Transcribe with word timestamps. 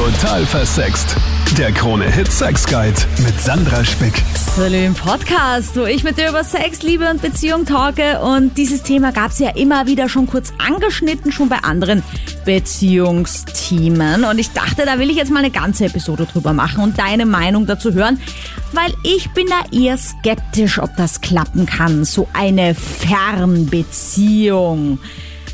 Total 0.00 0.46
versext. 0.46 1.14
Der 1.58 1.72
Krone 1.72 2.10
Hit 2.10 2.32
Sex 2.32 2.66
Guide 2.66 2.96
mit 3.22 3.38
Sandra 3.38 3.84
Spick. 3.84 4.14
Salut 4.56 4.72
im 4.72 4.94
Podcast, 4.94 5.76
wo 5.76 5.84
ich 5.84 6.04
mit 6.04 6.16
dir 6.16 6.30
über 6.30 6.42
Sex, 6.42 6.80
Liebe 6.80 7.10
und 7.10 7.20
Beziehung 7.20 7.66
talke. 7.66 8.18
Und 8.20 8.56
dieses 8.56 8.82
Thema 8.82 9.12
gab 9.12 9.32
es 9.32 9.40
ja 9.40 9.50
immer 9.50 9.86
wieder 9.86 10.08
schon 10.08 10.26
kurz 10.26 10.54
angeschnitten, 10.56 11.32
schon 11.32 11.50
bei 11.50 11.58
anderen 11.58 12.02
Beziehungsthemen. 12.46 14.24
Und 14.24 14.38
ich 14.38 14.52
dachte, 14.52 14.86
da 14.86 14.98
will 14.98 15.10
ich 15.10 15.16
jetzt 15.16 15.30
mal 15.30 15.40
eine 15.40 15.50
ganze 15.50 15.84
Episode 15.84 16.24
drüber 16.24 16.54
machen 16.54 16.82
und 16.82 16.98
deine 16.98 17.26
Meinung 17.26 17.66
dazu 17.66 17.92
hören, 17.92 18.18
weil 18.72 18.94
ich 19.02 19.28
bin 19.32 19.48
da 19.48 19.64
eher 19.70 19.98
skeptisch, 19.98 20.78
ob 20.78 20.96
das 20.96 21.20
klappen 21.20 21.66
kann. 21.66 22.06
So 22.06 22.26
eine 22.32 22.74
Fernbeziehung. 22.74 24.98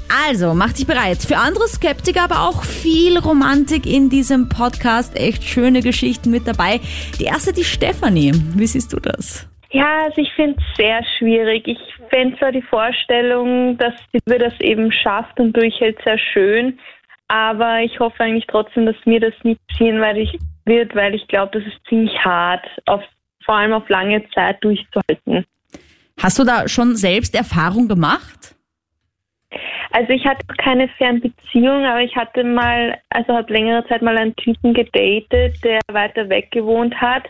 Also, 0.09 0.55
mach 0.55 0.73
dich 0.73 0.87
bereit. 0.87 1.19
Für 1.19 1.37
andere 1.37 1.67
Skeptiker, 1.69 2.25
aber 2.25 2.49
auch 2.49 2.65
viel 2.65 3.19
Romantik 3.19 3.87
in 3.87 4.09
diesem 4.09 4.49
Podcast. 4.49 5.19
Echt 5.19 5.45
schöne 5.45 5.81
Geschichten 5.81 6.31
mit 6.31 6.47
dabei. 6.47 6.81
Die 7.19 7.25
erste, 7.25 7.53
die 7.53 7.65
Stefanie. 7.65 8.33
Wie 8.55 8.67
siehst 8.67 8.93
du 8.93 9.01
das? 9.01 9.49
Ja, 9.71 10.05
also 10.05 10.21
ich 10.21 10.33
finde 10.35 10.57
es 10.59 10.77
sehr 10.77 11.05
schwierig. 11.19 11.67
Ich 11.67 11.79
fände 12.09 12.39
zwar 12.39 12.53
die 12.53 12.63
Vorstellung, 12.63 13.77
dass 13.79 13.95
die 14.13 14.21
Liebe 14.27 14.39
das 14.39 14.59
eben 14.61 14.93
schafft 14.93 15.39
und 15.41 15.53
durchhält, 15.57 15.99
sehr 16.05 16.19
schön. 16.19 16.79
Aber 17.29 17.81
ich 17.81 17.99
hoffe 17.99 18.23
eigentlich 18.23 18.47
trotzdem, 18.47 18.87
dass 18.87 18.97
mir 19.05 19.21
das 19.21 19.35
nicht 19.43 19.61
passieren 19.69 20.01
weil 20.01 20.19
ich, 20.19 20.39
wird, 20.65 20.95
weil 20.95 21.15
ich 21.15 21.27
glaube, 21.29 21.59
das 21.59 21.67
ist 21.67 21.79
ziemlich 21.89 22.17
hart, 22.25 22.65
auf, 22.87 23.03
vor 23.45 23.57
allem 23.57 23.73
auf 23.73 23.89
lange 23.89 24.23
Zeit 24.31 24.63
durchzuhalten. 24.63 25.45
Hast 26.23 26.39
du 26.39 26.45
da 26.45 26.69
schon 26.69 26.97
selbst 26.97 27.35
Erfahrung 27.35 27.89
gemacht? 27.89 28.56
Also 29.93 30.13
ich 30.13 30.27
hatte 30.27 30.45
keine 30.59 30.89
Fernbeziehung, 30.89 31.85
aber 31.85 32.01
ich 32.01 32.15
hatte 32.17 32.45
mal, 32.45 32.99
also 33.11 33.35
habe 33.35 33.53
längere 33.53 33.87
Zeit 33.87 34.03
mal 34.03 34.17
einen 34.17 34.37
Typen 34.37 34.75
gedatet, 34.75 35.57
der 35.65 35.81
weiter 35.93 36.29
weg 36.29 36.51
gewohnt 36.51 36.95
hat. 37.01 37.25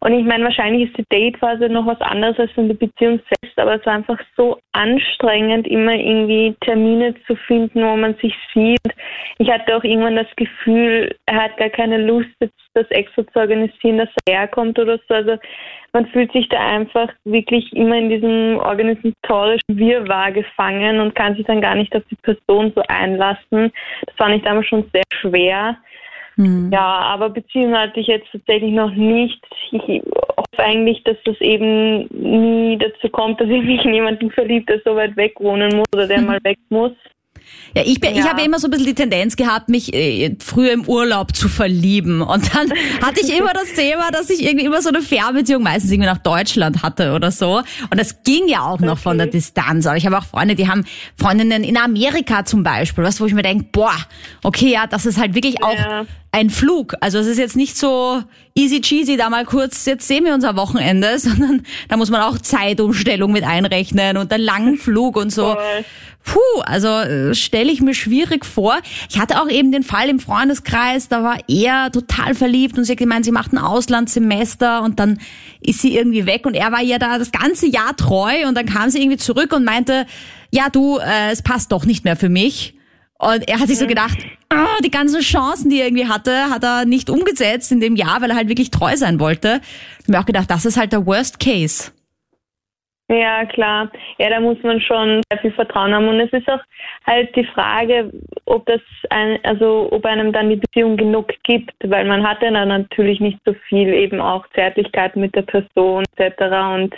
Und 0.00 0.14
ich 0.14 0.24
meine, 0.24 0.44
wahrscheinlich 0.44 0.88
ist 0.88 0.96
die 0.96 1.04
Datephase 1.10 1.68
noch 1.68 1.86
was 1.86 2.00
anderes 2.00 2.38
als 2.38 2.50
in 2.56 2.68
der 2.68 2.74
Beziehung 2.74 3.20
selbst, 3.42 3.58
aber 3.58 3.74
es 3.74 3.84
war 3.84 3.94
einfach 3.94 4.18
so 4.36 4.58
anstrengend, 4.72 5.66
immer 5.66 5.94
irgendwie 5.94 6.56
Termine 6.62 7.14
zu 7.26 7.36
finden, 7.36 7.82
wo 7.82 7.96
man 7.96 8.14
sich 8.14 8.34
sieht. 8.54 8.80
Ich 9.38 9.50
hatte 9.50 9.76
auch 9.76 9.84
irgendwann 9.84 10.16
das 10.16 10.34
Gefühl, 10.36 11.14
er 11.26 11.44
hat 11.44 11.56
gar 11.58 11.68
keine 11.68 11.98
Lust, 11.98 12.30
das 12.74 12.90
extra 12.90 13.26
zu 13.26 13.38
organisieren, 13.38 13.98
dass 13.98 14.08
er 14.26 14.38
herkommt 14.38 14.78
oder 14.78 14.98
so. 15.06 15.14
Also 15.14 15.36
man 15.92 16.06
fühlt 16.06 16.32
sich 16.32 16.48
da 16.48 16.58
einfach 16.58 17.08
wirklich 17.24 17.72
immer 17.72 17.96
in 17.96 18.08
diesem 18.08 18.58
organisatorischen 18.58 19.76
Wirrwarr 19.76 20.32
gefangen 20.32 21.00
und 21.00 21.14
kann 21.14 21.34
sich 21.34 21.46
dann 21.46 21.59
gar 21.60 21.74
nicht 21.74 21.94
auf 21.94 22.02
die 22.10 22.16
Person 22.16 22.72
so 22.74 22.82
einlassen. 22.88 23.72
Das 24.06 24.14
fand 24.16 24.36
ich 24.36 24.42
damals 24.42 24.66
schon 24.66 24.84
sehr 24.92 25.04
schwer. 25.20 25.76
Mhm. 26.36 26.70
Ja, 26.72 26.80
aber 26.80 27.28
Beziehungen 27.28 27.76
hatte 27.76 28.00
ich 28.00 28.06
jetzt 28.06 28.28
tatsächlich 28.32 28.72
noch 28.72 28.92
nicht. 28.92 29.40
Ich 29.72 29.82
hoffe 29.82 30.58
eigentlich, 30.58 31.02
dass 31.04 31.16
das 31.24 31.40
eben 31.40 32.06
nie 32.08 32.78
dazu 32.78 33.08
kommt, 33.10 33.40
dass 33.40 33.48
ich 33.48 33.62
mich 33.62 33.84
in 33.84 33.94
jemanden 33.94 34.30
verliebt, 34.30 34.68
der 34.68 34.80
so 34.84 34.96
weit 34.96 35.16
weg 35.16 35.34
wohnen 35.38 35.76
muss 35.76 35.88
oder 35.94 36.06
der 36.06 36.20
mhm. 36.20 36.26
mal 36.28 36.38
weg 36.42 36.58
muss. 36.70 36.92
Ja, 37.74 37.82
ich, 37.84 38.00
bin, 38.00 38.14
ja. 38.14 38.22
ich 38.22 38.28
habe 38.28 38.42
immer 38.42 38.58
so 38.58 38.66
ein 38.66 38.70
bisschen 38.70 38.86
die 38.86 38.94
Tendenz 38.94 39.36
gehabt, 39.36 39.68
mich 39.68 39.94
äh, 39.94 40.34
früher 40.44 40.72
im 40.72 40.88
Urlaub 40.88 41.34
zu 41.36 41.48
verlieben. 41.48 42.20
Und 42.20 42.54
dann 42.54 42.72
hatte 43.02 43.20
ich 43.20 43.36
immer 43.36 43.52
das 43.52 43.72
Thema, 43.74 44.10
dass 44.10 44.28
ich 44.30 44.42
irgendwie 44.44 44.66
immer 44.66 44.82
so 44.82 44.88
eine 44.88 45.02
Fernbeziehung 45.02 45.62
meistens 45.62 45.92
irgendwie 45.92 46.08
nach 46.08 46.18
Deutschland 46.18 46.82
hatte 46.82 47.12
oder 47.12 47.30
so. 47.30 47.58
Und 47.90 48.00
das 48.00 48.22
ging 48.24 48.48
ja 48.48 48.62
auch 48.62 48.80
noch 48.80 48.92
okay. 48.92 49.02
von 49.02 49.18
der 49.18 49.28
Distanz. 49.28 49.86
Aber 49.86 49.96
ich 49.96 50.06
habe 50.06 50.18
auch 50.18 50.24
Freunde, 50.24 50.56
die 50.56 50.68
haben 50.68 50.84
Freundinnen 51.16 51.62
in 51.62 51.76
Amerika 51.76 52.44
zum 52.44 52.62
Beispiel, 52.62 53.04
was, 53.04 53.20
wo 53.20 53.26
ich 53.26 53.34
mir 53.34 53.42
denke, 53.42 53.66
boah, 53.70 53.94
okay, 54.42 54.72
ja, 54.72 54.86
das 54.86 55.06
ist 55.06 55.18
halt 55.18 55.34
wirklich 55.34 55.62
auch 55.62 55.74
ja. 55.74 56.06
Ein 56.32 56.50
Flug. 56.50 56.94
Also 57.00 57.18
es 57.18 57.26
ist 57.26 57.38
jetzt 57.38 57.56
nicht 57.56 57.76
so 57.76 58.22
easy 58.54 58.80
cheesy, 58.80 59.16
da 59.16 59.30
mal 59.30 59.44
kurz, 59.44 59.84
jetzt 59.86 60.06
sehen 60.06 60.24
wir 60.24 60.34
uns 60.34 60.44
am 60.44 60.56
Wochenende, 60.56 61.18
sondern 61.18 61.62
da 61.88 61.96
muss 61.96 62.10
man 62.10 62.20
auch 62.22 62.38
Zeitumstellung 62.38 63.32
mit 63.32 63.44
einrechnen 63.44 64.16
und 64.16 64.32
einen 64.32 64.44
langen 64.44 64.76
Flug 64.76 65.16
und 65.16 65.30
so. 65.30 65.56
Puh, 66.22 66.60
also 66.62 66.88
äh, 66.88 67.34
stelle 67.34 67.72
ich 67.72 67.80
mir 67.80 67.94
schwierig 67.94 68.44
vor. 68.44 68.76
Ich 69.08 69.18
hatte 69.18 69.40
auch 69.40 69.48
eben 69.48 69.72
den 69.72 69.82
Fall 69.82 70.08
im 70.10 70.20
Freundeskreis, 70.20 71.08
da 71.08 71.22
war 71.22 71.38
er 71.48 71.90
total 71.90 72.34
verliebt 72.34 72.76
und 72.76 72.84
sie 72.84 72.92
hat 72.92 72.98
gemeint, 72.98 73.24
sie 73.24 73.32
macht 73.32 73.52
ein 73.52 73.58
Auslandssemester 73.58 74.82
und 74.82 75.00
dann 75.00 75.18
ist 75.62 75.80
sie 75.80 75.96
irgendwie 75.96 76.26
weg 76.26 76.44
und 76.44 76.54
er 76.54 76.72
war 76.72 76.82
ihr 76.82 76.98
da 76.98 77.18
das 77.18 77.32
ganze 77.32 77.66
Jahr 77.66 77.96
treu 77.96 78.46
und 78.46 78.54
dann 78.54 78.66
kam 78.66 78.90
sie 78.90 79.00
irgendwie 79.00 79.16
zurück 79.16 79.52
und 79.54 79.64
meinte, 79.64 80.06
ja 80.52 80.68
du, 80.68 80.98
äh, 80.98 81.30
es 81.32 81.42
passt 81.42 81.72
doch 81.72 81.86
nicht 81.86 82.04
mehr 82.04 82.16
für 82.16 82.28
mich. 82.28 82.74
Und 83.20 83.46
er 83.48 83.60
hat 83.60 83.68
sich 83.68 83.78
so 83.78 83.86
gedacht, 83.86 84.18
oh, 84.52 84.82
die 84.82 84.90
ganzen 84.90 85.20
Chancen, 85.20 85.68
die 85.68 85.80
er 85.80 85.86
irgendwie 85.86 86.08
hatte, 86.08 86.50
hat 86.50 86.64
er 86.64 86.86
nicht 86.86 87.10
umgesetzt 87.10 87.70
in 87.70 87.80
dem 87.80 87.94
Jahr, 87.94 88.22
weil 88.22 88.30
er 88.30 88.36
halt 88.36 88.48
wirklich 88.48 88.70
treu 88.70 88.96
sein 88.96 89.20
wollte. 89.20 89.60
Ich 89.98 90.04
habe 90.04 90.12
mir 90.12 90.20
auch 90.20 90.26
gedacht, 90.26 90.50
das 90.50 90.64
ist 90.64 90.78
halt 90.78 90.92
der 90.92 91.04
Worst 91.04 91.38
Case. 91.38 91.92
Ja, 93.10 93.44
klar. 93.44 93.90
Ja, 94.18 94.30
da 94.30 94.40
muss 94.40 94.56
man 94.62 94.80
schon 94.80 95.20
sehr 95.28 95.40
viel 95.40 95.52
Vertrauen 95.52 95.92
haben. 95.92 96.08
Und 96.08 96.20
es 96.20 96.32
ist 96.32 96.48
auch 96.48 96.60
halt 97.06 97.34
die 97.34 97.44
Frage, 97.44 98.10
ob 98.46 98.64
das 98.66 98.80
ein, 99.10 99.38
also 99.42 99.88
ob 99.90 100.06
einem 100.06 100.32
dann 100.32 100.48
die 100.48 100.56
Beziehung 100.56 100.96
genug 100.96 101.28
gibt, 101.42 101.74
weil 101.82 102.06
man 102.06 102.26
hat 102.26 102.40
ja 102.40 102.52
dann 102.52 102.68
natürlich 102.68 103.18
nicht 103.18 103.38
so 103.44 103.52
viel 103.68 103.88
eben 103.88 104.20
auch 104.20 104.46
Zärtlichkeit 104.54 105.16
mit 105.16 105.34
der 105.34 105.42
Person 105.42 106.04
etc. 106.16 106.40
Und 106.72 106.94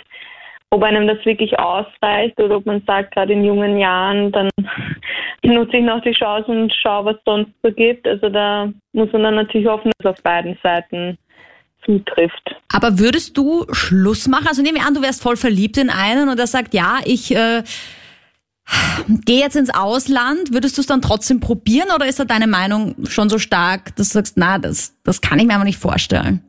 ob 0.73 0.81
einem 0.81 1.07
das 1.07 1.23
wirklich 1.23 1.57
ausreicht 1.59 2.39
oder 2.41 2.57
ob 2.57 2.65
man 2.65 2.81
sagt, 2.87 3.13
gerade 3.13 3.33
in 3.33 3.45
jungen 3.45 3.77
Jahren, 3.77 4.31
dann 4.31 4.49
nutze 5.43 5.77
ich 5.77 5.83
noch 5.83 6.01
die 6.01 6.13
Chance 6.13 6.49
und 6.49 6.73
schaue, 6.73 7.05
was 7.05 7.15
sonst 7.25 7.51
so 7.61 7.71
gibt. 7.71 8.07
Also 8.07 8.29
da 8.29 8.69
muss 8.91 9.11
man 9.13 9.21
dann 9.21 9.35
natürlich 9.35 9.67
hoffen, 9.67 9.91
dass 9.99 10.13
auf 10.13 10.23
beiden 10.23 10.57
Seiten 10.63 11.19
zutrifft. 11.85 12.55
Aber 12.73 12.97
würdest 12.97 13.37
du 13.37 13.65
Schluss 13.71 14.27
machen? 14.27 14.47
Also 14.47 14.63
nehmen 14.63 14.77
wir 14.77 14.87
an, 14.87 14.95
du 14.95 15.03
wärst 15.03 15.21
voll 15.21 15.35
verliebt 15.35 15.77
in 15.77 15.91
einen 15.91 16.27
und 16.27 16.39
er 16.39 16.47
sagt, 16.47 16.73
ja, 16.73 16.97
ich 17.05 17.35
äh, 17.35 17.61
gehe 19.25 19.41
jetzt 19.41 19.55
ins 19.55 19.71
Ausland. 19.71 20.53
Würdest 20.53 20.77
du 20.77 20.81
es 20.81 20.87
dann 20.87 21.03
trotzdem 21.03 21.39
probieren 21.39 21.89
oder 21.93 22.07
ist 22.07 22.19
da 22.19 22.25
deine 22.25 22.47
Meinung 22.47 22.95
schon 23.07 23.29
so 23.29 23.37
stark, 23.37 23.95
dass 23.95 24.09
du 24.09 24.13
sagst, 24.13 24.37
na, 24.37 24.57
das, 24.57 24.95
das 25.03 25.21
kann 25.21 25.37
ich 25.37 25.45
mir 25.45 25.53
aber 25.53 25.65
nicht 25.65 25.77
vorstellen? 25.77 26.41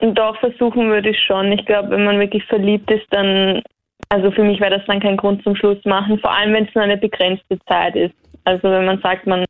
Doch, 0.00 0.38
versuchen 0.38 0.88
würde 0.90 1.10
ich 1.10 1.18
schon. 1.26 1.50
Ich 1.52 1.64
glaube, 1.66 1.90
wenn 1.90 2.04
man 2.04 2.20
wirklich 2.20 2.44
verliebt 2.44 2.90
ist, 2.90 3.06
dann, 3.10 3.62
also 4.08 4.30
für 4.30 4.44
mich 4.44 4.60
wäre 4.60 4.78
das 4.78 4.86
dann 4.86 5.00
kein 5.00 5.16
Grund 5.16 5.42
zum 5.42 5.56
Schluss 5.56 5.84
machen, 5.84 6.18
vor 6.20 6.32
allem 6.32 6.52
wenn 6.54 6.66
es 6.66 6.74
nur 6.74 6.84
eine 6.84 6.96
begrenzte 6.96 7.58
Zeit 7.68 7.96
ist. 7.96 8.14
Also 8.44 8.70
wenn 8.70 8.86
man 8.86 9.00
sagt, 9.00 9.26
man 9.26 9.44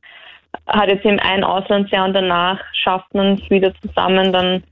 hat 0.66 0.88
jetzt 0.88 1.04
eben 1.04 1.20
ein 1.20 1.44
Auslandsjahr 1.44 2.06
und 2.06 2.14
danach 2.14 2.60
schafft 2.72 3.12
man 3.14 3.34
es 3.34 3.50
wieder 3.50 3.72
zusammen, 3.82 4.32
dann 4.32 4.62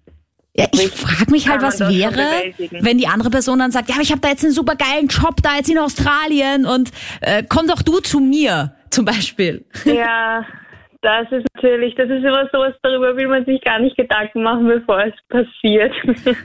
ja, 0.58 0.64
ich 0.72 0.88
frage 0.88 1.30
mich 1.30 1.50
halt, 1.50 1.60
was 1.60 1.80
wäre, 1.80 2.54
wenn 2.80 2.96
die 2.96 3.06
andere 3.06 3.28
Person 3.28 3.58
dann 3.58 3.72
sagt, 3.72 3.90
ja, 3.90 3.96
ich 4.00 4.10
habe 4.10 4.22
da 4.22 4.28
jetzt 4.30 4.42
einen 4.42 4.54
super 4.54 4.74
geilen 4.74 5.06
Job 5.08 5.36
da 5.42 5.56
jetzt 5.56 5.68
in 5.68 5.76
Australien 5.76 6.64
und 6.64 6.90
äh, 7.20 7.42
komm 7.46 7.66
doch 7.66 7.82
du 7.82 8.00
zu 8.00 8.20
mir, 8.20 8.74
zum 8.88 9.04
Beispiel. 9.04 9.66
Ja, 9.84 10.46
das 11.02 11.30
ist 11.30 11.44
natürlich, 11.66 11.94
das 11.94 12.08
ist 12.08 12.24
immer 12.24 12.48
sowas, 12.52 12.74
darüber 12.82 13.16
will 13.16 13.28
man 13.28 13.44
sich 13.44 13.60
gar 13.62 13.78
nicht 13.78 13.96
Gedanken 13.96 14.42
machen, 14.42 14.66
bevor 14.66 15.04
es 15.04 15.14
passiert. 15.28 15.92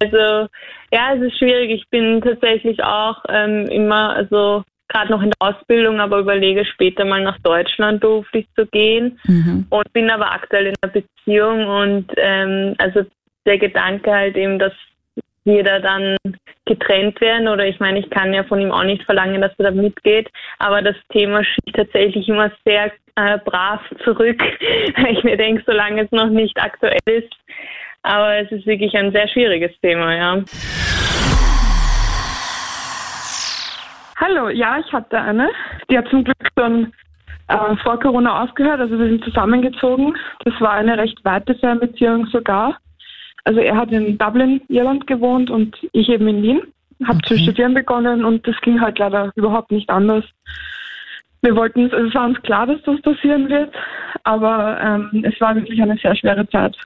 also 0.00 0.48
ja, 0.92 1.14
es 1.14 1.22
ist 1.22 1.38
schwierig. 1.38 1.70
Ich 1.70 1.88
bin 1.90 2.20
tatsächlich 2.20 2.82
auch 2.82 3.22
ähm, 3.28 3.66
immer, 3.68 4.14
also 4.14 4.62
gerade 4.88 5.10
noch 5.10 5.22
in 5.22 5.30
der 5.30 5.48
Ausbildung, 5.48 6.00
aber 6.00 6.18
überlege 6.18 6.64
später 6.64 7.04
mal 7.04 7.22
nach 7.22 7.38
Deutschland 7.40 8.00
beruflich 8.00 8.46
zu 8.56 8.66
gehen 8.66 9.18
mhm. 9.24 9.66
und 9.70 9.92
bin 9.92 10.10
aber 10.10 10.32
aktuell 10.32 10.66
in 10.66 10.74
einer 10.82 10.92
Beziehung 10.92 11.66
und 11.66 12.12
ähm, 12.16 12.74
also 12.78 13.02
der 13.46 13.58
Gedanke 13.58 14.12
halt 14.12 14.36
eben, 14.36 14.58
dass 14.58 14.72
wir 15.44 15.64
da 15.64 15.80
dann 15.80 16.16
getrennt 16.66 17.20
werden 17.20 17.48
oder 17.48 17.66
ich 17.66 17.80
meine, 17.80 17.98
ich 17.98 18.10
kann 18.10 18.32
ja 18.32 18.44
von 18.44 18.60
ihm 18.60 18.70
auch 18.70 18.84
nicht 18.84 19.02
verlangen, 19.02 19.40
dass 19.40 19.52
er 19.58 19.70
da 19.70 19.70
mitgeht, 19.72 20.30
aber 20.58 20.82
das 20.82 20.94
Thema 21.10 21.42
schiebt 21.42 21.74
tatsächlich 21.74 22.28
immer 22.28 22.52
sehr 22.64 22.92
äh, 23.16 23.38
brav 23.44 23.80
zurück, 24.04 24.40
weil 24.96 25.12
ich 25.12 25.24
mir 25.24 25.36
denke, 25.36 25.62
solange 25.66 26.04
es 26.04 26.10
noch 26.12 26.30
nicht 26.30 26.60
aktuell 26.60 26.98
ist, 27.06 27.32
aber 28.02 28.36
es 28.36 28.50
ist 28.50 28.66
wirklich 28.66 28.94
ein 28.96 29.12
sehr 29.12 29.28
schwieriges 29.28 29.72
Thema, 29.80 30.14
ja. 30.14 30.42
Hallo, 34.16 34.50
ja, 34.50 34.78
ich 34.78 34.92
hatte 34.92 35.20
eine. 35.20 35.50
Die 35.90 35.98
hat 35.98 36.08
zum 36.08 36.22
Glück 36.22 36.48
dann 36.54 36.92
äh, 37.48 37.76
vor 37.82 37.98
Corona 37.98 38.44
aufgehört, 38.44 38.80
also 38.80 38.98
wir 38.98 39.08
sind 39.08 39.24
zusammengezogen. 39.24 40.16
Das 40.44 40.60
war 40.60 40.72
eine 40.72 40.96
recht 40.96 41.24
weite 41.24 41.54
Fernbeziehung 41.56 42.26
sogar. 42.26 42.78
Also 43.44 43.60
er 43.60 43.76
hat 43.76 43.90
in 43.90 44.18
Dublin, 44.18 44.60
Irland 44.68 45.06
gewohnt 45.06 45.50
und 45.50 45.76
ich 45.92 46.08
eben 46.08 46.28
in 46.28 46.42
Wien. 46.42 46.62
Hab 47.04 47.16
okay. 47.16 47.34
zu 47.34 47.38
studieren 47.38 47.74
begonnen 47.74 48.24
und 48.24 48.46
das 48.46 48.54
ging 48.60 48.80
halt 48.80 49.00
leider 49.00 49.32
überhaupt 49.34 49.72
nicht 49.72 49.90
anders. 49.90 50.24
Wir 51.42 51.56
wollten, 51.56 51.86
es 51.86 52.14
war 52.14 52.26
uns 52.26 52.40
klar, 52.42 52.66
dass 52.66 52.80
das 52.82 53.00
passieren 53.02 53.48
wird, 53.48 53.74
aber 54.22 54.80
ähm, 54.80 55.24
es 55.24 55.40
war 55.40 55.54
wirklich 55.56 55.80
eine 55.82 55.96
sehr 55.96 56.14
schwere 56.14 56.48
Zeit. 56.48 56.76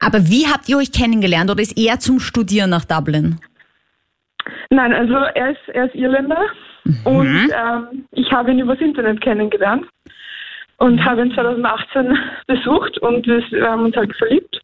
Aber 0.00 0.18
wie 0.28 0.46
habt 0.46 0.68
ihr 0.68 0.76
euch 0.76 0.92
kennengelernt 0.92 1.50
oder 1.50 1.62
ist 1.62 1.78
er 1.78 1.98
zum 1.98 2.20
Studieren 2.20 2.70
nach 2.70 2.84
Dublin? 2.84 3.38
Nein, 4.70 4.92
also 4.92 5.14
er 5.14 5.50
ist, 5.50 5.68
er 5.68 5.86
ist 5.86 5.94
Irländer 5.94 6.42
mhm. 6.84 7.00
und 7.04 7.50
ähm, 7.52 8.04
ich 8.12 8.30
habe 8.30 8.50
ihn 8.50 8.58
übers 8.58 8.80
Internet 8.80 9.20
kennengelernt. 9.20 9.86
und 10.78 11.02
habe 11.04 11.22
ihn 11.22 11.32
2018 11.32 12.18
besucht 12.46 12.98
und 12.98 13.26
wir 13.26 13.70
haben 13.70 13.84
uns 13.84 13.96
halt 13.96 14.14
verliebt. 14.16 14.60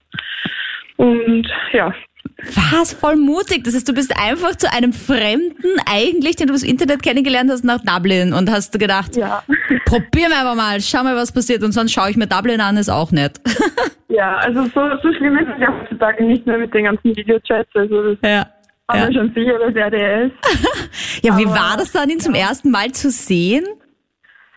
Und 0.97 1.47
ja, 1.73 1.95
was? 2.39 2.93
Voll 2.93 3.17
mutig. 3.17 3.65
Das 3.65 3.75
heißt, 3.75 3.89
du 3.89 3.95
bist 3.95 4.15
einfach 4.21 4.57
zu 4.57 4.71
einem 4.71 4.93
Fremden, 4.93 5.79
eigentlich, 5.91 6.37
den 6.37 6.49
du 6.49 6.53
das 6.53 6.63
Internet 6.63 7.03
kennengelernt 7.03 7.51
hast, 7.51 7.65
nach 7.65 7.81
Dublin 7.83 8.35
und 8.35 8.51
hast 8.51 8.79
gedacht, 8.79 9.17
ja. 9.17 9.43
probieren 9.87 10.31
wir 10.31 10.41
einfach 10.41 10.55
mal, 10.55 10.81
schau 10.81 11.03
mal, 11.03 11.17
was 11.17 11.33
passiert. 11.33 11.63
Und 11.63 11.73
sonst 11.73 11.93
schaue 11.93 12.11
ich 12.11 12.17
mir 12.17 12.27
Dublin 12.27 12.61
an, 12.61 12.77
ist 12.77 12.91
auch 12.91 13.11
nett. 13.11 13.41
ja, 14.09 14.37
also 14.37 14.65
so, 14.65 14.81
so 15.03 15.13
schlimm 15.15 15.39
ist 15.39 15.49
es 15.55 15.61
ja 15.61 15.73
heutzutage 15.81 16.25
nicht 16.25 16.47
mehr 16.47 16.59
mit 16.59 16.75
den 16.75 16.85
ganzen 16.85 17.17
Videochats. 17.17 17.71
Also 17.75 18.15
das 18.15 18.19
ja. 18.23 18.47
haben 18.89 19.01
ja. 19.01 19.09
wir 19.09 19.15
schon 19.15 19.35
sicher, 19.35 19.59
dass 19.59 19.75
er 19.75 19.91
der 19.91 20.23
ist. 20.27 21.23
ja, 21.23 21.39
wie 21.39 21.47
Aber, 21.47 21.55
war 21.55 21.77
das 21.79 21.93
dann, 21.93 22.11
ihn 22.11 22.21
zum 22.21 22.35
ersten 22.35 22.71
Mal 22.71 22.93
zu 22.93 23.11
sehen? 23.11 23.65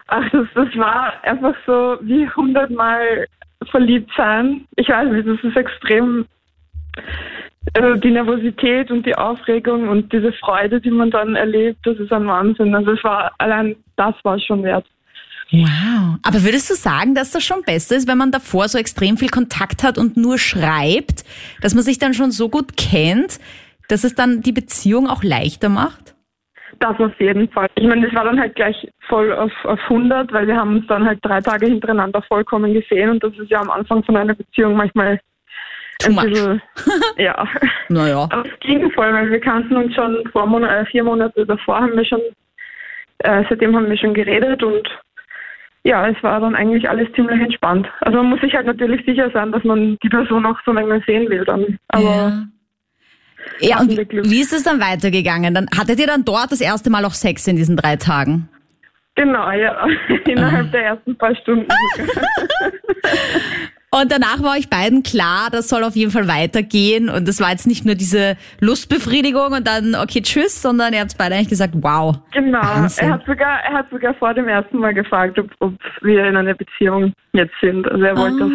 Ach, 0.07 0.29
das, 0.31 0.47
das 0.53 0.67
war 0.75 1.13
einfach 1.23 1.55
so 1.65 1.97
wie 2.01 2.29
hundertmal 2.31 3.25
verliebt 3.71 4.11
sein. 4.17 4.65
Ich 4.75 4.89
weiß 4.89 5.09
nicht, 5.11 5.27
das 5.27 5.39
ist 5.43 5.55
extrem 5.55 6.25
also 7.74 8.00
die 8.00 8.12
Nervosität 8.12 8.92
und 8.92 9.06
die 9.06 9.16
Aufregung 9.16 9.89
und 9.89 10.12
diese 10.12 10.31
Freude, 10.33 10.81
die 10.81 10.92
man 10.92 11.12
dann 11.12 11.36
erlebt, 11.36 11.80
das 11.83 11.98
ist 11.98 12.12
ein 12.12 12.27
Wahnsinn. 12.27 12.75
Also 12.75 12.92
es 12.92 13.04
war 13.04 13.31
allein 13.38 13.75
das 13.95 14.16
war 14.24 14.39
schon 14.39 14.63
wert. 14.63 14.86
Wow. 15.51 16.18
Aber 16.21 16.44
würdest 16.44 16.69
du 16.69 16.75
sagen, 16.75 17.16
dass 17.16 17.31
das 17.31 17.44
schon 17.44 17.63
besser 17.63 17.95
ist, 17.95 18.07
wenn 18.07 18.18
man 18.18 18.31
davor 18.31 18.68
so 18.68 18.77
extrem 18.77 19.18
viel 19.18 19.30
Kontakt 19.30 19.83
hat 19.83 19.98
und 19.98 20.16
nur 20.16 20.38
schreibt, 20.38 21.24
dass 21.62 21.74
man 21.74 21.83
sich 21.83 21.98
dann 21.98 22.13
schon 22.13 22.31
so 22.31 22.50
gut 22.50 22.77
kennt, 22.77 23.39
dass 23.88 24.04
es 24.04 24.13
dann 24.13 24.42
die 24.42 24.51
Beziehung 24.51 25.07
auch 25.07 25.24
leichter 25.24 25.69
macht? 25.69 26.16
Das 26.80 26.98
auf 27.00 27.19
jeden 27.19 27.50
Fall. 27.50 27.68
Ich 27.75 27.88
meine, 27.88 28.06
das 28.06 28.16
war 28.16 28.24
dann 28.25 28.39
halt 28.39 28.56
gleich 28.56 28.88
voll 29.07 29.33
auf, 29.33 29.51
auf 29.66 29.80
100, 29.89 30.31
weil 30.31 30.48
wir 30.48 30.56
haben 30.56 30.77
uns 30.77 30.88
dann 30.88 31.06
halt 31.06 31.19
drei 31.24 31.42
Tage 31.42 31.66
hintereinander 31.66 32.21
vollkommen 32.27 32.74
gesehen 32.74 33.10
und 33.10 33.24
das 33.24 33.33
ist 33.38 33.50
ja 33.50 33.60
am 33.60 33.71
Anfang 33.71 34.04
von 34.04 34.16
einer 34.16 34.36
Beziehung 34.36 34.75
manchmal 34.75 35.19
Too 35.99 36.11
much. 36.11 36.25
Bisschen, 36.25 36.61
ja. 37.17 37.47
Naja. 37.89 38.27
Aber 38.31 38.45
es 38.45 38.59
ging 38.61 38.89
voll, 38.91 39.13
weil 39.13 39.29
wir 39.29 39.39
kannten 39.39 39.75
uns 39.75 39.93
schon 39.93 40.23
vor 40.31 40.45
Monat, 40.45 40.71
äh, 40.71 40.85
vier 40.85 41.03
Monate 41.03 41.45
davor 41.45 41.81
haben 41.81 41.95
wir 41.95 42.05
schon, 42.05 42.21
äh, 43.19 43.43
seitdem 43.49 43.75
haben 43.75 43.89
wir 43.89 43.97
schon 43.97 44.13
geredet 44.13 44.63
und 44.63 44.87
ja, 45.83 46.07
es 46.07 46.21
war 46.23 46.39
dann 46.39 46.55
eigentlich 46.55 46.89
alles 46.89 47.07
ziemlich 47.13 47.39
entspannt. 47.39 47.87
Also 48.01 48.17
man 48.17 48.31
muss 48.31 48.41
sich 48.41 48.53
halt 48.53 48.65
natürlich 48.65 49.05
sicher 49.05 49.29
sein, 49.31 49.51
dass 49.51 49.63
man 49.63 49.97
die 50.03 50.09
Person 50.09 50.45
auch 50.45 50.57
so 50.65 50.71
lange 50.71 51.01
sehen 51.05 51.29
will 51.29 51.45
dann. 51.45 51.77
Aber 51.89 52.03
ja. 52.03 52.43
Ja, 53.61 53.79
und 53.79 53.89
wie 53.89 54.41
ist 54.41 54.53
es 54.53 54.63
dann 54.63 54.79
weitergegangen? 54.79 55.53
Dann 55.53 55.67
hattet 55.77 55.99
ihr 55.99 56.07
dann 56.07 56.23
dort 56.25 56.51
das 56.51 56.61
erste 56.61 56.89
Mal 56.89 57.05
auch 57.05 57.13
Sex 57.13 57.47
in 57.47 57.55
diesen 57.55 57.75
drei 57.75 57.95
Tagen? 57.95 58.49
Genau, 59.19 59.51
ja. 59.51 59.86
Innerhalb 60.27 60.68
ah. 60.68 60.71
der 60.71 60.86
ersten 60.86 61.18
paar 61.18 61.36
Stunden. 61.36 61.68
Und 63.92 64.12
danach 64.12 64.42
war 64.44 64.56
euch 64.56 64.69
beiden 64.69 65.01
klar, 65.01 65.50
das 65.51 65.68
soll 65.68 65.83
auf 65.83 65.95
jeden 65.95 66.12
Fall 66.12 66.27
weitergehen. 66.27 67.10
Und 67.10 67.27
das 67.27 67.42
war 67.42 67.50
jetzt 67.50 67.66
nicht 67.66 67.86
nur 67.86 67.95
diese 67.95 68.38
Lustbefriedigung 68.60 69.51
und 69.51 69.66
dann, 69.66 69.95
okay, 69.95 70.21
tschüss, 70.21 70.62
sondern 70.62 70.94
ihr 70.94 71.00
habt 71.00 71.18
beide 71.18 71.33
eigentlich 71.33 71.50
gesagt, 71.50 71.74
wow. 71.75 72.19
Genau. 72.31 72.62
Er 72.62 72.83
hat 72.83 73.25
sogar, 73.25 73.63
er 73.63 73.74
hat 73.74 73.89
sogar 73.89 74.13
vor 74.13 74.36
dem 74.36 74.48
ersten 74.48 74.77
Mal 74.77 74.94
gefragt, 74.94 75.39
ob, 75.39 75.50
ob 75.60 75.74
wir 76.01 76.24
in 76.24 76.38
einer 76.38 76.54
Beziehung 76.54 77.13
jetzt 77.33 77.56
sind. 77.62 77.89
Also 77.89 78.04
er 78.04 78.16
wollte 78.16 78.44
ah. 78.44 78.48
das 78.48 78.51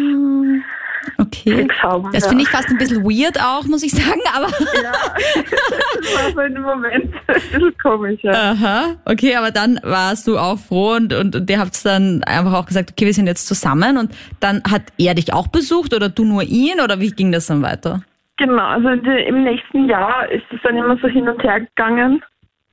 Okay. 1.17 1.67
Haben, 1.81 2.11
das 2.11 2.23
ja. 2.23 2.29
finde 2.29 2.43
ich 2.43 2.49
fast 2.49 2.69
ein 2.69 2.77
bisschen 2.77 3.03
weird 3.03 3.39
auch, 3.39 3.65
muss 3.65 3.83
ich 3.83 3.91
sagen, 3.91 4.21
aber. 4.35 4.47
Ja, 4.47 4.91
das 6.01 6.15
war 6.15 6.31
so 6.31 6.39
in 6.41 6.53
dem 6.53 6.63
Moment 6.63 7.13
ein 7.27 7.35
bisschen 7.35 7.77
komisch, 7.81 8.19
ja. 8.23 8.31
Aha, 8.31 8.95
okay, 9.05 9.35
aber 9.35 9.51
dann 9.51 9.79
warst 9.83 10.27
du 10.27 10.37
auch 10.37 10.57
froh 10.57 10.95
und, 10.95 11.13
und, 11.13 11.35
und 11.35 11.49
ihr 11.49 11.59
habt 11.59 11.85
dann 11.85 12.23
einfach 12.23 12.53
auch 12.53 12.65
gesagt, 12.65 12.91
okay, 12.91 13.05
wir 13.05 13.13
sind 13.13 13.27
jetzt 13.27 13.47
zusammen 13.47 13.97
und 13.97 14.15
dann 14.39 14.63
hat 14.69 14.83
er 14.97 15.13
dich 15.13 15.33
auch 15.33 15.47
besucht 15.47 15.93
oder 15.93 16.09
du 16.09 16.25
nur 16.25 16.43
ihn 16.43 16.79
oder 16.83 16.99
wie 16.99 17.11
ging 17.11 17.31
das 17.31 17.47
dann 17.47 17.61
weiter? 17.61 18.01
Genau, 18.37 18.63
also 18.63 18.89
im 18.89 19.43
nächsten 19.43 19.87
Jahr 19.87 20.29
ist 20.29 20.43
es 20.51 20.59
dann 20.63 20.77
immer 20.77 20.97
so 20.97 21.07
hin 21.07 21.29
und 21.29 21.41
her 21.41 21.61
gegangen. 21.61 22.21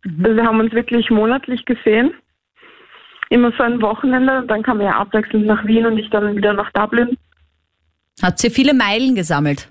Mhm. 0.04 0.24
Also 0.24 0.36
wir 0.36 0.44
haben 0.44 0.60
uns 0.60 0.72
wirklich 0.72 1.10
monatlich 1.10 1.64
gesehen. 1.64 2.14
Immer 3.30 3.52
so 3.56 3.62
ein 3.62 3.80
Wochenende 3.80 4.38
und 4.38 4.48
dann 4.48 4.62
kam 4.62 4.80
er 4.80 4.96
abwechselnd 4.96 5.46
nach 5.46 5.64
Wien 5.64 5.86
und 5.86 5.98
ich 5.98 6.10
dann 6.10 6.36
wieder 6.36 6.52
nach 6.52 6.70
Dublin. 6.72 7.16
Hat 8.20 8.38
sie 8.38 8.50
viele 8.50 8.74
Meilen 8.74 9.14
gesammelt? 9.14 9.68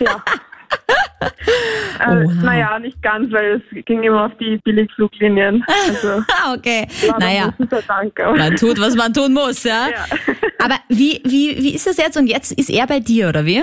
Ja. 0.00 0.22
äh, 2.00 2.24
naja, 2.42 2.78
nicht 2.78 3.00
ganz, 3.02 3.32
weil 3.32 3.62
es 3.62 3.84
ging 3.84 4.02
immer 4.02 4.26
auf 4.26 4.32
die 4.38 4.58
Billigfluglinien. 4.64 5.64
Also, 5.86 6.22
okay, 6.54 6.86
naja. 7.18 7.52
Dank, 7.86 8.18
man 8.18 8.56
tut, 8.56 8.80
was 8.80 8.96
man 8.96 9.12
tun 9.12 9.32
muss, 9.32 9.64
ja. 9.64 9.88
ja. 9.88 10.04
aber 10.64 10.76
wie, 10.88 11.20
wie, 11.24 11.56
wie 11.62 11.74
ist 11.74 11.86
das 11.86 11.96
jetzt? 11.96 12.16
Und 12.16 12.26
jetzt 12.26 12.52
ist 12.52 12.70
er 12.70 12.86
bei 12.86 13.00
dir, 13.00 13.28
oder 13.28 13.46
wie? 13.46 13.62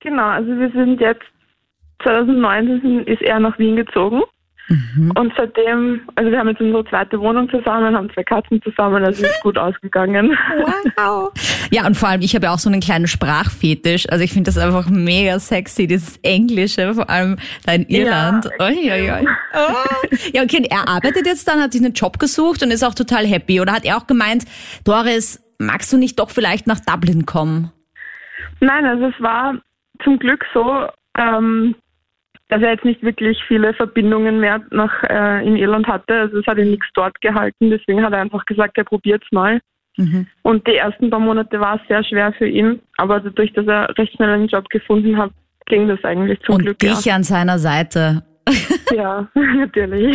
Genau, 0.00 0.26
also 0.26 0.48
wir 0.48 0.70
sind 0.72 1.00
jetzt 1.00 1.22
2019 2.02 3.06
ist 3.06 3.22
er 3.22 3.38
nach 3.38 3.58
Wien 3.58 3.76
gezogen. 3.76 4.22
Mhm. 4.72 5.12
Und 5.16 5.32
seitdem, 5.36 6.00
also 6.14 6.30
wir 6.30 6.38
haben 6.38 6.48
jetzt 6.48 6.60
unsere 6.60 6.82
zweite 6.86 7.20
Wohnung 7.20 7.48
zusammen, 7.50 7.94
haben 7.94 8.10
zwei 8.14 8.24
Katzen 8.24 8.62
zusammen, 8.62 9.04
also 9.04 9.22
ist 9.22 9.42
gut 9.42 9.58
ausgegangen. 9.58 10.36
Wow. 10.96 11.30
Ja, 11.70 11.86
und 11.86 11.94
vor 11.94 12.08
allem, 12.08 12.22
ich 12.22 12.34
habe 12.34 12.46
ja 12.46 12.54
auch 12.54 12.58
so 12.58 12.70
einen 12.70 12.80
kleinen 12.80 13.06
Sprachfetisch. 13.06 14.08
Also 14.08 14.24
ich 14.24 14.32
finde 14.32 14.48
das 14.50 14.56
einfach 14.56 14.88
mega 14.88 15.38
sexy, 15.38 15.86
dieses 15.86 16.16
Englische, 16.22 16.94
vor 16.94 17.10
allem 17.10 17.36
da 17.66 17.72
in 17.72 17.86
Irland. 17.88 18.48
Ja, 18.58 18.64
oi. 18.64 19.26
Oh. 19.54 20.16
ja 20.32 20.42
okay, 20.42 20.66
er 20.70 20.88
arbeitet 20.88 21.26
jetzt 21.26 21.46
dann, 21.46 21.60
hat 21.60 21.72
sich 21.72 21.84
einen 21.84 21.92
Job 21.92 22.18
gesucht 22.18 22.62
und 22.62 22.70
ist 22.70 22.82
auch 22.82 22.94
total 22.94 23.26
happy. 23.26 23.60
Oder 23.60 23.72
hat 23.72 23.84
er 23.84 23.98
auch 23.98 24.06
gemeint, 24.06 24.44
Doris, 24.84 25.42
magst 25.58 25.92
du 25.92 25.98
nicht 25.98 26.18
doch 26.18 26.30
vielleicht 26.30 26.66
nach 26.66 26.80
Dublin 26.80 27.26
kommen? 27.26 27.70
Nein, 28.60 28.86
also 28.86 29.06
es 29.06 29.22
war 29.22 29.54
zum 30.02 30.18
Glück 30.18 30.44
so, 30.54 30.86
ähm, 31.18 31.74
dass 32.52 32.60
er 32.60 32.72
jetzt 32.72 32.84
nicht 32.84 33.02
wirklich 33.02 33.42
viele 33.48 33.72
Verbindungen 33.72 34.38
mehr 34.38 34.60
nach 34.70 35.02
äh, 35.04 35.46
in 35.46 35.56
Irland 35.56 35.86
hatte. 35.86 36.12
Also 36.12 36.38
es 36.38 36.46
hat 36.46 36.58
ihn 36.58 36.72
nichts 36.72 36.86
dort 36.92 37.18
gehalten. 37.22 37.70
Deswegen 37.70 38.04
hat 38.04 38.12
er 38.12 38.20
einfach 38.20 38.44
gesagt, 38.44 38.76
er 38.76 38.84
probiert 38.84 39.22
es 39.24 39.32
mal. 39.32 39.58
Mhm. 39.96 40.26
Und 40.42 40.66
die 40.66 40.76
ersten 40.76 41.08
paar 41.08 41.18
Monate 41.18 41.58
war 41.60 41.76
es 41.76 41.88
sehr 41.88 42.04
schwer 42.04 42.30
für 42.34 42.46
ihn. 42.46 42.80
Aber 42.98 43.20
dadurch, 43.20 43.54
dass 43.54 43.66
er 43.66 43.88
recht 43.96 44.14
schnell 44.14 44.28
einen 44.28 44.48
Job 44.48 44.68
gefunden 44.68 45.16
hat, 45.16 45.30
ging 45.64 45.88
das 45.88 46.04
eigentlich 46.04 46.40
zum 46.42 46.56
Und 46.56 46.62
Glück. 46.62 46.76
Und 46.82 46.82
dich 46.82 47.06
ja. 47.06 47.14
an 47.14 47.22
seiner 47.22 47.58
Seite. 47.58 48.22
ja, 48.94 49.26
natürlich. 49.34 50.14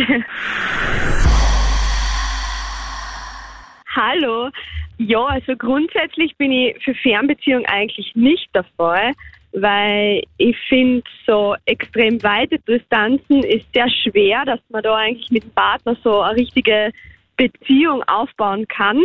Hallo. 3.96 4.50
Ja, 4.98 5.24
also 5.24 5.56
grundsätzlich 5.56 6.36
bin 6.36 6.52
ich 6.52 6.84
für 6.84 6.94
Fernbeziehung 6.94 7.66
eigentlich 7.66 8.12
nicht 8.14 8.48
dabei 8.52 9.12
weil 9.52 10.22
ich 10.36 10.56
finde, 10.68 11.02
so 11.26 11.56
extrem 11.64 12.22
weite 12.22 12.58
Distanzen 12.60 13.42
ist 13.42 13.66
sehr 13.74 13.88
schwer, 13.88 14.44
dass 14.44 14.60
man 14.68 14.82
da 14.82 14.96
eigentlich 14.96 15.30
mit 15.30 15.44
dem 15.44 15.50
Partner 15.50 15.96
so 16.02 16.20
eine 16.20 16.38
richtige 16.38 16.92
Beziehung 17.36 18.02
aufbauen 18.04 18.66
kann. 18.68 19.02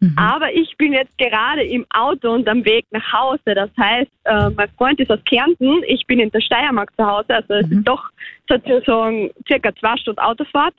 Mhm. 0.00 0.14
Aber 0.16 0.52
ich 0.52 0.76
bin 0.76 0.92
jetzt 0.92 1.16
gerade 1.18 1.62
im 1.62 1.86
Auto 1.90 2.32
und 2.32 2.48
am 2.48 2.64
Weg 2.64 2.86
nach 2.90 3.12
Hause. 3.12 3.54
Das 3.54 3.70
heißt, 3.78 4.10
äh, 4.24 4.50
mein 4.50 4.68
Freund 4.76 5.00
ist 5.00 5.10
aus 5.10 5.22
Kärnten, 5.24 5.82
ich 5.86 6.06
bin 6.06 6.20
in 6.20 6.30
der 6.30 6.40
Steiermark 6.40 6.94
zu 6.96 7.04
Hause, 7.06 7.34
also 7.34 7.54
es 7.54 7.66
mhm. 7.68 7.78
ist 7.78 7.88
doch 7.88 8.10
sozusagen 8.48 9.30
circa 9.46 9.74
zwei 9.76 9.96
Stunden 9.96 10.20
Autofahrt. 10.20 10.74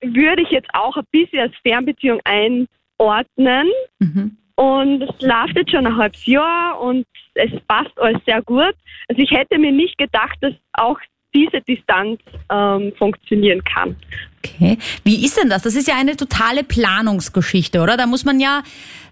Würde 0.00 0.42
ich 0.42 0.50
jetzt 0.50 0.70
auch 0.72 0.96
ein 0.96 1.04
bisschen 1.10 1.40
als 1.40 1.54
Fernbeziehung 1.62 2.20
einordnen. 2.24 3.68
Mhm. 3.98 4.36
Und 4.60 5.00
es 5.00 5.22
läuft 5.22 5.56
jetzt 5.56 5.70
schon 5.70 5.86
ein 5.86 5.96
halbes 5.96 6.26
Jahr 6.26 6.78
und 6.78 7.06
es 7.32 7.50
passt 7.66 7.98
alles 7.98 8.20
sehr 8.26 8.42
gut. 8.42 8.74
Also 9.08 9.22
ich 9.22 9.30
hätte 9.30 9.58
mir 9.58 9.72
nicht 9.72 9.96
gedacht, 9.96 10.36
dass 10.42 10.52
auch 10.74 11.00
diese 11.34 11.60
Distanz 11.60 12.20
ähm, 12.50 12.92
funktionieren 12.98 13.62
kann. 13.64 13.96
Okay. 14.42 14.78
Wie 15.04 15.24
ist 15.24 15.36
denn 15.36 15.50
das? 15.50 15.62
Das 15.62 15.74
ist 15.74 15.86
ja 15.86 15.96
eine 15.96 16.16
totale 16.16 16.64
Planungsgeschichte, 16.64 17.80
oder? 17.80 17.96
Da 17.96 18.06
muss 18.06 18.24
man 18.24 18.40
ja 18.40 18.62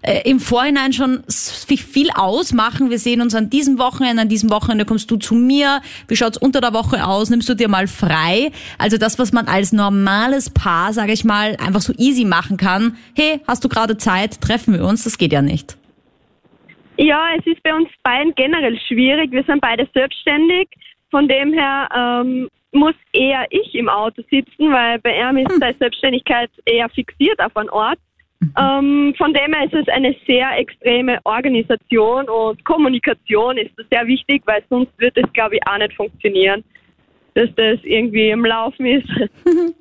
äh, 0.01 0.27
im 0.27 0.39
Vorhinein 0.39 0.91
schon 0.91 1.23
viel 1.27 2.09
ausmachen. 2.15 2.89
Wir 2.89 2.97
sehen 2.97 3.21
uns 3.21 3.35
an 3.35 3.49
diesem 3.49 3.77
Wochenende, 3.77 4.23
an 4.23 4.29
diesem 4.29 4.49
Wochenende 4.49 4.85
kommst 4.85 5.11
du 5.11 5.17
zu 5.17 5.35
mir. 5.35 5.81
Wie 6.07 6.15
schaut's 6.15 6.37
unter 6.37 6.61
der 6.61 6.73
Woche 6.73 7.05
aus? 7.05 7.29
Nimmst 7.29 7.47
du 7.47 7.53
dir 7.53 7.67
mal 7.67 7.87
frei? 7.87 8.51
Also 8.79 8.97
das, 8.97 9.19
was 9.19 9.31
man 9.31 9.47
als 9.47 9.71
normales 9.71 10.49
Paar, 10.49 10.93
sage 10.93 11.13
ich 11.13 11.23
mal, 11.23 11.55
einfach 11.57 11.81
so 11.81 11.93
easy 11.97 12.25
machen 12.25 12.57
kann. 12.57 12.97
Hey, 13.15 13.41
hast 13.47 13.63
du 13.63 13.69
gerade 13.69 13.97
Zeit? 13.97 14.41
Treffen 14.41 14.73
wir 14.73 14.83
uns? 14.83 15.03
Das 15.03 15.19
geht 15.19 15.31
ja 15.31 15.43
nicht. 15.43 15.77
Ja, 16.97 17.27
es 17.37 17.45
ist 17.45 17.63
bei 17.63 17.73
uns 17.73 17.87
beiden 18.03 18.33
generell 18.35 18.77
schwierig. 18.87 19.31
Wir 19.31 19.43
sind 19.43 19.61
beide 19.61 19.87
selbstständig. 19.93 20.67
Von 21.11 21.27
dem 21.27 21.53
her 21.53 21.89
ähm, 21.95 22.49
muss 22.71 22.95
eher 23.13 23.45
ich 23.49 23.73
im 23.75 23.89
Auto 23.89 24.21
sitzen, 24.29 24.71
weil 24.71 24.99
bei 24.99 25.19
ihm 25.19 25.37
ist 25.37 25.51
hm. 25.51 25.59
seine 25.59 25.77
Selbstständigkeit 25.77 26.51
eher 26.65 26.89
fixiert 26.89 27.39
auf 27.39 27.55
einen 27.57 27.69
Ort. 27.69 27.99
Mhm. 28.39 28.53
Ähm, 28.57 29.13
von 29.17 29.33
dem 29.33 29.53
her 29.53 29.65
ist 29.65 29.73
es 29.73 29.87
eine 29.89 30.15
sehr 30.25 30.57
extreme 30.57 31.19
Organisation 31.25 32.29
und 32.29 32.63
Kommunikation 32.63 33.57
ist 33.57 33.71
sehr 33.91 34.07
wichtig, 34.07 34.43
weil 34.45 34.63
sonst 34.69 34.91
wird 34.97 35.17
es, 35.17 35.31
glaube 35.33 35.55
ich, 35.55 35.61
auch 35.67 35.77
nicht 35.77 35.93
funktionieren, 35.93 36.63
dass 37.33 37.49
das 37.55 37.79
irgendwie 37.83 38.29
im 38.29 38.45
Laufen 38.45 38.85
ist. 38.85 39.09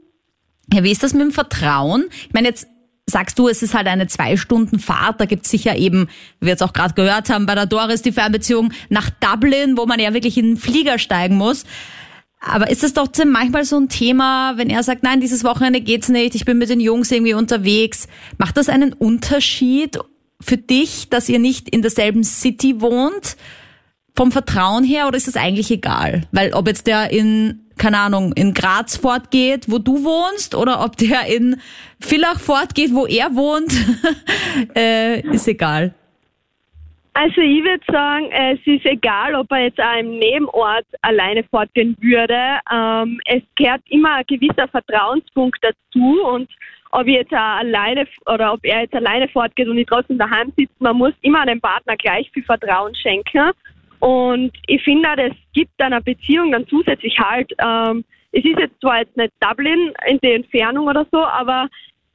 Ja, 0.70 0.84
wie 0.84 0.90
ist 0.90 1.02
das 1.02 1.14
mit 1.14 1.22
dem 1.22 1.30
Vertrauen? 1.30 2.08
Ich 2.10 2.32
meine, 2.34 2.48
jetzt 2.48 2.68
sagst 3.08 3.38
du, 3.38 3.48
es 3.48 3.62
ist 3.62 3.74
halt 3.74 3.86
eine 3.86 4.06
zwei 4.06 4.36
Stunden 4.36 4.78
Fahrt. 4.78 5.20
Da 5.20 5.24
gibt's 5.24 5.50
sicher 5.50 5.76
eben, 5.76 6.08
wie 6.40 6.46
wir 6.46 6.50
jetzt 6.50 6.62
auch 6.62 6.72
gerade 6.72 6.94
gehört 6.94 7.30
haben, 7.30 7.46
bei 7.46 7.54
der 7.54 7.66
Doris 7.66 8.02
die 8.02 8.12
Fernbeziehung 8.12 8.72
nach 8.88 9.10
Dublin, 9.10 9.76
wo 9.76 9.86
man 9.86 9.98
ja 9.98 10.12
wirklich 10.14 10.36
in 10.38 10.54
den 10.54 10.56
Flieger 10.56 10.98
steigen 10.98 11.36
muss. 11.36 11.64
Aber 12.40 12.70
ist 12.70 12.82
das 12.82 12.92
doch 12.92 13.08
manchmal 13.26 13.64
so 13.64 13.78
ein 13.78 13.88
Thema, 13.88 14.56
wenn 14.56 14.70
er 14.70 14.82
sagt, 14.82 15.02
nein, 15.02 15.20
dieses 15.20 15.42
Wochenende 15.42 15.80
geht's 15.80 16.08
nicht, 16.08 16.34
ich 16.34 16.44
bin 16.44 16.58
mit 16.58 16.68
den 16.68 16.80
Jungs 16.80 17.10
irgendwie 17.10 17.34
unterwegs. 17.34 18.06
Macht 18.36 18.56
das 18.56 18.68
einen 18.68 18.92
Unterschied 18.92 19.98
für 20.40 20.56
dich, 20.56 21.08
dass 21.08 21.28
ihr 21.28 21.40
nicht 21.40 21.68
in 21.68 21.82
derselben 21.82 22.22
City 22.22 22.80
wohnt? 22.80 23.36
Vom 24.14 24.32
Vertrauen 24.32 24.84
her 24.84 25.06
oder 25.06 25.16
ist 25.16 25.28
es 25.28 25.36
eigentlich 25.36 25.70
egal? 25.70 26.26
Weil 26.32 26.52
ob 26.52 26.66
jetzt 26.66 26.86
der 26.88 27.10
in 27.10 27.67
keine 27.78 27.98
Ahnung, 27.98 28.32
in 28.34 28.52
Graz 28.54 28.96
fortgeht, 28.96 29.70
wo 29.70 29.78
du 29.78 30.04
wohnst, 30.04 30.54
oder 30.54 30.84
ob 30.84 30.96
der 30.96 31.26
in 31.26 31.60
Villach 32.00 32.40
fortgeht, 32.40 32.92
wo 32.92 33.06
er 33.06 33.34
wohnt, 33.34 33.72
äh, 34.76 35.20
ist 35.28 35.48
egal. 35.48 35.94
Also 37.14 37.40
ich 37.40 37.64
würde 37.64 37.84
sagen, 37.90 38.30
es 38.30 38.60
ist 38.64 38.86
egal, 38.86 39.34
ob 39.34 39.50
er 39.50 39.64
jetzt 39.64 39.80
auch 39.80 39.98
im 39.98 40.18
Nebenort 40.18 40.86
alleine 41.02 41.42
fortgehen 41.42 41.96
würde. 42.00 42.60
Ähm, 42.72 43.20
es 43.24 43.42
gehört 43.56 43.82
immer 43.88 44.16
ein 44.16 44.24
gewisser 44.28 44.68
Vertrauenspunkt 44.68 45.58
dazu 45.60 46.22
und 46.32 46.48
ob 46.92 47.06
ich 47.08 47.14
jetzt 47.14 47.32
alleine 47.32 48.06
oder 48.26 48.52
ob 48.52 48.60
er 48.62 48.82
jetzt 48.82 48.94
alleine 48.94 49.28
fortgeht 49.28 49.66
und 49.66 49.78
ich 49.78 49.86
trotzdem 49.86 50.16
daheim 50.16 50.52
sitze, 50.56 50.72
man 50.78 50.96
muss 50.96 51.12
immer 51.22 51.40
einem 51.40 51.60
Partner 51.60 51.96
gleich 51.96 52.30
viel 52.30 52.44
Vertrauen 52.44 52.94
schenken. 52.94 53.50
Und 54.00 54.52
ich 54.66 54.82
finde, 54.82 55.08
das 55.16 55.32
gibt 55.54 55.80
einer 55.80 56.00
Beziehung 56.00 56.52
dann 56.52 56.66
zusätzlich 56.66 57.18
halt, 57.18 57.52
ähm, 57.58 58.04
es 58.32 58.44
ist 58.44 58.58
jetzt 58.58 58.80
zwar 58.80 59.00
jetzt 59.00 59.16
nicht 59.16 59.32
Dublin 59.40 59.92
in 60.06 60.18
der 60.20 60.36
Entfernung 60.36 60.86
oder 60.86 61.06
so, 61.10 61.18
aber 61.18 61.68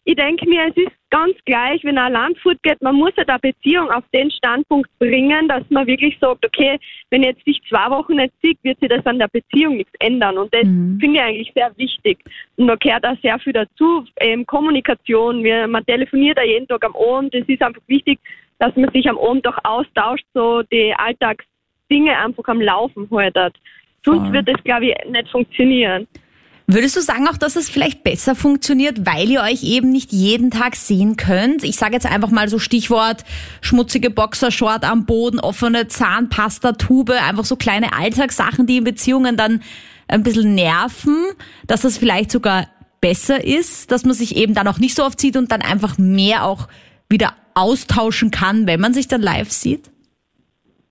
ich 0.05 0.15
denke 0.15 0.47
mir, 0.49 0.67
es 0.67 0.75
ist 0.75 0.91
ganz 1.09 1.33
gleich, 1.45 1.81
wenn 1.83 1.97
ein 1.97 2.11
Land 2.11 2.37
geht, 2.63 2.81
man 2.81 2.95
muss 2.95 3.11
ja 3.15 3.19
halt 3.19 3.29
eine 3.29 3.39
Beziehung 3.39 3.89
auf 3.89 4.03
den 4.13 4.29
Standpunkt 4.31 4.89
bringen, 4.99 5.47
dass 5.47 5.63
man 5.69 5.87
wirklich 5.87 6.17
sagt, 6.19 6.45
okay, 6.45 6.77
wenn 7.09 7.23
jetzt 7.23 7.45
sich 7.45 7.61
zwei 7.69 7.89
Wochen 7.89 8.15
nicht 8.15 8.33
sieht, 8.41 8.57
wird 8.63 8.79
sich 8.79 8.89
das 8.89 9.05
an 9.05 9.19
der 9.19 9.29
Beziehung 9.29 9.77
nichts 9.77 9.93
ändern. 9.99 10.37
Und 10.37 10.53
das 10.53 10.65
mhm. 10.65 10.99
finde 10.99 11.19
ich 11.19 11.21
eigentlich 11.21 11.51
sehr 11.55 11.71
wichtig. 11.77 12.19
Und 12.57 12.67
da 12.67 12.75
gehört 12.75 13.05
auch 13.05 13.15
sehr 13.21 13.39
viel 13.39 13.53
dazu, 13.53 14.03
ähm, 14.17 14.45
Kommunikation. 14.45 15.43
Wir, 15.43 15.67
man 15.67 15.85
telefoniert 15.85 16.37
ja 16.37 16.43
jeden 16.43 16.67
Tag 16.67 16.83
am 16.83 16.95
Abend. 16.95 17.33
Es 17.33 17.47
ist 17.47 17.61
einfach 17.61 17.81
wichtig, 17.87 18.19
dass 18.59 18.75
man 18.75 18.91
sich 18.91 19.09
am 19.09 19.17
Abend 19.17 19.47
auch 19.47 19.57
austauscht, 19.63 20.25
so 20.33 20.63
die 20.63 20.93
Alltags 20.97 21.45
Dinge 21.91 22.17
einfach 22.17 22.45
am 22.47 22.61
Laufen 22.61 23.07
haltet. 23.11 23.55
Sonst 24.05 24.31
wird 24.33 24.49
das, 24.49 24.61
glaube 24.63 24.87
ich, 24.87 24.95
nicht 25.09 25.29
funktionieren. 25.29 26.07
Würdest 26.65 26.95
du 26.95 27.01
sagen 27.01 27.27
auch, 27.27 27.37
dass 27.37 27.57
es 27.57 27.69
vielleicht 27.69 28.03
besser 28.03 28.35
funktioniert, 28.35 29.05
weil 29.05 29.29
ihr 29.29 29.41
euch 29.41 29.63
eben 29.63 29.91
nicht 29.91 30.13
jeden 30.13 30.49
Tag 30.49 30.77
sehen 30.77 31.17
könnt? 31.17 31.63
Ich 31.63 31.75
sage 31.75 31.93
jetzt 31.93 32.05
einfach 32.05 32.31
mal 32.31 32.47
so 32.47 32.57
Stichwort 32.57 33.25
schmutzige 33.61 34.09
Boxershort 34.09 34.89
am 34.89 35.05
Boden, 35.05 35.41
offene 35.41 35.89
Zahnpasta-Tube, 35.89 37.11
einfach 37.11 37.43
so 37.43 37.57
kleine 37.57 37.93
Alltagssachen, 37.93 38.65
die 38.65 38.77
in 38.77 38.85
Beziehungen 38.85 39.35
dann 39.35 39.61
ein 40.07 40.23
bisschen 40.23 40.55
nerven, 40.55 41.17
dass 41.67 41.81
das 41.81 41.97
vielleicht 41.97 42.31
sogar 42.31 42.67
besser 43.01 43.43
ist, 43.43 43.91
dass 43.91 44.05
man 44.05 44.13
sich 44.13 44.37
eben 44.37 44.53
dann 44.53 44.67
auch 44.67 44.79
nicht 44.79 44.95
so 44.95 45.03
oft 45.03 45.19
sieht 45.19 45.35
und 45.35 45.51
dann 45.51 45.61
einfach 45.61 45.97
mehr 45.97 46.45
auch 46.45 46.69
wieder 47.09 47.33
austauschen 47.55 48.31
kann, 48.31 48.67
wenn 48.67 48.79
man 48.79 48.93
sich 48.93 49.09
dann 49.09 49.21
live 49.21 49.51
sieht? 49.51 49.92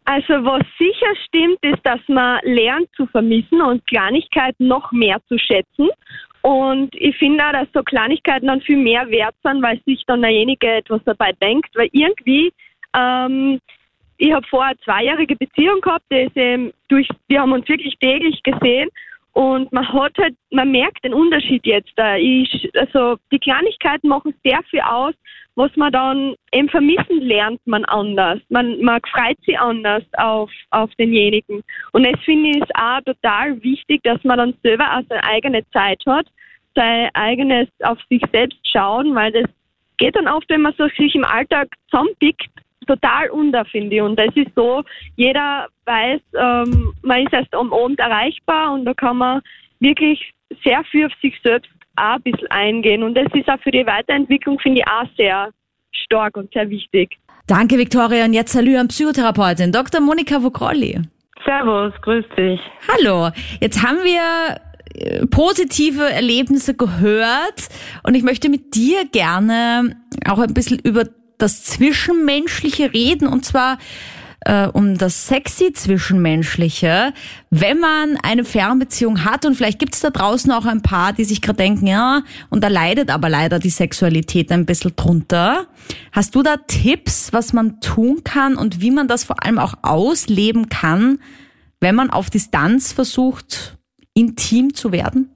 Also 0.04 0.44
was 0.44 0.62
sicher 0.78 1.14
stimmt, 1.26 1.58
ist, 1.62 1.84
dass 1.84 2.00
man 2.08 2.40
lernt 2.42 2.88
zu 2.96 3.06
vermissen 3.06 3.62
und 3.62 3.86
Kleinigkeiten 3.86 4.66
noch 4.66 4.90
mehr 4.90 5.20
zu 5.28 5.38
schätzen. 5.38 5.90
Und 6.42 6.92
ich 6.96 7.16
finde 7.18 7.46
auch, 7.46 7.52
dass 7.52 7.68
so 7.72 7.82
Kleinigkeiten 7.84 8.48
dann 8.48 8.60
viel 8.62 8.76
mehr 8.76 9.08
wert 9.08 9.36
sind, 9.44 9.62
weil 9.62 9.80
sich 9.86 10.02
dann 10.06 10.22
derjenige 10.22 10.66
etwas 10.66 11.00
dabei 11.04 11.32
denkt. 11.40 11.70
Weil 11.74 11.88
irgendwie, 11.92 12.52
ähm, 12.96 13.60
ich 14.18 14.32
habe 14.32 14.46
vorher 14.48 14.70
eine 14.70 14.80
zweijährige 14.80 15.36
Beziehung 15.36 15.80
gehabt, 15.80 16.04
die 16.10 16.22
ist 16.22 16.36
eben 16.36 16.72
durch, 16.88 17.08
wir 17.28 17.40
haben 17.40 17.52
uns 17.52 17.68
wirklich 17.68 17.96
täglich 17.98 18.42
gesehen 18.42 18.90
und 19.32 19.72
man 19.72 19.88
hat 19.88 20.18
halt, 20.18 20.36
man 20.50 20.70
merkt 20.70 21.04
den 21.04 21.14
Unterschied 21.14 21.64
jetzt. 21.64 21.92
Ich, 22.18 22.70
also 22.76 23.16
die 23.30 23.38
Kleinigkeiten 23.38 24.08
machen 24.08 24.34
sehr 24.44 24.62
viel 24.64 24.80
aus, 24.80 25.14
was 25.54 25.74
man 25.76 25.92
dann 25.92 26.34
eben 26.52 26.68
vermissen 26.68 27.20
lernt 27.20 27.60
man 27.66 27.84
anders. 27.86 28.40
Man, 28.48 28.80
man 28.82 29.00
freut 29.10 29.38
sich 29.44 29.58
anders 29.58 30.02
auf, 30.16 30.50
auf 30.70 30.90
denjenigen. 30.98 31.62
Und 31.92 32.04
das 32.04 32.20
finde 32.24 32.50
ich 32.50 32.56
ist 32.56 32.74
auch 32.74 33.00
total 33.04 33.62
wichtig, 33.62 34.02
dass 34.02 34.22
man 34.24 34.38
dann 34.38 34.54
selber 34.62 34.84
auch 34.84 35.02
seine 35.08 35.24
eigene 35.24 35.62
Zeit 35.70 36.02
hat, 36.06 36.26
sein 36.74 37.10
eigenes 37.14 37.68
auf 37.82 37.98
sich 38.08 38.22
selbst 38.32 38.58
schauen, 38.64 39.14
weil 39.14 39.32
das 39.32 39.50
geht 39.98 40.16
dann 40.16 40.28
oft, 40.28 40.48
wenn 40.48 40.62
man 40.62 40.74
so 40.78 40.88
sich 40.96 41.14
im 41.14 41.24
Alltag 41.24 41.68
zusammenpickt, 41.90 42.48
total 42.86 43.30
unter, 43.30 43.64
finde 43.64 43.96
ich. 43.96 44.02
Und 44.02 44.18
das 44.18 44.34
ist 44.34 44.50
so, 44.56 44.82
jeder 45.16 45.68
weiß, 45.84 46.20
ähm, 46.38 46.92
man 47.02 47.24
ist 47.24 47.32
erst 47.32 47.54
am 47.54 47.72
Abend 47.72 48.00
erreichbar 48.00 48.72
und 48.72 48.84
da 48.84 48.94
kann 48.94 49.18
man 49.18 49.40
wirklich 49.80 50.32
sehr 50.64 50.82
viel 50.84 51.06
auf 51.06 51.12
sich 51.20 51.38
selbst 51.42 51.70
auch 51.96 52.16
ein 52.16 52.22
bisschen 52.22 52.50
eingehen. 52.50 53.02
Und 53.02 53.14
das 53.14 53.26
ist 53.34 53.48
auch 53.48 53.60
für 53.62 53.70
die 53.70 53.86
Weiterentwicklung, 53.86 54.58
finde 54.58 54.80
ich, 54.80 54.86
auch 54.86 55.08
sehr 55.16 55.50
stark 55.92 56.36
und 56.36 56.52
sehr 56.52 56.68
wichtig. 56.70 57.18
Danke, 57.46 57.78
Viktoria. 57.78 58.24
Und 58.24 58.32
jetzt 58.32 58.52
Salü 58.52 58.76
an 58.76 58.88
Psychotherapeutin 58.88 59.72
Dr. 59.72 60.00
Monika 60.00 60.42
Vokrolli. 60.42 61.00
Servus, 61.44 61.92
grüß 62.02 62.24
dich. 62.36 62.60
Hallo. 62.88 63.30
Jetzt 63.60 63.82
haben 63.82 63.98
wir 64.04 64.60
äh, 64.94 65.26
positive 65.26 66.08
Erlebnisse 66.08 66.74
gehört 66.74 67.68
und 68.04 68.14
ich 68.14 68.22
möchte 68.22 68.48
mit 68.48 68.74
dir 68.74 69.04
gerne 69.10 69.96
auch 70.28 70.38
ein 70.38 70.54
bisschen 70.54 70.78
über 70.78 71.04
das 71.38 71.64
Zwischenmenschliche 71.64 72.92
reden 72.92 73.26
und 73.26 73.44
zwar 73.44 73.78
äh, 74.44 74.66
um 74.66 74.96
das 74.96 75.26
sexy 75.26 75.72
Zwischenmenschliche, 75.72 77.12
wenn 77.50 77.78
man 77.78 78.16
eine 78.22 78.44
Fernbeziehung 78.44 79.24
hat 79.24 79.44
und 79.44 79.54
vielleicht 79.54 79.78
gibt 79.78 79.94
es 79.94 80.00
da 80.00 80.10
draußen 80.10 80.50
auch 80.52 80.66
ein 80.66 80.82
paar, 80.82 81.12
die 81.12 81.24
sich 81.24 81.42
gerade 81.42 81.58
denken, 81.58 81.86
ja, 81.86 82.22
und 82.50 82.62
da 82.62 82.68
leidet 82.68 83.10
aber 83.10 83.28
leider 83.28 83.58
die 83.58 83.70
Sexualität 83.70 84.50
ein 84.52 84.66
bisschen 84.66 84.94
drunter. 84.96 85.66
Hast 86.12 86.34
du 86.34 86.42
da 86.42 86.56
Tipps, 86.56 87.32
was 87.32 87.52
man 87.52 87.80
tun 87.80 88.22
kann 88.24 88.56
und 88.56 88.80
wie 88.80 88.90
man 88.90 89.08
das 89.08 89.24
vor 89.24 89.44
allem 89.44 89.58
auch 89.58 89.74
ausleben 89.82 90.68
kann, 90.68 91.18
wenn 91.80 91.94
man 91.94 92.10
auf 92.10 92.30
Distanz 92.30 92.92
versucht, 92.92 93.76
intim 94.14 94.74
zu 94.74 94.92
werden? 94.92 95.31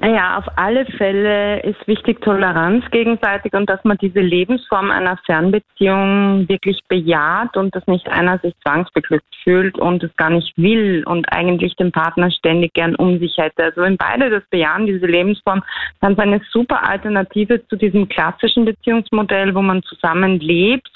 Naja, 0.00 0.38
auf 0.38 0.46
alle 0.56 0.84
Fälle 0.84 1.60
ist 1.60 1.86
wichtig 1.86 2.20
Toleranz 2.22 2.84
gegenseitig 2.90 3.52
und 3.52 3.70
dass 3.70 3.84
man 3.84 3.98
diese 3.98 4.18
Lebensform 4.18 4.90
einer 4.90 5.16
Fernbeziehung 5.26 6.48
wirklich 6.48 6.80
bejaht 6.88 7.56
und 7.56 7.72
dass 7.74 7.86
nicht 7.86 8.08
einer 8.08 8.38
sich 8.40 8.52
zwangsbeglückt 8.62 9.32
fühlt 9.44 9.78
und 9.78 10.02
es 10.02 10.14
gar 10.16 10.30
nicht 10.30 10.52
will 10.56 11.04
und 11.06 11.32
eigentlich 11.32 11.76
den 11.76 11.92
Partner 11.92 12.32
ständig 12.32 12.74
gern 12.74 12.96
um 12.96 13.20
sich 13.20 13.36
hätte. 13.38 13.62
Also 13.62 13.82
wenn 13.82 13.96
beide 13.96 14.28
das 14.28 14.42
bejahen, 14.50 14.86
diese 14.86 15.06
Lebensform, 15.06 15.62
dann 16.00 16.14
ist 16.14 16.18
eine 16.18 16.40
super 16.50 16.88
Alternative 16.88 17.64
zu 17.68 17.76
diesem 17.76 18.08
klassischen 18.08 18.64
Beziehungsmodell, 18.64 19.54
wo 19.54 19.62
man 19.62 19.84
zusammen 19.84 20.40
lebt 20.40 20.90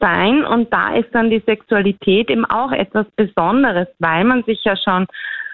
sein 0.00 0.44
und 0.44 0.72
da 0.72 0.94
ist 0.94 1.12
dann 1.12 1.28
die 1.28 1.42
Sexualität 1.44 2.30
eben 2.30 2.44
auch 2.44 2.72
etwas 2.72 3.06
Besonderes, 3.16 3.88
weil 3.98 4.24
man 4.24 4.44
sich 4.44 4.62
ja 4.64 4.76
schon 4.76 5.06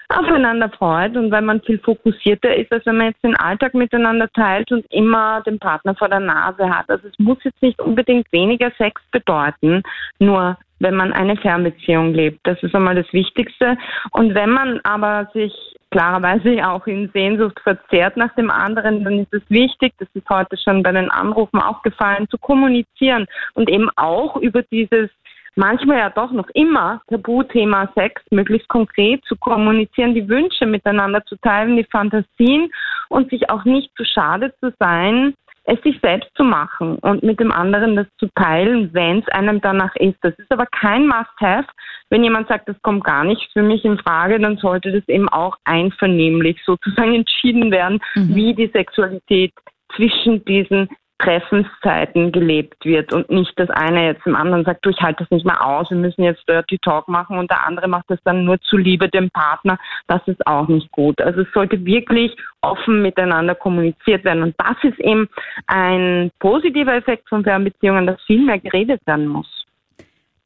aufeinander 0.08 0.68
freut 0.70 1.16
und 1.16 1.30
weil 1.30 1.42
man 1.42 1.60
viel 1.62 1.78
fokussierter 1.78 2.54
ist, 2.54 2.72
als 2.72 2.84
wenn 2.86 2.96
man 2.96 3.06
jetzt 3.08 3.24
den 3.24 3.36
Alltag 3.36 3.74
miteinander 3.74 4.28
teilt 4.32 4.70
und 4.72 4.84
immer 4.92 5.42
den 5.42 5.58
Partner 5.58 5.94
vor 5.94 6.08
der 6.08 6.20
Nase 6.20 6.68
hat. 6.68 6.88
Also 6.88 7.08
es 7.08 7.18
muss 7.18 7.38
jetzt 7.44 7.62
nicht 7.62 7.80
unbedingt 7.80 8.30
weniger 8.32 8.70
Sex 8.78 9.00
bedeuten, 9.10 9.82
nur 10.18 10.56
wenn 10.80 10.94
man 10.96 11.12
eine 11.12 11.36
Fernbeziehung 11.36 12.12
lebt. 12.12 12.40
Das 12.44 12.62
ist 12.62 12.74
einmal 12.74 12.94
das 12.94 13.10
Wichtigste. 13.12 13.76
Und 14.10 14.34
wenn 14.34 14.50
man 14.50 14.80
aber 14.82 15.30
sich 15.32 15.52
klarerweise 15.90 16.68
auch 16.68 16.86
in 16.86 17.10
Sehnsucht 17.12 17.58
verzehrt 17.60 18.16
nach 18.16 18.34
dem 18.34 18.50
anderen, 18.50 19.04
dann 19.04 19.20
ist 19.20 19.32
es 19.32 19.42
wichtig, 19.48 19.94
das 19.98 20.08
ist 20.14 20.28
heute 20.28 20.56
schon 20.56 20.82
bei 20.82 20.92
den 20.92 21.10
Anrufen 21.10 21.60
aufgefallen, 21.60 22.28
zu 22.28 22.38
kommunizieren 22.38 23.26
und 23.54 23.70
eben 23.70 23.88
auch 23.96 24.36
über 24.36 24.62
dieses 24.62 25.10
manchmal 25.56 25.98
ja 25.98 26.10
doch 26.10 26.32
noch 26.32 26.48
immer 26.54 27.00
Tabuthema 27.08 27.90
Sex 27.94 28.22
möglichst 28.30 28.68
konkret 28.68 29.24
zu 29.24 29.36
kommunizieren, 29.36 30.14
die 30.14 30.28
Wünsche 30.28 30.66
miteinander 30.66 31.24
zu 31.24 31.36
teilen, 31.36 31.76
die 31.76 31.86
Fantasien 31.90 32.70
und 33.08 33.30
sich 33.30 33.50
auch 33.50 33.64
nicht 33.64 33.90
zu 33.96 34.04
schade 34.04 34.52
zu 34.60 34.72
sein, 34.78 35.34
es 35.64 35.80
sich 35.82 35.98
selbst 36.02 36.30
zu 36.36 36.44
machen 36.44 36.96
und 36.98 37.22
mit 37.22 37.40
dem 37.40 37.50
anderen 37.50 37.96
das 37.96 38.06
zu 38.18 38.28
teilen, 38.34 38.92
wenn 38.92 39.20
es 39.20 39.28
einem 39.28 39.60
danach 39.60 39.96
ist. 39.96 40.18
Das 40.20 40.34
ist 40.38 40.52
aber 40.52 40.66
kein 40.66 41.06
Must-Have. 41.06 41.66
Wenn 42.10 42.22
jemand 42.22 42.48
sagt, 42.48 42.68
das 42.68 42.80
kommt 42.82 43.04
gar 43.04 43.24
nicht 43.24 43.50
für 43.52 43.62
mich 43.62 43.84
in 43.84 43.98
Frage, 43.98 44.38
dann 44.38 44.58
sollte 44.58 44.92
das 44.92 45.08
eben 45.08 45.28
auch 45.30 45.56
einvernehmlich 45.64 46.60
sozusagen 46.66 47.14
entschieden 47.14 47.70
werden, 47.70 47.98
mhm. 48.14 48.34
wie 48.34 48.54
die 48.54 48.70
Sexualität 48.74 49.52
zwischen 49.96 50.44
diesen 50.44 50.88
Treffenszeiten 51.18 52.32
gelebt 52.32 52.84
wird 52.84 53.12
und 53.12 53.30
nicht 53.30 53.52
das 53.58 53.70
eine 53.70 54.06
jetzt 54.06 54.26
dem 54.26 54.34
anderen 54.34 54.64
sagt, 54.64 54.84
du, 54.84 54.90
ich 54.90 55.00
halte 55.00 55.24
das 55.24 55.30
nicht 55.30 55.46
mehr 55.46 55.64
aus, 55.64 55.90
wir 55.90 55.96
müssen 55.96 56.22
jetzt 56.22 56.46
Dirty 56.48 56.78
Talk 56.78 57.08
machen 57.08 57.38
und 57.38 57.50
der 57.50 57.66
andere 57.66 57.88
macht 57.88 58.06
das 58.08 58.18
dann 58.24 58.44
nur 58.44 58.60
zuliebe 58.60 59.08
dem 59.08 59.30
Partner. 59.30 59.78
Das 60.06 60.20
ist 60.26 60.46
auch 60.46 60.68
nicht 60.68 60.90
gut. 60.90 61.20
Also 61.20 61.42
es 61.42 61.52
sollte 61.52 61.84
wirklich 61.84 62.36
offen 62.62 63.02
miteinander 63.02 63.54
kommuniziert 63.54 64.24
werden 64.24 64.42
und 64.42 64.54
das 64.58 64.76
ist 64.82 64.98
eben 64.98 65.28
ein 65.66 66.30
positiver 66.40 66.94
Effekt 66.94 67.28
von 67.28 67.44
Fernbeziehungen, 67.44 68.06
dass 68.06 68.20
viel 68.22 68.44
mehr 68.44 68.58
geredet 68.58 69.00
werden 69.06 69.28
muss 69.28 69.64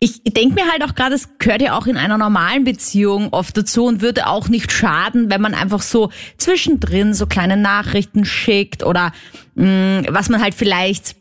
ich 0.01 0.23
denke 0.23 0.55
mir 0.55 0.71
halt 0.71 0.85
auch 0.85 0.95
gerade, 0.95 1.17
es 1.17 1.39
gehört 1.39 1.61
ja 1.61 1.77
auch 1.77 1.87
in 1.87 1.97
einer 1.97 2.19
normalen 2.19 2.65
Beziehung 2.65 3.33
oft 3.33 3.57
dazu 3.57 3.87
und 3.87 4.01
würde 4.01 4.29
auch 4.29 4.49
nicht 4.49 4.71
schaden, 4.71 5.29
wenn 5.29 5.41
man 5.41 5.55
einfach 5.55 5.83
so 5.83 6.11
zwischendrin 6.37 7.15
so 7.15 7.27
kleine 7.27 7.57
Nachrichten 7.57 8.25
schickt 8.25 8.85
oder 8.85 9.13
mh, 9.57 10.03
mm, 10.03 10.07
was 10.11 10.29
man 10.29 10.41
halt 10.41 10.55
vielleicht 10.55 11.17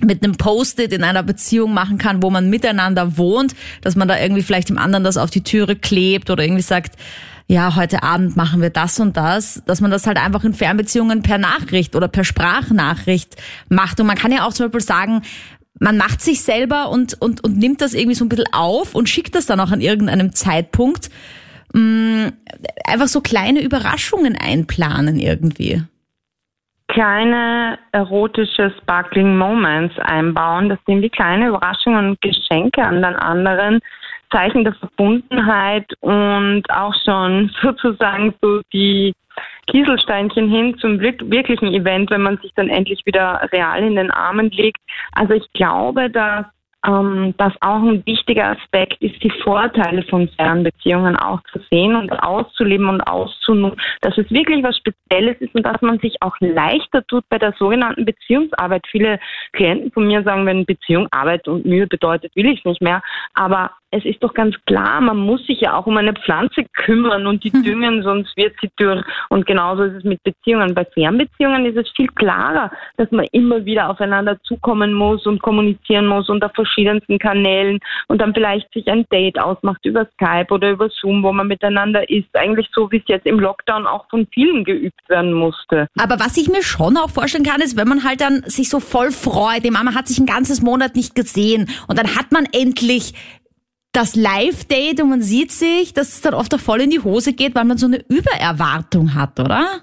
mit 0.00 0.22
einem 0.22 0.36
Post-it 0.36 0.92
in 0.92 1.04
einer 1.04 1.22
Beziehung 1.22 1.74
machen 1.74 1.98
kann, 1.98 2.22
wo 2.22 2.30
man 2.30 2.48
miteinander 2.48 3.18
wohnt, 3.18 3.54
dass 3.82 3.96
man 3.96 4.08
da 4.08 4.18
irgendwie 4.18 4.42
vielleicht 4.42 4.68
dem 4.68 4.78
anderen 4.78 5.04
das 5.04 5.16
auf 5.16 5.30
die 5.30 5.42
Türe 5.42 5.76
klebt 5.76 6.30
oder 6.30 6.44
irgendwie 6.44 6.62
sagt, 6.62 6.96
ja, 7.48 7.74
heute 7.76 8.02
Abend 8.02 8.36
machen 8.36 8.62
wir 8.62 8.70
das 8.70 8.98
und 9.00 9.16
das, 9.16 9.62
dass 9.66 9.80
man 9.80 9.90
das 9.90 10.06
halt 10.06 10.16
einfach 10.16 10.44
in 10.44 10.54
Fernbeziehungen 10.54 11.22
per 11.22 11.38
Nachricht 11.38 11.94
oder 11.96 12.08
per 12.08 12.24
Sprachnachricht 12.24 13.36
macht. 13.68 14.00
Und 14.00 14.06
man 14.06 14.16
kann 14.16 14.32
ja 14.32 14.46
auch 14.46 14.54
zum 14.54 14.66
Beispiel 14.66 14.80
sagen, 14.80 15.22
man 15.80 15.96
macht 15.96 16.20
sich 16.20 16.42
selber 16.42 16.90
und, 16.90 17.20
und, 17.20 17.42
und 17.42 17.58
nimmt 17.58 17.80
das 17.80 17.94
irgendwie 17.94 18.14
so 18.14 18.24
ein 18.24 18.28
bisschen 18.28 18.52
auf 18.52 18.94
und 18.94 19.08
schickt 19.08 19.34
das 19.34 19.46
dann 19.46 19.60
auch 19.60 19.70
an 19.70 19.80
irgendeinem 19.80 20.32
Zeitpunkt. 20.32 21.10
Mh, 21.72 21.80
mm, 21.80 22.32
einfach 22.86 23.08
so 23.08 23.20
kleine 23.20 23.62
Überraschungen 23.62 24.36
einplanen 24.36 25.18
irgendwie. 25.18 25.82
Kleine 26.88 27.78
erotische 27.92 28.72
Sparkling 28.82 29.38
Moments 29.38 29.98
einbauen, 29.98 30.68
das 30.68 30.78
sind 30.86 31.00
wie 31.00 31.08
kleine 31.08 31.48
Überraschungen 31.48 32.10
und 32.10 32.20
Geschenke 32.20 32.82
an 32.82 32.96
den 32.96 33.16
anderen, 33.16 33.80
Zeichen 34.30 34.64
der 34.64 34.74
Verbundenheit 34.74 35.86
und 36.00 36.64
auch 36.70 36.94
schon 37.04 37.50
sozusagen 37.62 38.34
so 38.42 38.60
die 38.72 39.14
Kieselsteinchen 39.72 40.50
hin 40.50 40.76
zum 40.78 41.00
wirklichen 41.00 41.72
Event, 41.72 42.10
wenn 42.10 42.22
man 42.22 42.36
sich 42.38 42.52
dann 42.54 42.68
endlich 42.68 43.00
wieder 43.06 43.48
real 43.52 43.82
in 43.82 43.96
den 43.96 44.10
Armen 44.10 44.50
legt. 44.50 44.78
Also 45.12 45.32
ich 45.32 45.50
glaube, 45.54 46.10
dass 46.10 46.44
ähm, 46.84 47.34
dass 47.38 47.52
auch 47.60 47.80
ein 47.80 48.04
wichtiger 48.06 48.56
Aspekt 48.58 49.00
ist, 49.00 49.22
die 49.22 49.32
Vorteile 49.44 50.02
von 50.02 50.28
Fernbeziehungen 50.30 51.16
auch 51.16 51.40
zu 51.52 51.60
sehen 51.70 51.94
und 51.94 52.10
auszuleben 52.10 52.88
und 52.88 53.00
auszunutzen, 53.02 53.80
dass 54.00 54.18
es 54.18 54.28
wirklich 54.30 54.64
was 54.64 54.76
Spezielles 54.76 55.36
ist 55.40 55.54
und 55.54 55.64
dass 55.64 55.80
man 55.80 56.00
sich 56.00 56.20
auch 56.22 56.34
leichter 56.40 57.06
tut 57.06 57.24
bei 57.28 57.38
der 57.38 57.54
sogenannten 57.56 58.04
Beziehungsarbeit. 58.04 58.84
Viele 58.90 59.20
Klienten 59.52 59.92
von 59.92 60.08
mir 60.08 60.24
sagen, 60.24 60.44
wenn 60.44 60.66
Beziehung 60.66 61.06
Arbeit 61.12 61.46
und 61.46 61.64
Mühe 61.64 61.86
bedeutet, 61.86 62.34
will 62.34 62.46
ich 62.46 62.58
es 62.58 62.64
nicht 62.64 62.82
mehr. 62.82 63.00
Aber 63.34 63.70
es 63.92 64.06
ist 64.06 64.22
doch 64.22 64.32
ganz 64.32 64.56
klar, 64.66 65.02
man 65.02 65.18
muss 65.18 65.46
sich 65.46 65.60
ja 65.60 65.76
auch 65.76 65.86
um 65.86 65.98
eine 65.98 66.14
Pflanze 66.14 66.64
kümmern 66.72 67.26
und 67.26 67.44
die 67.44 67.54
mhm. 67.54 67.62
düngen, 67.62 68.02
sonst 68.02 68.34
wird 68.38 68.54
sie 68.60 68.70
dürr. 68.80 69.04
Und 69.28 69.44
genauso 69.44 69.82
ist 69.82 69.96
es 69.96 70.04
mit 70.04 70.22
Beziehungen. 70.22 70.74
Bei 70.74 70.86
Fernbeziehungen 70.86 71.66
ist 71.66 71.76
es 71.76 71.92
viel 71.94 72.08
klarer, 72.08 72.70
dass 72.96 73.10
man 73.10 73.26
immer 73.32 73.66
wieder 73.66 73.90
aufeinander 73.90 74.40
zukommen 74.44 74.94
muss 74.94 75.26
und 75.26 75.42
kommunizieren 75.42 76.06
muss 76.06 76.30
unter 76.30 76.48
verschiedensten 76.48 77.18
Kanälen 77.18 77.80
und 78.08 78.22
dann 78.22 78.32
vielleicht 78.32 78.72
sich 78.72 78.88
ein 78.88 79.04
Date 79.12 79.38
ausmacht 79.38 79.84
über 79.84 80.06
Skype 80.14 80.50
oder 80.50 80.70
über 80.70 80.88
Zoom, 80.88 81.22
wo 81.22 81.30
man 81.30 81.48
miteinander 81.48 82.08
ist. 82.08 82.34
Eigentlich 82.34 82.68
so, 82.72 82.90
wie 82.90 82.96
es 82.96 83.08
jetzt 83.08 83.26
im 83.26 83.38
Lockdown 83.40 83.86
auch 83.86 84.08
von 84.08 84.26
vielen 84.32 84.64
geübt 84.64 85.06
werden 85.08 85.34
musste. 85.34 85.86
Aber 86.00 86.18
was 86.18 86.38
ich 86.38 86.48
mir 86.48 86.62
schon 86.62 86.96
auch 86.96 87.10
vorstellen 87.10 87.44
kann, 87.44 87.60
ist, 87.60 87.76
wenn 87.76 87.88
man 87.88 88.04
halt 88.04 88.22
dann 88.22 88.42
sich 88.46 88.70
so 88.70 88.80
voll 88.80 89.10
freut, 89.10 89.64
die 89.64 89.70
Mama 89.70 89.94
hat 89.94 90.08
sich 90.08 90.18
ein 90.18 90.26
ganzes 90.26 90.62
Monat 90.62 90.96
nicht 90.96 91.14
gesehen 91.14 91.68
und 91.88 91.98
dann 91.98 92.16
hat 92.16 92.32
man 92.32 92.46
endlich 92.52 93.12
das 93.92 94.16
Live-Date 94.16 95.02
und 95.02 95.10
man 95.10 95.20
sieht 95.20 95.52
sich, 95.52 95.92
dass 95.92 96.08
es 96.08 96.20
dann 96.22 96.34
oft 96.34 96.54
auch 96.54 96.60
voll 96.60 96.80
in 96.80 96.90
die 96.90 97.00
Hose 97.00 97.34
geht, 97.34 97.54
weil 97.54 97.64
man 97.64 97.76
so 97.76 97.86
eine 97.86 98.02
Übererwartung 98.08 99.14
hat, 99.14 99.38
oder? 99.38 99.82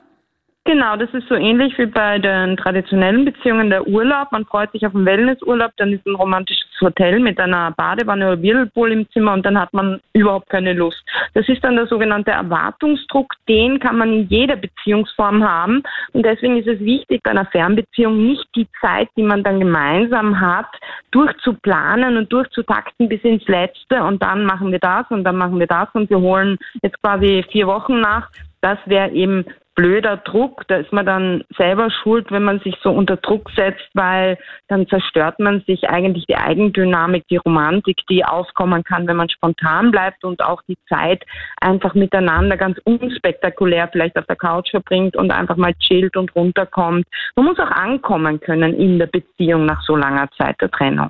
Genau, 0.65 0.97
das 0.97 1.09
ist 1.13 1.27
so 1.27 1.35
ähnlich 1.35 1.77
wie 1.77 1.85
bei 1.85 2.19
den 2.19 2.57
traditionellen 2.57 3.25
Beziehungen 3.25 3.69
der 3.69 3.87
Urlaub. 3.87 4.31
Man 4.31 4.45
freut 4.45 4.71
sich 4.71 4.85
auf 4.85 4.93
einen 4.93 5.05
Wellnessurlaub, 5.05 5.71
dann 5.77 5.93
ist 5.93 6.05
ein 6.05 6.15
romantisches 6.15 6.68
Hotel 6.81 7.19
mit 7.19 7.39
einer 7.39 7.71
Badewanne 7.71 8.31
oder 8.31 8.41
Whirlpool 8.41 8.91
im 8.91 9.09
Zimmer 9.11 9.33
und 9.33 9.45
dann 9.45 9.59
hat 9.59 9.73
man 9.73 9.99
überhaupt 10.13 10.49
keine 10.49 10.73
Lust. 10.73 11.01
Das 11.33 11.47
ist 11.47 11.63
dann 11.63 11.75
der 11.75 11.87
sogenannte 11.87 12.31
Erwartungsdruck. 12.31 13.33
Den 13.47 13.79
kann 13.79 13.97
man 13.97 14.13
in 14.13 14.27
jeder 14.27 14.55
Beziehungsform 14.55 15.43
haben 15.47 15.83
und 16.13 16.25
deswegen 16.25 16.57
ist 16.57 16.67
es 16.67 16.79
wichtig, 16.79 17.21
bei 17.23 17.31
einer 17.31 17.45
Fernbeziehung 17.45 18.27
nicht 18.27 18.45
die 18.55 18.67
Zeit, 18.81 19.09
die 19.15 19.23
man 19.23 19.43
dann 19.43 19.59
gemeinsam 19.59 20.39
hat, 20.39 20.67
durchzuplanen 21.11 22.17
und 22.17 22.31
durchzutakten 22.31 23.09
bis 23.09 23.21
ins 23.23 23.47
Letzte 23.47 24.03
und 24.03 24.21
dann 24.21 24.45
machen 24.45 24.71
wir 24.71 24.79
das 24.79 25.05
und 25.09 25.23
dann 25.23 25.37
machen 25.37 25.59
wir 25.59 25.67
das 25.67 25.87
und 25.93 26.09
wir 26.09 26.19
holen 26.19 26.57
jetzt 26.81 27.01
quasi 27.01 27.43
vier 27.51 27.67
Wochen 27.67 27.99
nach. 27.99 28.29
Das 28.61 28.77
wäre 28.85 29.11
eben 29.11 29.45
blöder 29.79 30.17
Druck. 30.17 30.67
Da 30.67 30.75
ist 30.75 30.91
man 30.91 31.05
dann 31.05 31.45
selber 31.57 31.89
schuld, 31.89 32.31
wenn 32.31 32.43
man 32.43 32.59
sich 32.59 32.75
so 32.83 32.91
unter 32.91 33.15
Druck 33.15 33.49
setzt, 33.55 33.89
weil 33.93 34.37
dann 34.67 34.85
zerstört 34.89 35.39
man 35.39 35.61
sich 35.61 35.89
eigentlich 35.89 36.25
die 36.25 36.35
Eigendynamik, 36.35 37.25
die 37.29 37.37
Romantik, 37.37 37.99
die 38.09 38.25
aufkommen 38.25 38.83
kann, 38.83 39.07
wenn 39.07 39.15
man 39.15 39.29
spontan 39.29 39.91
bleibt 39.91 40.25
und 40.25 40.43
auch 40.43 40.61
die 40.67 40.77
Zeit 40.89 41.23
einfach 41.61 41.93
miteinander 41.93 42.57
ganz 42.57 42.77
unspektakulär 42.83 43.87
vielleicht 43.89 44.17
auf 44.17 44.25
der 44.25 44.35
Couch 44.35 44.69
verbringt 44.69 45.15
und 45.15 45.31
einfach 45.31 45.55
mal 45.55 45.73
chillt 45.75 46.17
und 46.17 46.35
runterkommt. 46.35 47.07
Man 47.37 47.45
muss 47.45 47.57
auch 47.57 47.71
ankommen 47.71 48.41
können 48.41 48.73
in 48.73 48.99
der 48.99 49.07
Beziehung 49.07 49.65
nach 49.65 49.81
so 49.83 49.95
langer 49.95 50.29
Zeit 50.37 50.59
der 50.59 50.69
Trennung. 50.71 51.09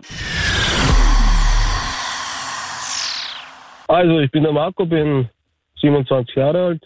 Also, 3.88 4.20
ich 4.20 4.30
bin 4.30 4.44
der 4.44 4.52
Marco, 4.52 4.86
bin 4.86 5.28
27 5.82 6.36
Jahre 6.36 6.66
alt, 6.66 6.84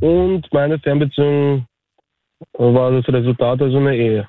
und 0.00 0.46
meine 0.52 0.78
Fernbeziehung 0.78 1.66
war 2.52 2.90
das 2.90 3.06
Resultat 3.08 3.62
also 3.62 3.78
einer 3.78 3.92
Ehe. 3.92 4.28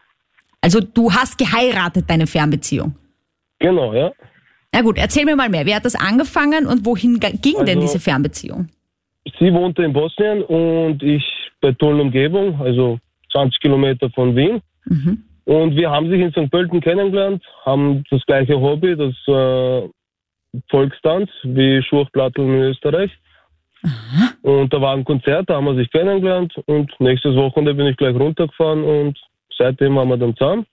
Also 0.61 0.79
du 0.79 1.11
hast 1.11 1.37
geheiratet, 1.37 2.05
deine 2.07 2.27
Fernbeziehung? 2.27 2.95
Genau, 3.59 3.93
ja. 3.93 4.11
Na 4.73 4.81
gut, 4.81 4.97
erzähl 4.97 5.25
mir 5.25 5.35
mal 5.35 5.49
mehr. 5.49 5.65
Wie 5.65 5.75
hat 5.75 5.85
das 5.85 5.95
angefangen 5.95 6.65
und 6.65 6.85
wohin 6.85 7.19
ging 7.19 7.55
also, 7.55 7.65
denn 7.65 7.79
diese 7.79 7.99
Fernbeziehung? 7.99 8.69
Sie 9.39 9.53
wohnte 9.53 9.83
in 9.83 9.93
Bosnien 9.93 10.43
und 10.43 11.03
ich 11.03 11.23
bei 11.61 11.71
Tulln 11.73 11.99
Umgebung, 11.99 12.59
also 12.61 12.99
20 13.31 13.59
Kilometer 13.59 14.09
von 14.11 14.35
Wien. 14.35 14.61
Mhm. 14.85 15.23
Und 15.45 15.75
wir 15.75 15.89
haben 15.89 16.09
sich 16.09 16.21
in 16.21 16.31
St. 16.31 16.49
Pölten 16.51 16.81
kennengelernt, 16.81 17.43
haben 17.65 18.03
das 18.09 18.23
gleiche 18.25 18.59
Hobby, 18.59 18.95
das 18.95 19.15
äh, 19.27 19.89
Volkstanz, 20.69 21.29
wie 21.43 21.81
Schurchplattel 21.83 22.45
in 22.45 22.53
Österreich. 22.61 23.11
Aha. 23.83 24.33
Und 24.41 24.73
da 24.73 24.81
war 24.81 24.95
ein 24.95 25.05
Konzert, 25.05 25.49
da 25.49 25.55
haben 25.55 25.65
wir 25.65 25.75
sich 25.75 25.89
kennengelernt 25.91 26.53
und 26.65 26.91
nächstes 26.99 27.35
Wochenende 27.35 27.73
bin 27.73 27.87
ich 27.87 27.97
gleich 27.97 28.15
runtergefahren 28.15 28.83
und 28.83 29.19
seitdem 29.57 29.95
waren 29.95 30.09
wir 30.09 30.17
dann 30.17 30.35
zusammen. 30.35 30.65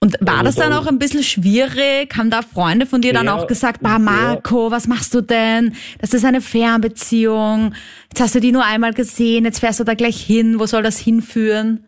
Und 0.00 0.16
war 0.20 0.40
also 0.40 0.44
das 0.44 0.56
dann, 0.56 0.74
auch 0.74 0.86
ein 0.86 0.98
bisschen 0.98 1.22
schwierig? 1.22 2.14
Haben 2.14 2.28
da 2.28 2.42
Freunde 2.42 2.84
von 2.84 3.00
dir 3.00 3.14
dann 3.14 3.24
ja, 3.24 3.34
auch 3.34 3.46
gesagt, 3.46 3.82
bah, 3.82 3.98
Marco, 3.98 4.66
ja. 4.66 4.70
was 4.70 4.86
machst 4.86 5.14
du 5.14 5.22
denn? 5.22 5.72
Das 5.98 6.12
ist 6.12 6.26
eine 6.26 6.42
Fernbeziehung. 6.42 7.72
Jetzt 8.10 8.20
hast 8.20 8.34
du 8.34 8.40
die 8.40 8.52
nur 8.52 8.64
einmal 8.66 8.92
gesehen, 8.92 9.46
jetzt 9.46 9.60
fährst 9.60 9.80
du 9.80 9.84
da 9.84 9.94
gleich 9.94 10.20
hin. 10.20 10.60
Wo 10.60 10.66
soll 10.66 10.82
das 10.82 10.98
hinführen? 10.98 11.86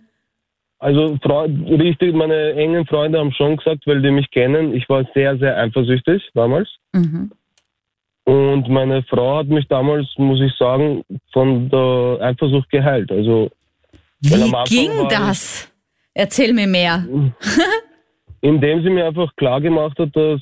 Also 0.79 1.18
richtig, 1.68 2.14
meine 2.14 2.52
engen 2.55 2.87
Freunde 2.87 3.18
haben 3.18 3.33
schon 3.33 3.57
gesagt, 3.59 3.87
weil 3.87 4.00
die 4.00 4.11
mich 4.11 4.31
kennen, 4.31 4.74
ich 4.74 4.88
war 4.88 5.07
sehr, 5.14 5.37
sehr 5.37 5.57
eifersüchtig 5.59 6.22
damals. 6.35 6.68
Mhm. 6.92 7.33
Und 8.26 8.68
meine 8.68 9.04
Frau 9.04 9.38
hat 9.38 9.46
mich 9.46 9.68
damals, 9.68 10.06
muss 10.16 10.40
ich 10.40 10.52
sagen, 10.58 11.04
von 11.32 11.68
der 11.70 12.18
Eifersucht 12.20 12.68
geheilt. 12.70 13.12
Also 13.12 13.50
wie 14.20 14.64
ging 14.64 15.08
das? 15.08 15.70
Erzähl 16.12 16.52
mir 16.52 16.66
mehr. 16.66 17.06
indem 18.40 18.82
sie 18.82 18.90
mir 18.90 19.06
einfach 19.06 19.34
klar 19.36 19.60
gemacht 19.60 19.96
hat, 19.98 20.14
dass 20.16 20.40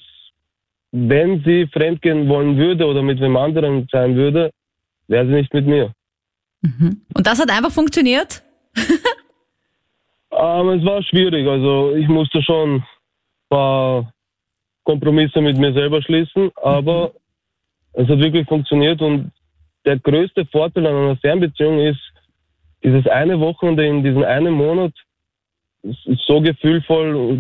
wenn 0.93 1.43
sie 1.45 1.67
fremdgehen 1.73 2.29
wollen 2.29 2.57
würde 2.57 2.87
oder 2.87 3.03
mit 3.03 3.21
wem 3.21 3.37
anderen 3.37 3.87
sein 3.93 4.17
würde, 4.17 4.51
wäre 5.09 5.27
sie 5.27 5.33
nicht 5.33 5.53
mit 5.53 5.67
mir. 5.67 5.93
Mhm. 6.63 7.03
Und 7.15 7.27
das 7.27 7.39
hat 7.39 7.51
einfach 7.51 7.73
funktioniert? 7.73 8.43
Aber 10.31 10.71
ähm, 10.73 10.79
es 10.79 10.87
war 10.87 11.03
schwierig. 11.03 11.47
Also 11.47 11.95
ich 11.97 12.09
musste 12.09 12.43
schon 12.43 12.77
ein 12.77 12.85
paar 13.51 14.13
Kompromisse 14.85 15.43
mit 15.43 15.59
mir 15.59 15.75
selber 15.75 16.01
schließen, 16.01 16.51
aber 16.57 17.09
mhm 17.09 17.24
es 17.95 18.09
hat 18.09 18.19
wirklich 18.19 18.47
funktioniert 18.47 19.01
und 19.01 19.31
der 19.85 19.99
größte 19.99 20.47
Vorteil 20.47 20.87
an 20.87 20.95
einer 20.95 21.17
Fernbeziehung 21.17 21.79
ist, 21.81 22.01
dieses 22.83 23.07
eine 23.07 23.39
Wochenende 23.41 23.87
in 23.87 24.03
diesem 24.03 24.23
einen 24.25 24.53
Monat 24.53 24.93
ist 25.83 26.27
so 26.27 26.41
gefühlvoll. 26.41 27.39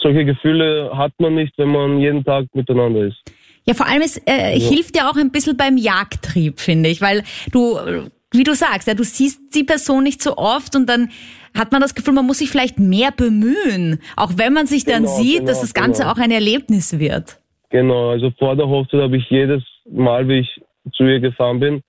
Solche 0.00 0.24
Gefühle 0.24 0.90
hat 0.96 1.12
man 1.18 1.34
nicht, 1.34 1.52
wenn 1.58 1.68
man 1.68 1.98
jeden 1.98 2.24
Tag 2.24 2.46
miteinander 2.54 3.06
ist. 3.06 3.22
Ja, 3.64 3.74
vor 3.74 3.86
allem 3.86 4.02
es 4.02 4.16
äh, 4.26 4.58
ja. 4.58 4.68
hilft 4.68 4.96
ja 4.96 5.10
auch 5.10 5.16
ein 5.16 5.30
bisschen 5.30 5.56
beim 5.56 5.76
Jagdtrieb, 5.76 6.58
finde 6.58 6.88
ich, 6.88 7.00
weil 7.00 7.22
du, 7.52 7.78
wie 8.32 8.44
du 8.44 8.54
sagst, 8.54 8.88
ja, 8.88 8.94
du 8.94 9.04
siehst 9.04 9.54
die 9.54 9.64
Person 9.64 10.02
nicht 10.02 10.22
so 10.22 10.36
oft 10.36 10.74
und 10.74 10.88
dann 10.88 11.10
hat 11.56 11.70
man 11.70 11.80
das 11.80 11.94
Gefühl, 11.94 12.14
man 12.14 12.26
muss 12.26 12.38
sich 12.38 12.50
vielleicht 12.50 12.78
mehr 12.78 13.10
bemühen, 13.12 14.00
auch 14.16 14.32
wenn 14.36 14.52
man 14.52 14.66
sich 14.66 14.84
dann 14.84 15.04
Genau, 15.04 15.16
sieht, 15.16 15.38
genau, 15.40 15.46
dass 15.46 15.60
das 15.60 15.74
Ganze 15.74 16.02
genau. 16.02 16.14
auch 16.14 16.18
ein 16.18 16.30
Erlebnis 16.30 16.98
wird. 16.98 17.38
Genau, 17.70 18.10
also 18.10 18.30
vor 18.38 18.56
der 18.56 18.68
Hochzeit 18.68 19.00
habe 19.00 19.16
ich 19.16 19.28
jedes 19.30 19.62
Mal, 19.90 20.28
wie 20.28 20.40
ich 20.40 20.60
zu 20.94 21.04
ihr 21.04 21.20
gefahren 21.20 21.60
bin, 21.60 21.82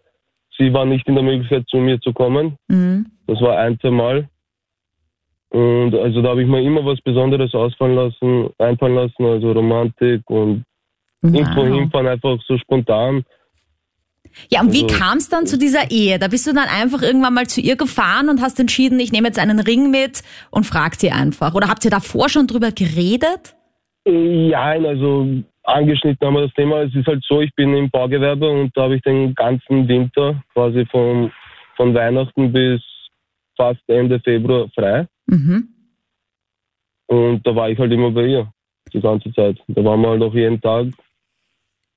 sie 0.57 0.73
war 0.73 0.85
nicht 0.85 1.07
in 1.07 1.15
der 1.15 1.23
Möglichkeit, 1.23 1.65
zu 1.69 1.77
mir 1.77 1.99
zu 2.01 2.13
kommen. 2.13 2.57
Mhm. 2.67 3.07
Das 3.27 3.39
war 3.41 3.57
ein, 3.57 3.79
zwei 3.79 3.91
Mal. 3.91 4.29
Und 5.49 5.93
also 5.95 6.21
da 6.21 6.29
habe 6.29 6.41
ich 6.41 6.47
mir 6.47 6.61
immer 6.61 6.83
was 6.85 6.99
Besonderes 7.01 7.53
ausfallen 7.53 7.95
lassen, 7.95 8.49
einfallen 8.57 8.95
lassen, 8.95 9.23
also 9.25 9.51
Romantik 9.51 10.27
und 10.29 10.63
irgendwo 11.21 11.61
Wow. 11.61 11.67
hinfahren, 11.79 12.07
einfach 12.07 12.37
so 12.47 12.57
spontan. 12.57 13.23
Ja, 14.49 14.61
und 14.61 14.73
wie 14.73 14.83
Also- 14.83 14.97
kam 14.97 15.17
es 15.19 15.29
dann 15.29 15.45
zu 15.45 15.59
dieser 15.59 15.91
Ehe? 15.91 16.17
Da 16.17 16.27
bist 16.27 16.47
du 16.47 16.53
dann 16.53 16.67
einfach 16.67 17.03
irgendwann 17.03 17.35
mal 17.35 17.45
zu 17.45 17.61
ihr 17.61 17.75
gefahren 17.75 18.29
und 18.29 18.41
hast 18.41 18.59
entschieden, 18.59 18.99
ich 18.99 19.11
nehme 19.11 19.27
jetzt 19.27 19.37
einen 19.37 19.59
Ring 19.59 19.91
mit 19.91 20.23
und 20.49 20.65
frag 20.65 20.95
sie 20.95 21.11
einfach. 21.11 21.53
Oder 21.53 21.67
habt 21.67 21.85
ihr 21.85 21.91
davor 21.91 22.29
schon 22.29 22.47
drüber 22.47 22.71
geredet? 22.71 23.55
Ja, 24.05 24.71
also 24.71 25.27
angeschnitten 25.63 26.27
haben 26.27 26.35
wir 26.35 26.41
das 26.41 26.53
Thema. 26.53 26.81
Es 26.81 26.93
ist 26.93 27.07
halt 27.07 27.23
so, 27.23 27.41
ich 27.41 27.53
bin 27.55 27.73
im 27.73 27.89
Baugewerbe 27.89 28.49
und 28.49 28.75
da 28.75 28.83
habe 28.83 28.95
ich 28.95 29.01
den 29.01 29.33
ganzen 29.33 29.87
Winter 29.87 30.43
quasi 30.53 30.85
von, 30.87 31.31
von 31.75 31.93
Weihnachten 31.93 32.51
bis 32.51 32.81
fast 33.55 33.81
Ende 33.87 34.19
Februar 34.19 34.67
frei. 34.75 35.07
Mhm. 35.27 35.69
Und 37.07 37.45
da 37.45 37.55
war 37.55 37.69
ich 37.69 37.77
halt 37.77 37.91
immer 37.91 38.11
bei 38.11 38.25
ihr, 38.25 38.51
die 38.91 39.01
ganze 39.01 39.31
Zeit. 39.33 39.57
Da 39.67 39.83
waren 39.83 40.01
wir 40.01 40.09
halt 40.09 40.21
auch 40.23 40.33
jeden 40.33 40.59
Tag, 40.59 40.87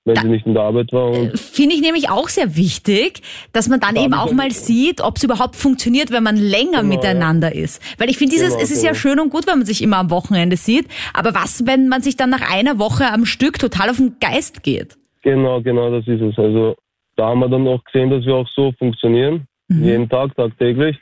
wenn 0.06 0.16
sie 0.16 0.28
nicht 0.28 0.46
in 0.46 0.54
der 0.54 0.62
Arbeit 0.62 0.92
war. 0.92 1.10
Und 1.10 1.38
Finde 1.38 1.74
ich 1.74 1.82
nämlich 1.82 2.08
auch 2.08 2.28
sehr 2.30 2.56
wichtig, 2.56 3.20
dass 3.52 3.68
man 3.68 3.80
dann 3.80 3.96
Da 3.96 4.04
eben 4.04 4.14
auch 4.14 4.28
ja- 4.28 4.34
mal 4.34 4.50
sieht, 4.50 5.00
ob 5.02 5.16
es 5.16 5.24
überhaupt 5.24 5.56
funktioniert, 5.56 6.10
wenn 6.12 6.22
man 6.22 6.36
länger 6.36 6.80
Genau, 6.82 6.94
miteinander 6.94 7.54
ist. 7.54 7.82
Weil 7.98 8.08
ich 8.08 8.16
finde, 8.16 8.32
dieses, 8.34 8.50
Genau, 8.52 8.62
es 8.62 8.70
ist 8.70 8.82
ja 8.82 8.90
genau. 8.92 9.00
schön 9.00 9.20
und 9.20 9.30
gut, 9.30 9.46
wenn 9.46 9.58
man 9.58 9.66
sich 9.66 9.82
immer 9.82 9.98
am 9.98 10.10
Wochenende 10.10 10.56
sieht. 10.56 10.86
Aber 11.12 11.34
was, 11.34 11.66
wenn 11.66 11.88
man 11.88 12.00
sich 12.02 12.16
dann 12.16 12.30
nach 12.30 12.50
einer 12.50 12.78
Woche 12.78 13.12
am 13.12 13.26
Stück 13.26 13.58
total 13.58 13.90
auf 13.90 13.96
den 13.98 14.16
Geist 14.20 14.62
geht? 14.62 14.96
genau, 15.22 15.60
genau, 15.60 15.90
das 15.90 16.06
ist 16.06 16.20
es. 16.22 16.38
Also 16.38 16.76
da 17.16 17.26
haben 17.28 17.40
wir 17.40 17.48
dann 17.48 17.66
auch 17.66 17.82
gesehen, 17.84 18.10
dass 18.10 18.24
wir 18.24 18.36
auch 18.36 18.48
so 18.54 18.72
funktionieren. 18.78 19.46
Jeden 19.68 20.08
Tag, 20.08 20.36
tagtäglich. 20.36 20.96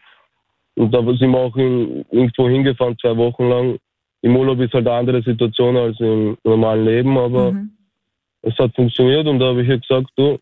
Und 0.77 0.93
da 0.95 1.01
sind 1.19 1.31
wir 1.31 1.39
auch 1.39 1.55
in, 1.57 2.07
irgendwo 2.11 2.49
hingefahren, 2.49 2.97
zwei 2.99 3.15
Wochen 3.19 3.49
lang. 3.51 3.77
Im 4.23 4.35
Urlaub 4.35 4.59
ist 4.61 4.73
halt 4.73 4.87
eine 4.89 4.97
andere 4.97 5.23
Situation 5.23 5.77
als 5.77 6.01
im 6.01 6.39
normalen 6.43 6.87
Leben, 6.87 7.19
aber 7.19 7.53
Mhm. 7.53 7.71
Es 8.45 8.59
hat 8.59 8.75
funktioniert 8.75 9.27
und 9.27 9.39
da 9.39 9.47
habe 9.47 9.63
ich 9.63 9.69
ihr 9.69 9.79
gesagt, 9.79 10.11
du, 10.17 10.39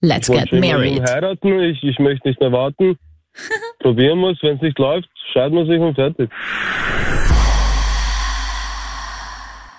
Let's 0.00 0.28
ich 0.28 0.34
get 0.34 0.52
wollte 0.52 0.56
schon 0.56 0.62
immer 0.62 0.78
married. 0.78 1.02
heiraten, 1.08 1.60
ich, 1.60 1.82
ich 1.82 1.98
möchte 1.98 2.28
nicht 2.28 2.40
mehr 2.40 2.52
warten. 2.52 2.98
Probieren 3.80 4.20
wir 4.20 4.30
es, 4.30 4.42
wenn 4.42 4.56
es 4.56 4.62
nicht 4.62 4.78
läuft, 4.78 5.08
scheiden 5.32 5.56
wir 5.58 5.66
sich 5.66 5.80
und 5.80 5.94
fertig. 5.94 6.30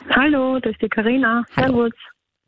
Hallo, 0.10 0.60
das 0.60 0.72
ist 0.74 0.82
die 0.82 0.90
Karina. 0.90 1.44
Hallo. 1.56 1.68
Servus. 1.68 1.94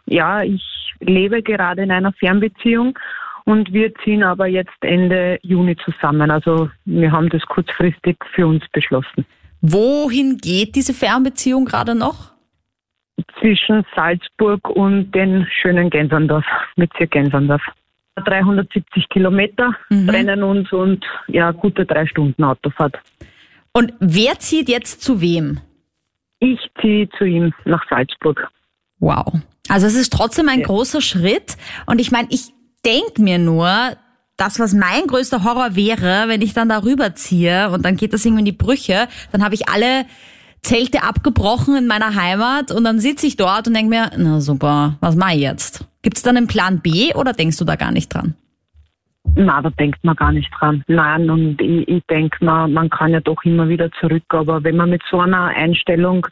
Ja, 0.06 0.42
ich 0.42 0.64
lebe 1.00 1.44
gerade 1.44 1.84
in 1.84 1.92
einer 1.92 2.12
Fernbeziehung 2.14 2.98
und 3.46 3.72
wir 3.74 3.94
ziehen 4.04 4.24
aber 4.24 4.48
jetzt 4.48 4.82
Ende 4.82 5.40
Juni 5.44 5.76
zusammen. 5.78 6.32
Also 6.32 6.70
wir 6.86 7.12
haben 7.12 7.30
das 7.30 7.42
kurzfristig 7.44 8.18
für 8.34 8.48
uns 8.48 8.64
beschlossen. 8.72 9.26
Wohin 9.62 10.38
geht 10.38 10.76
diese 10.76 10.94
Fernbeziehung 10.94 11.66
gerade 11.66 11.96
noch? 11.96 12.32
Zwischen 13.40 13.86
Salzburg 13.96 14.68
und 14.70 15.12
den 15.12 15.48
schönen 15.62 15.90
Gänserndorf, 15.90 16.46
Bezirk 16.76 17.12
Gänserndorf. 17.12 17.62
370 18.16 19.08
Kilometer 19.10 19.74
Mhm. 19.90 20.08
trennen 20.08 20.44
uns 20.44 20.72
und 20.74 21.06
ja, 21.28 21.52
gute 21.52 21.86
drei 21.86 22.06
Stunden 22.06 22.44
Autofahrt. 22.44 22.98
Und 23.72 23.94
wer 24.00 24.38
zieht 24.40 24.68
jetzt 24.68 25.02
zu 25.02 25.22
wem? 25.22 25.60
Ich 26.40 26.60
ziehe 26.82 27.08
zu 27.18 27.24
ihm 27.24 27.54
nach 27.66 27.84
Salzburg. 27.90 28.48
Wow. 29.00 29.40
Also 29.70 29.88
es 29.88 29.96
ist 29.96 30.12
trotzdem 30.12 30.50
ein 30.50 30.64
großer 30.64 31.02
Schritt. 31.02 31.56
Und 31.86 32.00
ich 32.02 32.12
meine, 32.12 32.28
ich 32.32 32.52
denk 32.86 33.20
mir 33.20 33.38
nur, 33.38 33.70
das, 34.40 34.60
was 34.60 34.74
mein 34.74 35.06
größter 35.06 35.44
Horror 35.44 35.76
wäre, 35.76 36.28
wenn 36.28 36.42
ich 36.42 36.54
dann 36.54 36.70
darüber 36.70 37.14
ziehe 37.14 37.70
und 37.72 37.84
dann 37.86 37.98
geht 37.98 38.14
das 38.14 38.26
irgendwie 38.26 38.40
in 38.40 38.46
die 38.46 38.52
Brüche, 38.54 39.08
dann 39.32 39.44
habe 39.44 39.54
ich 39.54 39.68
alle 39.68 40.06
Zelte 40.62 41.04
abgebrochen 41.04 41.76
in 41.76 41.88
meiner 41.88 42.16
Heimat 42.16 42.72
und 42.72 42.84
dann 42.84 43.00
sitze 43.00 43.28
ich 43.28 43.38
dort 43.38 43.68
und 43.68 43.74
denke 43.74 43.90
mir, 43.90 44.12
na 44.18 44.40
super, 44.40 44.98
was 45.00 45.16
mache 45.16 45.36
ich 45.36 45.42
jetzt? 45.42 45.86
Gibt 46.02 46.18
es 46.18 46.24
dann 46.24 46.38
einen 46.38 46.48
Plan 46.48 46.82
B 46.82 47.14
oder 47.14 47.34
denkst 47.34 47.58
du 47.58 47.66
da 47.66 47.76
gar 47.76 47.92
nicht 47.92 48.14
dran? 48.14 48.36
Na, 49.36 49.62
da 49.62 49.70
denkt 49.70 50.04
man 50.04 50.16
gar 50.16 50.32
nicht 50.32 50.50
dran. 50.60 50.84
Nein, 50.88 51.30
und 51.30 51.62
ich, 51.62 51.88
ich 51.88 52.04
denke 52.10 52.44
mal, 52.44 52.68
man 52.68 52.90
kann 52.90 53.12
ja 53.12 53.20
doch 53.20 53.44
immer 53.44 53.68
wieder 53.68 53.92
zurück, 54.00 54.24
aber 54.30 54.64
wenn 54.64 54.78
man 54.78 54.90
mit 54.90 55.02
so 55.10 55.20
einer 55.20 55.48
Einstellung 55.48 56.26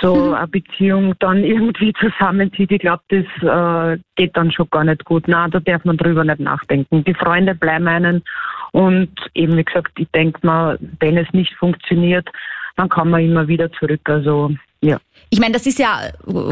so 0.00 0.32
eine 0.32 0.48
Beziehung 0.48 1.14
dann 1.18 1.38
irgendwie 1.44 1.92
zusammenzieht, 1.94 2.70
ich 2.70 2.80
glaube, 2.80 3.02
das 3.08 3.24
äh, 3.42 4.00
geht 4.16 4.36
dann 4.36 4.52
schon 4.52 4.68
gar 4.70 4.84
nicht 4.84 5.04
gut. 5.04 5.24
Na, 5.26 5.48
da 5.48 5.60
darf 5.60 5.84
man 5.84 5.96
drüber 5.96 6.24
nicht 6.24 6.40
nachdenken. 6.40 7.04
Die 7.04 7.14
Freunde 7.14 7.54
bleiben 7.54 7.88
einen 7.88 8.22
und 8.72 9.10
eben 9.34 9.56
wie 9.56 9.64
gesagt, 9.64 9.92
ich 9.98 10.08
denke 10.12 10.44
mal, 10.46 10.78
wenn 11.00 11.18
es 11.18 11.30
nicht 11.32 11.54
funktioniert, 11.56 12.28
dann 12.76 12.88
kann 12.88 13.10
man 13.10 13.22
immer 13.22 13.48
wieder 13.48 13.70
zurück. 13.72 14.00
Also 14.04 14.50
ja. 14.82 14.98
Ich 15.30 15.38
meine, 15.38 15.52
das 15.52 15.64
ist 15.64 15.78
ja 15.78 16.10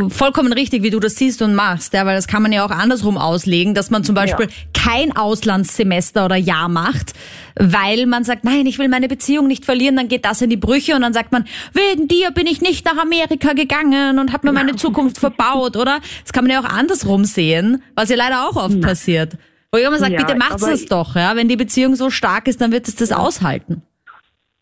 vollkommen 0.09 0.53
richtig, 0.53 0.85
wie 0.85 0.91
du 0.91 1.01
das 1.01 1.17
siehst 1.17 1.43
und 1.43 1.55
machst, 1.55 1.93
ja, 1.93 2.07
weil 2.07 2.15
das 2.15 2.29
kann 2.29 2.43
man 2.43 2.53
ja 2.53 2.65
auch 2.65 2.71
andersrum 2.71 3.19
auslegen, 3.19 3.75
dass 3.75 3.91
man 3.91 4.05
zum 4.05 4.15
Beispiel 4.15 4.47
kein 4.73 5.15
Auslandssemester 5.17 6.25
oder 6.25 6.37
Jahr 6.37 6.69
macht, 6.69 7.13
weil 7.57 8.07
man 8.07 8.23
sagt, 8.23 8.45
nein, 8.45 8.67
ich 8.67 8.79
will 8.79 8.89
meine 8.89 9.09
Beziehung 9.09 9.49
nicht 9.49 9.65
verlieren, 9.65 9.97
dann 9.97 10.07
geht 10.07 10.25
das 10.25 10.41
in 10.41 10.49
die 10.49 10.57
Brüche 10.57 10.95
und 10.95 11.03
dann 11.03 11.13
sagt 11.13 11.33
man, 11.33 11.45
wegen 11.75 12.07
dir 12.07 12.31
bin 12.31 12.47
ich 12.47 12.63
nicht 12.63 12.87
nach 12.87 12.97
Amerika 12.97 13.53
gegangen 13.53 14.21
und 14.21 14.33
habe 14.33 14.47
mir 14.47 14.53
meine 14.53 14.77
Zukunft 14.77 15.19
verbaut, 15.19 15.77
oder? 15.77 15.99
Das 16.23 16.33
kann 16.33 16.45
man 16.45 16.53
ja 16.53 16.61
auch 16.61 16.73
andersrum 16.73 17.25
sehen, 17.25 17.83
was 17.97 18.11
ja 18.11 18.17
leider 18.17 18.49
auch 18.49 18.57
oft 18.57 18.81
passiert. 18.81 19.37
Wo 19.73 19.79
immer 19.79 19.99
sagt, 19.99 20.13
Ja, 20.13 20.25
bitte 20.25 20.37
macht's 20.37 20.65
das 20.65 20.87
doch, 20.87 21.17
ja, 21.17 21.35
wenn 21.35 21.49
die 21.49 21.57
Beziehung 21.57 21.97
so 21.97 22.11
stark 22.11 22.47
ist, 22.47 22.61
dann 22.61 22.71
wird 22.71 22.87
es 22.87 22.95
das 22.95 23.11
aushalten. 23.13 23.83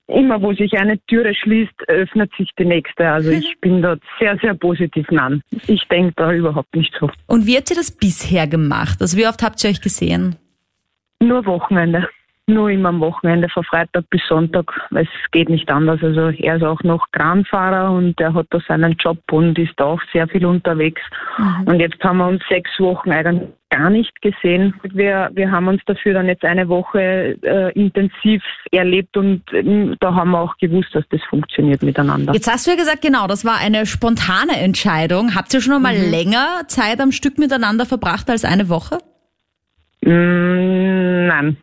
Immer 0.09 0.41
wo 0.41 0.55
sich 0.55 0.73
eine 0.79 0.99
Türe 1.07 1.35
schließt, 1.35 1.89
öffnet 1.89 2.33
sich 2.39 2.51
die 2.59 2.65
nächste. 2.65 3.09
Also 3.09 3.31
ich 3.31 3.55
bin 3.61 3.83
dort 3.83 4.01
sehr, 4.19 4.39
sehr 4.39 4.55
positiv 4.55 5.07
an. 5.11 5.43
Ich 5.67 5.87
denke 5.89 6.15
da 6.17 6.33
überhaupt 6.33 6.75
nicht 6.75 6.95
so. 6.99 7.11
Und 7.27 7.47
wie 7.47 7.57
habt 7.57 7.71
ihr 7.71 7.77
das 7.77 7.91
bisher 7.91 8.47
gemacht? 8.47 8.99
Also 9.01 9.19
wie 9.19 9.27
oft 9.27 9.43
habt 9.43 9.63
ihr 9.63 9.71
euch 9.71 9.83
gesehen? 9.83 10.37
Nur 11.21 11.45
Wochenende. 11.45 12.09
Nur 12.49 12.71
immer 12.71 12.89
am 12.89 13.01
Wochenende, 13.01 13.49
von 13.51 13.63
Freitag 13.63 14.09
bis 14.09 14.23
Sonntag. 14.27 14.73
Es 14.95 15.07
geht 15.33 15.49
nicht 15.49 15.71
anders. 15.71 16.03
Also 16.03 16.31
er 16.31 16.57
ist 16.57 16.65
auch 16.65 16.83
noch 16.83 17.07
Kranfahrer 17.13 17.93
und 17.93 18.19
er 18.21 18.33
hat 18.33 18.47
da 18.51 18.59
seinen 18.67 18.93
Job 18.93 19.19
und 19.31 19.59
ist 19.59 19.75
da 19.77 19.85
auch 19.85 20.01
sehr 20.13 20.27
viel 20.29 20.47
unterwegs. 20.47 21.03
Und 21.67 21.79
jetzt 21.79 22.03
haben 22.03 22.19
wir 22.19 22.27
uns 22.27 22.43
sechs 22.49 22.71
Wochen 22.79 23.13
eigentlich 23.13 23.49
gar 23.71 23.91
nicht 23.91 24.21
gesehen. 24.23 24.75
Wir, 24.83 25.31
wir 25.35 25.51
haben 25.51 25.69
uns 25.69 25.83
dafür 25.87 26.15
dann 26.15 26.27
jetzt 26.27 26.45
eine 26.45 26.69
Woche 26.69 27.37
äh, 27.43 27.73
intensiv 27.73 28.43
erlebt 28.71 29.17
und 29.17 29.43
ähm, 29.53 29.97
da 30.01 30.15
haben 30.15 30.31
wir 30.31 30.41
auch 30.41 30.57
gewusst, 30.57 30.95
dass 30.95 31.05
das 31.11 31.21
funktioniert 31.29 31.83
miteinander. 31.83 32.33
Jetzt 32.33 32.51
hast 32.51 32.67
du 32.67 32.71
ja 32.71 32.77
gesagt, 32.77 33.03
genau, 33.03 33.27
das 33.27 33.45
war 33.45 33.59
eine 33.59 33.85
spontane 33.85 34.59
Entscheidung. 34.59 35.35
Habt 35.35 35.53
ihr 35.53 35.61
schon 35.61 35.75
einmal 35.75 35.97
länger 35.97 36.63
Zeit 36.69 37.01
am 37.01 37.13
Stück 37.13 37.39
miteinander 37.39 37.85
verbracht 37.85 38.31
als 38.31 38.45
eine 38.45 38.69
Woche? 38.69 38.99
Mm, 40.09 41.27
nein. 41.27 41.57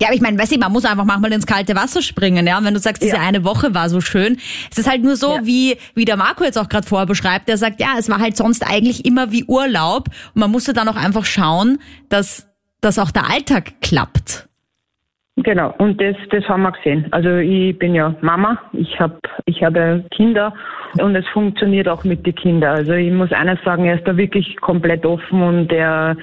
Ja, 0.00 0.06
aber 0.08 0.14
ich 0.14 0.20
meine, 0.20 0.38
weißt 0.38 0.52
du, 0.54 0.58
man 0.58 0.72
muss 0.72 0.84
einfach 0.84 1.04
manchmal 1.04 1.32
ins 1.32 1.46
kalte 1.46 1.74
Wasser 1.76 2.00
springen, 2.02 2.46
ja. 2.46 2.58
Und 2.58 2.64
wenn 2.64 2.74
du 2.74 2.80
sagst, 2.80 3.02
diese 3.02 3.16
Ja. 3.16 3.22
eine 3.22 3.44
Woche 3.44 3.74
war 3.74 3.88
so 3.90 4.00
schön, 4.00 4.38
es 4.70 4.78
ist 4.78 4.88
halt 4.88 5.02
nur 5.02 5.16
so, 5.16 5.34
Ja. 5.36 5.40
wie, 5.46 5.76
wie 5.94 6.04
der 6.04 6.16
Marco 6.16 6.44
jetzt 6.44 6.58
auch 6.58 6.68
gerade 6.68 6.86
vorher 6.86 7.06
beschreibt, 7.06 7.48
der 7.48 7.58
sagt, 7.58 7.80
ja, 7.80 7.96
es 7.98 8.08
war 8.08 8.18
halt 8.18 8.36
sonst 8.36 8.66
eigentlich 8.66 9.04
immer 9.04 9.30
wie 9.32 9.44
Urlaub. 9.44 10.08
Und 10.34 10.40
man 10.40 10.50
musste 10.50 10.72
dann 10.72 10.88
auch 10.88 10.96
einfach 10.96 11.24
schauen, 11.24 11.78
dass, 12.08 12.46
dass 12.80 12.98
auch 12.98 13.10
der 13.10 13.28
Alltag 13.30 13.80
klappt. 13.82 14.48
Genau, 15.42 15.74
und 15.78 16.00
das, 16.00 16.16
das 16.30 16.46
haben 16.48 16.62
wir 16.62 16.72
gesehen. 16.72 17.06
Also 17.12 17.36
ich 17.36 17.78
bin 17.78 17.94
ja 17.94 18.14
Mama, 18.20 18.58
ich 18.72 18.98
habe 19.00 19.18
ich 19.46 19.62
habe 19.62 20.04
Kinder 20.10 20.52
und 20.98 21.14
es 21.14 21.26
funktioniert 21.28 21.88
auch 21.88 22.04
mit 22.04 22.26
den 22.26 22.34
Kindern. 22.34 22.76
Also 22.76 22.92
ich 22.92 23.12
muss 23.12 23.32
eines 23.32 23.62
sagen, 23.64 23.84
er 23.84 23.96
ist 23.96 24.06
da 24.06 24.16
wirklich 24.16 24.56
komplett 24.60 25.06
offen 25.06 25.42
und 25.42 25.72
er, 25.72 26.16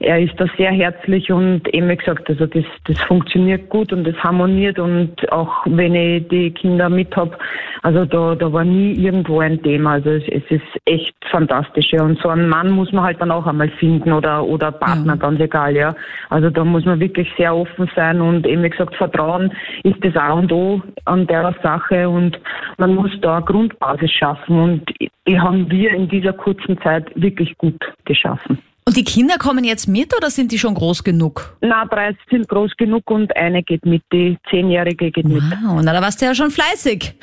er 0.00 0.20
ist 0.20 0.34
da 0.38 0.46
sehr 0.56 0.70
herzlich 0.70 1.30
und 1.30 1.68
eben 1.74 1.88
wie 1.88 1.96
gesagt, 1.96 2.28
also 2.30 2.46
das, 2.46 2.64
das 2.86 2.98
funktioniert 3.02 3.68
gut 3.68 3.92
und 3.92 4.04
das 4.04 4.16
harmoniert 4.16 4.78
und 4.78 5.30
auch 5.32 5.66
wenn 5.66 5.94
ich 5.94 6.28
die 6.28 6.50
Kinder 6.52 6.88
mit 6.88 7.14
hab, 7.16 7.38
also 7.82 8.04
da, 8.04 8.34
da 8.34 8.52
war 8.52 8.64
nie 8.64 8.92
irgendwo 8.92 9.40
ein 9.40 9.62
Thema. 9.62 9.92
Also 9.92 10.10
es, 10.10 10.24
es 10.28 10.42
ist 10.50 10.80
echt 10.84 11.14
fantastisch. 11.30 11.92
Ja. 11.92 12.02
Und 12.02 12.18
so 12.20 12.28
einen 12.28 12.48
Mann 12.48 12.70
muss 12.70 12.92
man 12.92 13.04
halt 13.04 13.20
dann 13.20 13.30
auch 13.30 13.46
einmal 13.46 13.68
finden 13.70 14.12
oder, 14.12 14.44
oder 14.44 14.72
Partner, 14.72 15.16
ganz 15.16 15.40
egal, 15.40 15.76
ja. 15.76 15.94
Also 16.30 16.50
da 16.50 16.64
muss 16.64 16.84
man 16.84 17.00
wirklich 17.00 17.28
sehr 17.36 17.54
offen 17.54 17.90
sein 17.94 18.20
und 18.20 18.45
eben 18.46 18.62
wie 18.62 18.70
gesagt, 18.70 18.96
Vertrauen 18.96 19.52
ist 19.82 19.96
das 20.02 20.16
A 20.16 20.32
und 20.32 20.52
O 20.52 20.82
an 21.04 21.26
der 21.26 21.54
Sache 21.62 22.08
und 22.08 22.38
man 22.78 22.94
muss 22.94 23.10
da 23.20 23.36
eine 23.36 23.44
Grundbasis 23.44 24.10
schaffen 24.10 24.58
und 24.58 24.82
die 25.26 25.38
haben 25.38 25.70
wir 25.70 25.90
in 25.90 26.08
dieser 26.08 26.32
kurzen 26.32 26.80
Zeit 26.82 27.10
wirklich 27.14 27.56
gut 27.58 27.80
geschaffen. 28.04 28.58
Und 28.88 28.96
die 28.96 29.02
Kinder 29.02 29.36
kommen 29.36 29.64
jetzt 29.64 29.88
mit 29.88 30.16
oder 30.16 30.30
sind 30.30 30.52
die 30.52 30.60
schon 30.60 30.74
groß 30.74 31.02
genug? 31.02 31.56
Na, 31.60 31.86
drei 31.86 32.16
sind 32.30 32.48
groß 32.48 32.76
genug 32.76 33.10
und 33.10 33.36
eine 33.36 33.64
geht 33.64 33.84
mit, 33.84 34.02
die 34.12 34.38
Zehnjährige 34.48 35.10
geht 35.10 35.26
mit. 35.26 35.42
Wow, 35.42 35.80
na, 35.82 35.92
da 35.92 36.00
warst 36.00 36.22
du 36.22 36.26
ja 36.26 36.36
schon 36.36 36.52
fleißig. 36.52 37.14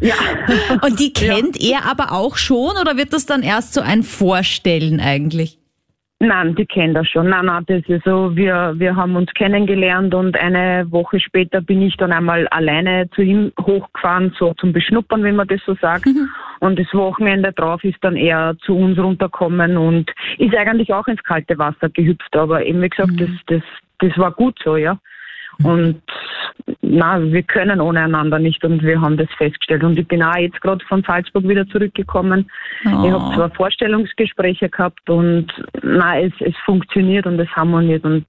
Ja. 0.00 0.14
Und 0.82 1.00
die 1.00 1.12
kennt 1.12 1.60
ja. 1.60 1.78
er 1.78 1.90
aber 1.90 2.12
auch 2.12 2.36
schon 2.36 2.76
oder 2.80 2.96
wird 2.96 3.12
das 3.14 3.24
dann 3.24 3.42
erst 3.42 3.72
so 3.72 3.80
ein 3.80 4.02
Vorstellen 4.02 5.00
eigentlich? 5.00 5.58
Nein, 6.18 6.54
die 6.54 6.64
kennen 6.64 6.94
das 6.94 7.06
schon. 7.08 7.28
Nein, 7.28 7.44
nein, 7.44 7.64
das 7.66 7.82
ist 7.88 8.04
so, 8.04 8.34
wir, 8.34 8.72
wir 8.76 8.96
haben 8.96 9.16
uns 9.16 9.32
kennengelernt 9.34 10.14
und 10.14 10.38
eine 10.38 10.90
Woche 10.90 11.20
später 11.20 11.60
bin 11.60 11.82
ich 11.82 11.94
dann 11.98 12.10
einmal 12.10 12.48
alleine 12.48 13.10
zu 13.10 13.20
ihm 13.20 13.52
hochgefahren, 13.60 14.34
so 14.38 14.54
zum 14.54 14.72
Beschnuppern, 14.72 15.22
wenn 15.24 15.36
man 15.36 15.46
das 15.46 15.60
so 15.66 15.74
sagt. 15.74 16.06
Mhm. 16.06 16.26
Und 16.60 16.78
das 16.78 16.92
Wochenende 16.94 17.52
drauf 17.52 17.84
ist 17.84 17.98
dann 18.00 18.16
er 18.16 18.56
zu 18.64 18.74
uns 18.74 18.98
runtergekommen 18.98 19.76
und 19.76 20.10
ist 20.38 20.56
eigentlich 20.56 20.90
auch 20.90 21.06
ins 21.06 21.22
kalte 21.22 21.58
Wasser 21.58 21.90
gehüpft. 21.90 22.34
Aber 22.34 22.64
eben 22.64 22.80
wie 22.80 22.88
gesagt, 22.88 23.12
mhm. 23.12 23.18
das, 23.18 23.30
das, 23.46 23.62
das 23.98 24.18
war 24.18 24.32
gut 24.32 24.58
so, 24.64 24.76
ja. 24.76 24.98
Und 25.62 26.02
na, 26.82 27.22
wir 27.22 27.42
können 27.42 27.80
ohne 27.80 28.00
einander 28.02 28.38
nicht 28.38 28.64
und 28.64 28.82
wir 28.82 29.00
haben 29.00 29.16
das 29.16 29.28
festgestellt. 29.36 29.84
Und 29.84 29.98
ich 29.98 30.06
bin 30.06 30.22
auch 30.22 30.36
jetzt 30.36 30.60
gerade 30.60 30.84
von 30.86 31.02
Salzburg 31.02 31.48
wieder 31.48 31.66
zurückgekommen. 31.68 32.50
Oh. 32.84 33.04
Ich 33.04 33.12
habe 33.12 33.34
zwei 33.34 33.48
Vorstellungsgespräche 33.50 34.68
gehabt 34.68 35.08
und 35.08 35.46
na, 35.82 36.20
es, 36.20 36.32
es 36.40 36.54
funktioniert 36.64 37.26
und 37.26 37.38
es 37.38 37.48
harmoniert. 37.50 38.04
Und 38.04 38.26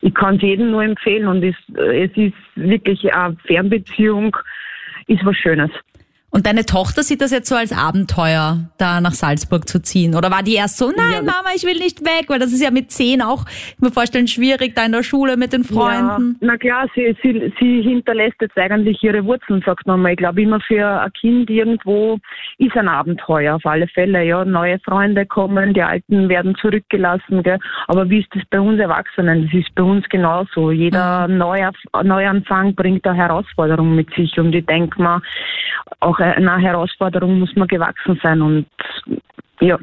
ich 0.00 0.14
kann 0.14 0.36
es 0.36 0.42
jedem 0.42 0.70
nur 0.70 0.82
empfehlen 0.82 1.26
und 1.26 1.42
es, 1.42 1.56
es 1.76 2.10
ist 2.16 2.34
wirklich 2.54 3.12
eine 3.14 3.36
Fernbeziehung, 3.46 4.36
ist 5.06 5.24
was 5.24 5.36
Schönes. 5.36 5.70
Und 6.34 6.46
deine 6.46 6.64
Tochter 6.64 7.04
sieht 7.04 7.20
das 7.20 7.30
jetzt 7.30 7.48
so 7.48 7.54
als 7.54 7.72
Abenteuer, 7.72 8.58
da 8.76 9.00
nach 9.00 9.12
Salzburg 9.12 9.68
zu 9.68 9.80
ziehen? 9.80 10.16
Oder 10.16 10.32
war 10.32 10.42
die 10.42 10.54
erst 10.54 10.78
so, 10.78 10.86
nein, 10.86 11.12
ja, 11.12 11.22
Mama, 11.22 11.50
ich 11.54 11.62
will 11.62 11.78
nicht 11.78 12.00
weg? 12.00 12.24
Weil 12.26 12.40
das 12.40 12.52
ist 12.52 12.60
ja 12.60 12.72
mit 12.72 12.90
zehn 12.90 13.22
auch, 13.22 13.44
ich 13.46 13.78
mir 13.78 13.92
vorstellen, 13.92 14.26
schwierig, 14.26 14.74
da 14.74 14.84
in 14.84 14.90
der 14.90 15.04
Schule 15.04 15.36
mit 15.36 15.52
den 15.52 15.62
Freunden. 15.62 16.36
Ja, 16.40 16.48
na 16.48 16.56
klar, 16.56 16.88
sie, 16.96 17.16
sie, 17.22 17.52
sie 17.60 17.82
hinterlässt 17.82 18.40
jetzt 18.40 18.58
eigentlich 18.58 19.00
ihre 19.04 19.24
Wurzeln, 19.24 19.62
sagt 19.64 19.86
man 19.86 20.02
mal. 20.02 20.10
Ich 20.10 20.16
glaube, 20.16 20.42
immer 20.42 20.58
für 20.58 21.02
ein 21.02 21.12
Kind 21.12 21.50
irgendwo 21.50 22.18
ist 22.58 22.76
ein 22.76 22.88
Abenteuer, 22.88 23.54
auf 23.54 23.64
alle 23.64 23.86
Fälle. 23.86 24.24
Ja, 24.24 24.44
neue 24.44 24.80
Freunde 24.80 25.26
kommen, 25.26 25.72
die 25.72 25.84
Alten 25.84 26.28
werden 26.28 26.56
zurückgelassen. 26.56 27.44
Gell? 27.44 27.60
Aber 27.86 28.10
wie 28.10 28.18
ist 28.18 28.34
das 28.34 28.42
bei 28.50 28.58
uns 28.58 28.80
Erwachsenen? 28.80 29.44
Das 29.44 29.54
ist 29.54 29.72
bei 29.76 29.84
uns 29.84 30.04
genauso. 30.08 30.72
Jeder 30.72 31.28
mhm. 31.28 31.38
Neuanfang 31.38 32.74
bringt 32.74 33.06
eine 33.06 33.16
Herausforderung 33.16 33.94
mit 33.94 34.12
sich. 34.14 34.36
Und 34.36 34.52
ich 34.52 34.66
denke 34.66 35.00
mal, 35.00 35.22
auch 36.00 36.18
einer 36.32 36.58
Herausforderung 36.58 37.38
muss 37.38 37.54
man 37.56 37.68
gewachsen 37.68 38.18
sein 38.22 38.42
und 38.42 38.66
ja, 39.60 39.78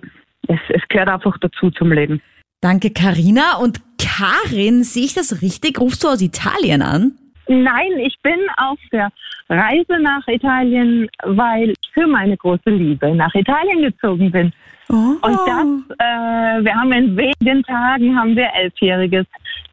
es, 0.47 0.59
es 0.69 0.81
gehört 0.89 1.09
einfach 1.09 1.37
dazu 1.39 1.71
zum 1.71 1.91
Leben. 1.91 2.21
Danke, 2.61 2.91
Karina. 2.91 3.57
Und 3.57 3.81
Karin, 3.97 4.83
sehe 4.83 5.05
ich 5.05 5.13
das 5.13 5.41
richtig? 5.41 5.79
Rufst 5.79 6.03
du 6.03 6.09
aus 6.09 6.21
Italien 6.21 6.81
an? 6.81 7.13
Nein, 7.47 7.91
ich 7.99 8.15
bin 8.21 8.37
auf 8.57 8.79
der 8.91 9.09
Reise 9.49 9.99
nach 9.99 10.25
Italien, 10.27 11.09
weil 11.23 11.71
ich 11.71 11.91
für 11.93 12.07
meine 12.07 12.37
große 12.37 12.69
Liebe 12.69 13.13
nach 13.15 13.33
Italien 13.33 13.81
gezogen 13.81 14.31
bin. 14.31 14.53
Oh. 14.89 15.15
Und 15.21 15.39
das, 15.47 15.97
äh, 15.99 16.63
wir 16.63 16.73
haben 16.73 16.91
in 16.91 17.17
wenigen 17.17 17.63
Tagen 17.63 18.17
haben 18.17 18.35
wir 18.35 18.47
Elfjähriges. 18.53 19.25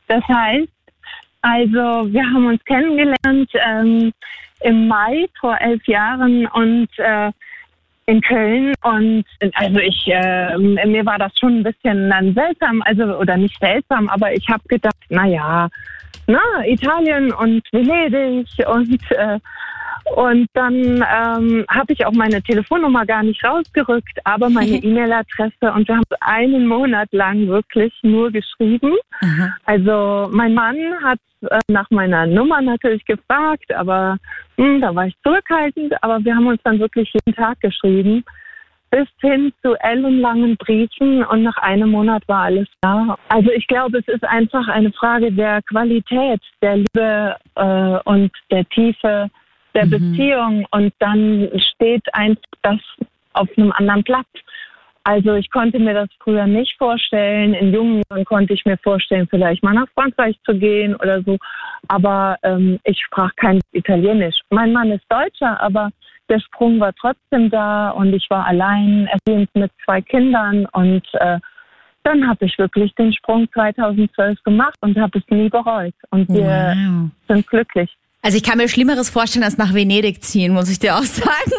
Das 0.07 0.23
heißt, 0.27 0.69
also 1.43 2.13
wir 2.13 2.25
haben 2.25 2.47
uns 2.47 2.65
kennengelernt. 2.65 3.51
Ähm, 3.55 4.13
im 4.61 4.89
Mai 4.89 5.27
vor 5.41 5.57
elf 5.61 5.87
Jahren 5.87 6.47
und 6.47 6.89
äh, 6.99 7.31
in 8.07 8.23
Köln 8.23 8.73
und 8.83 9.25
also 9.55 9.79
ich 9.81 10.07
äh, 10.07 10.57
mir 10.57 11.05
war 11.05 11.19
das 11.19 11.33
schon 11.39 11.59
ein 11.59 11.63
bisschen 11.63 12.09
dann 12.09 12.33
seltsam, 12.33 12.83
also 12.83 13.05
oder 13.19 13.37
nicht 13.37 13.59
seltsam, 13.61 14.09
aber 14.09 14.33
ich 14.33 14.49
habe 14.49 14.63
gedacht, 14.67 14.97
na 15.11 15.27
ja, 15.27 15.69
na 16.27 16.67
Italien 16.67 17.33
und 17.33 17.63
Venedig 17.73 18.49
und 18.67 19.01
äh, 19.13 19.39
und 20.17 20.49
dann 20.55 20.75
ähm, 20.75 21.67
habe 21.69 21.93
ich 21.93 22.07
auch 22.07 22.13
meine 22.13 22.43
Telefonnummer 22.43 23.05
gar 23.05 23.23
nicht 23.23 23.45
rausgerückt, 23.45 24.19
aber 24.25 24.49
meine 24.49 24.83
E-Mail-Adresse 24.83 25.73
und 25.75 25.87
wir 25.87 25.97
haben 25.97 26.05
einen 26.21 26.67
Monat 26.67 27.09
lang 27.13 27.47
wirklich 27.47 27.93
nur 28.03 28.31
geschrieben. 28.31 28.95
Aha. 29.21 29.55
Also 29.65 30.29
mein 30.33 30.55
Mann 30.55 30.77
hat 31.03 31.19
äh, 31.43 31.59
nach 31.69 31.91
meiner 31.91 32.27
Nummer 32.27 32.61
natürlich 32.61 33.05
gefragt, 33.05 33.73
aber 33.75 34.17
mh, 34.57 34.67
hm, 34.67 34.81
da 34.81 34.95
war 34.95 35.07
ich 35.07 35.15
zurückhaltend, 35.23 35.95
aber 36.03 36.25
wir 36.25 36.35
haben 36.35 36.47
uns 36.47 36.61
dann 36.65 36.79
wirklich 36.79 37.13
jeden 37.13 37.37
Tag 37.37 37.61
geschrieben. 37.61 38.25
Bis 38.91 39.07
hin 39.21 39.53
zu 39.63 39.75
ellenlangen 39.81 40.57
Briefen 40.57 41.23
und 41.25 41.43
nach 41.43 41.57
einem 41.59 41.91
Monat 41.91 42.23
war 42.27 42.45
alles 42.45 42.69
da. 42.81 43.17
Also 43.29 43.51
ich 43.51 43.67
glaube, 43.67 43.99
es 43.99 44.09
ist 44.09 44.25
einfach 44.25 44.67
eine 44.69 44.93
Frage 44.93 45.31
der 45.31 45.61
Qualität, 45.63 46.41
der 46.63 46.77
Liebe 46.79 47.37
äh, 47.57 47.99
und 48.05 48.31
der 48.51 48.67
Tiefe 48.71 49.31
der 49.75 49.87
mhm. 49.87 49.91
Beziehung 49.91 50.67
und 50.71 50.93
dann 50.99 51.51
steht 51.73 52.03
einfach 52.15 52.43
das 52.63 52.81
auf 53.35 53.49
einem 53.57 53.73
anderen 53.73 54.05
Platz. 54.05 54.27
Also 55.05 55.35
ich 55.35 55.51
konnte 55.51 55.79
mir 55.79 55.95
das 55.95 56.09
früher 56.23 56.47
nicht 56.47 56.77
vorstellen. 56.77 57.55
In 57.55 57.73
jungen 57.73 58.03
Jahren 58.11 58.27
konnte 58.27 58.53
ich 58.53 58.67
mir 58.67 58.77
vorstellen, 58.77 59.27
vielleicht 59.31 59.63
mal 59.63 59.73
nach 59.73 59.89
Frankreich 59.95 60.39
zu 60.45 60.55
gehen 60.55 60.95
oder 60.97 61.23
so. 61.23 61.39
Aber 61.89 62.37
ähm, 62.43 62.79
ich 62.85 63.01
sprach 63.01 63.35
kein 63.37 63.61
Italienisch. 63.73 64.37
Mein 64.51 64.73
Mann 64.73 64.91
ist 64.91 65.05
Deutscher, 65.09 65.59
aber 65.63 65.91
der 66.29 66.41
Sprung 66.41 66.81
war 66.81 66.93
trotzdem 66.95 67.51
da 67.51 67.91
und 67.91 68.13
ich 68.13 68.27
war 68.31 68.47
allein, 68.47 69.09
erziehend 69.09 69.51
mit 69.55 69.71
zwei 69.85 70.01
Kindern 70.01 70.67
und 70.73 71.03
äh, 71.15 71.39
dann 72.05 72.27
habe 72.27 72.47
ich 72.47 72.59
wirklich 72.59 72.95
den 72.95 73.13
Sprung 73.13 73.49
2012 73.53 74.43
gemacht 74.43 74.77
und 74.81 74.97
habe 74.99 75.19
es 75.19 75.25
nie 75.29 75.49
bereut. 75.49 75.95
Und 76.11 76.29
wir 76.29 76.75
wow. 76.75 77.11
sind 77.29 77.47
glücklich. 77.47 77.91
Also 78.23 78.37
ich 78.37 78.43
kann 78.43 78.59
mir 78.59 78.69
Schlimmeres 78.69 79.11
vorstellen, 79.11 79.45
als 79.45 79.59
nach 79.59 79.75
Venedig 79.75 80.23
ziehen, 80.23 80.53
muss 80.53 80.71
ich 80.71 80.79
dir 80.79 80.97
auch 80.97 81.03
sagen. 81.03 81.53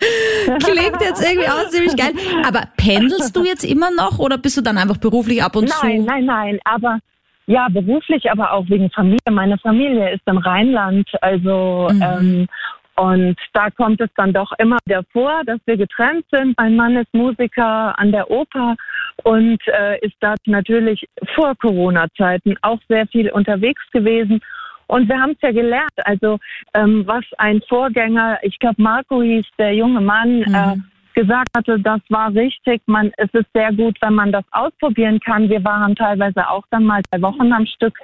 Klingt 0.60 1.00
jetzt 1.00 1.22
irgendwie 1.22 1.48
auch 1.48 1.68
ziemlich 1.68 1.96
geil. 1.96 2.12
Aber 2.46 2.62
pendelst 2.76 3.36
du 3.36 3.44
jetzt 3.44 3.64
immer 3.64 3.90
noch 3.90 4.18
oder 4.18 4.38
bist 4.38 4.56
du 4.56 4.62
dann 4.62 4.78
einfach 4.78 4.96
beruflich 4.96 5.42
ab 5.42 5.56
und 5.56 5.68
nein, 5.68 5.78
zu? 5.78 5.86
Nein, 5.86 6.04
nein, 6.04 6.24
nein. 6.24 6.58
Aber 6.64 6.98
ja, 7.46 7.68
beruflich, 7.68 8.30
aber 8.30 8.52
auch 8.52 8.68
wegen 8.68 8.88
Familie. 8.90 9.18
Meine 9.30 9.58
Familie 9.58 10.14
ist 10.14 10.22
im 10.26 10.38
Rheinland, 10.38 11.08
also 11.20 11.88
mhm. 11.92 12.02
ähm, 12.02 12.46
und 12.96 13.36
da 13.52 13.70
kommt 13.70 14.00
es 14.00 14.10
dann 14.16 14.32
doch 14.32 14.52
immer 14.58 14.78
wieder 14.84 15.02
vor, 15.12 15.42
dass 15.46 15.58
wir 15.64 15.76
getrennt 15.76 16.24
sind. 16.30 16.54
Mein 16.58 16.76
Mann 16.76 16.96
ist 16.96 17.12
Musiker 17.14 17.98
an 17.98 18.12
der 18.12 18.30
Oper 18.30 18.76
und 19.24 19.58
äh, 19.66 19.98
ist 20.00 20.16
da 20.20 20.34
natürlich 20.46 21.08
vor 21.34 21.54
Corona-Zeiten 21.56 22.56
auch 22.62 22.78
sehr 22.88 23.06
viel 23.06 23.30
unterwegs 23.30 23.82
gewesen. 23.92 24.40
Und 24.88 25.08
wir 25.08 25.18
haben 25.18 25.30
es 25.32 25.38
ja 25.40 25.52
gelernt, 25.52 25.90
also 26.04 26.38
ähm, 26.74 27.06
was 27.06 27.24
ein 27.38 27.62
Vorgänger, 27.66 28.38
ich 28.42 28.58
glaube 28.58 28.82
Marco 28.82 29.22
hieß 29.22 29.46
der 29.58 29.74
junge 29.74 30.02
Mann, 30.02 30.40
mhm. 30.40 30.54
äh, 30.54 30.76
gesagt 31.14 31.48
hatte, 31.56 31.78
das 31.78 32.00
war 32.08 32.34
richtig. 32.34 32.82
Man, 32.86 33.12
es 33.16 33.32
ist 33.32 33.46
sehr 33.54 33.72
gut, 33.72 33.96
wenn 34.00 34.14
man 34.14 34.32
das 34.32 34.44
ausprobieren 34.50 35.20
kann. 35.20 35.48
Wir 35.48 35.64
waren 35.64 35.94
teilweise 35.94 36.48
auch 36.48 36.64
dann 36.70 36.84
mal 36.84 37.02
zwei 37.10 37.22
Wochen 37.22 37.52
am 37.52 37.66
Stück 37.66 37.96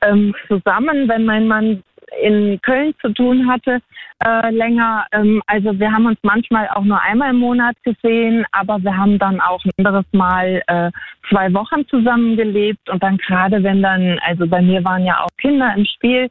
ähm, 0.00 0.34
zusammen, 0.48 1.08
wenn 1.08 1.24
mein 1.24 1.46
Mann 1.46 1.82
in 2.20 2.60
Köln 2.62 2.94
zu 3.00 3.12
tun 3.12 3.50
hatte, 3.50 3.80
äh, 4.24 4.50
länger. 4.50 5.06
Ähm, 5.12 5.42
also 5.46 5.78
wir 5.78 5.90
haben 5.90 6.06
uns 6.06 6.18
manchmal 6.22 6.68
auch 6.68 6.84
nur 6.84 7.00
einmal 7.00 7.30
im 7.30 7.38
Monat 7.38 7.76
gesehen, 7.82 8.44
aber 8.52 8.82
wir 8.82 8.96
haben 8.96 9.18
dann 9.18 9.40
auch 9.40 9.64
ein 9.64 9.70
anderes 9.78 10.06
Mal 10.12 10.62
äh, 10.66 10.90
zwei 11.28 11.52
Wochen 11.54 11.86
zusammengelebt 11.88 12.88
und 12.90 13.02
dann 13.02 13.18
gerade 13.18 13.62
wenn 13.62 13.82
dann, 13.82 14.18
also 14.26 14.46
bei 14.46 14.60
mir 14.62 14.84
waren 14.84 15.04
ja 15.04 15.22
auch 15.22 15.30
Kinder 15.38 15.72
im 15.76 15.84
Spiel 15.84 16.30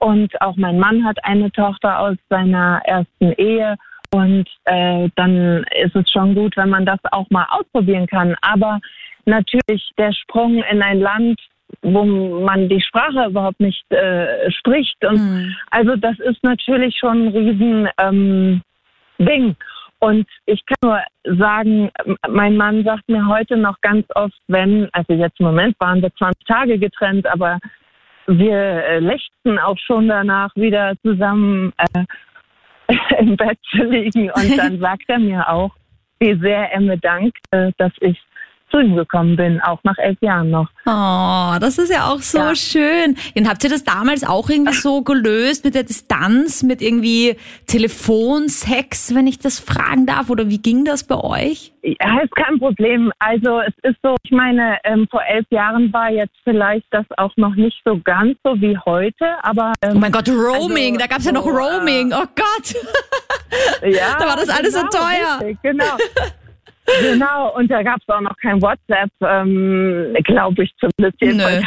und 0.00 0.40
auch 0.40 0.56
mein 0.56 0.78
Mann 0.78 1.04
hat 1.04 1.22
eine 1.24 1.52
Tochter 1.52 2.00
aus 2.00 2.16
seiner 2.28 2.80
ersten 2.84 3.32
Ehe. 3.32 3.76
Und 4.12 4.48
äh, 4.64 5.08
dann 5.14 5.64
ist 5.82 5.94
es 5.94 6.10
schon 6.10 6.34
gut, 6.34 6.56
wenn 6.56 6.70
man 6.70 6.84
das 6.84 6.98
auch 7.12 7.28
mal 7.30 7.46
ausprobieren 7.50 8.06
kann. 8.06 8.34
Aber 8.40 8.80
natürlich 9.24 9.90
der 9.98 10.12
Sprung 10.12 10.62
in 10.64 10.82
ein 10.82 10.98
Land, 10.98 11.40
wo 11.82 12.04
man 12.04 12.68
die 12.68 12.80
Sprache 12.80 13.26
überhaupt 13.26 13.60
nicht 13.60 13.90
äh, 13.92 14.50
spricht. 14.50 15.04
Und 15.04 15.18
mhm. 15.18 15.56
also 15.70 15.96
das 15.96 16.18
ist 16.20 16.42
natürlich 16.42 16.96
schon 16.98 17.26
ein 17.26 17.28
riesen 17.28 17.88
ähm, 17.98 18.62
Ding. 19.18 19.56
Und 19.98 20.26
ich 20.46 20.64
kann 20.64 20.76
nur 20.82 21.36
sagen, 21.38 21.90
mein 22.28 22.56
Mann 22.56 22.84
sagt 22.84 23.08
mir 23.08 23.26
heute 23.26 23.56
noch 23.56 23.78
ganz 23.82 24.06
oft, 24.14 24.38
wenn, 24.48 24.88
also 24.92 25.12
jetzt 25.12 25.38
im 25.38 25.46
Moment 25.46 25.76
waren 25.78 26.00
wir 26.00 26.12
20 26.14 26.46
Tage 26.46 26.78
getrennt, 26.78 27.26
aber 27.26 27.58
wir 28.26 28.56
äh, 28.56 28.98
lechzen 28.98 29.58
auch 29.58 29.76
schon 29.78 30.08
danach, 30.08 30.54
wieder 30.56 30.94
zusammen 31.02 31.72
äh, 31.76 32.04
im 33.18 33.36
Bett 33.36 33.58
zu 33.70 33.84
liegen. 33.84 34.30
Und 34.30 34.56
dann 34.58 34.80
sagt 34.80 35.04
er 35.08 35.18
mir 35.18 35.48
auch, 35.48 35.74
wie 36.18 36.34
sehr 36.40 36.72
er 36.72 36.80
mir 36.80 36.98
dankt, 36.98 37.38
äh, 37.50 37.72
dass 37.76 37.92
ich 38.00 38.18
zu 38.70 38.78
ihm 38.78 38.96
gekommen 38.96 39.36
bin, 39.36 39.60
auch 39.60 39.80
nach 39.84 39.98
elf 39.98 40.18
Jahren 40.20 40.50
noch. 40.50 40.68
Oh, 40.86 41.58
das 41.60 41.78
ist 41.78 41.90
ja 41.90 42.10
auch 42.10 42.20
so 42.20 42.38
ja. 42.38 42.54
schön. 42.54 43.16
Und 43.36 43.48
habt 43.48 43.62
ihr 43.64 43.70
das 43.70 43.84
damals 43.84 44.24
auch 44.24 44.48
irgendwie 44.48 44.74
so 44.74 45.02
gelöst 45.02 45.64
mit 45.64 45.74
der 45.74 45.82
Distanz, 45.82 46.62
mit 46.62 46.82
irgendwie 46.82 47.36
Telefonsex, 47.66 49.14
wenn 49.14 49.26
ich 49.26 49.38
das 49.38 49.58
fragen 49.58 50.06
darf? 50.06 50.30
Oder 50.30 50.48
wie 50.48 50.58
ging 50.58 50.84
das 50.84 51.04
bei 51.04 51.16
euch? 51.16 51.72
Ja, 51.82 52.20
ist 52.20 52.34
kein 52.36 52.58
Problem. 52.58 53.12
Also 53.18 53.60
es 53.60 53.74
ist 53.82 53.96
so, 54.02 54.16
ich 54.22 54.30
meine, 54.30 54.78
ähm, 54.84 55.06
vor 55.10 55.22
elf 55.22 55.46
Jahren 55.50 55.92
war 55.92 56.10
jetzt 56.10 56.34
vielleicht 56.44 56.86
das 56.90 57.06
auch 57.16 57.34
noch 57.36 57.54
nicht 57.54 57.80
so 57.84 57.98
ganz 58.04 58.36
so 58.44 58.60
wie 58.60 58.76
heute, 58.84 59.26
aber... 59.42 59.72
Ähm, 59.82 59.92
oh 59.96 59.98
mein 59.98 60.12
Gott, 60.12 60.28
Roaming, 60.28 60.94
also, 60.94 60.98
da 60.98 61.06
gab 61.06 61.18
es 61.18 61.24
ja 61.24 61.32
noch 61.32 61.46
Roaming. 61.46 62.12
Oh 62.12 62.26
Gott. 62.36 62.74
ja, 63.82 64.16
da 64.18 64.26
war 64.26 64.36
das 64.36 64.48
alles 64.48 64.74
genau, 64.74 64.90
so 64.90 64.98
teuer. 64.98 65.40
Richtig, 65.40 65.62
genau. 65.62 65.96
Genau, 67.02 67.54
und 67.56 67.70
da 67.70 67.82
gab 67.82 67.98
es 68.00 68.08
auch 68.08 68.20
noch 68.20 68.36
kein 68.38 68.60
WhatsApp, 68.60 69.10
ähm, 69.22 70.14
glaube 70.24 70.64
ich 70.64 70.72
zumindest. 70.78 71.20
Jedenfalls 71.20 71.64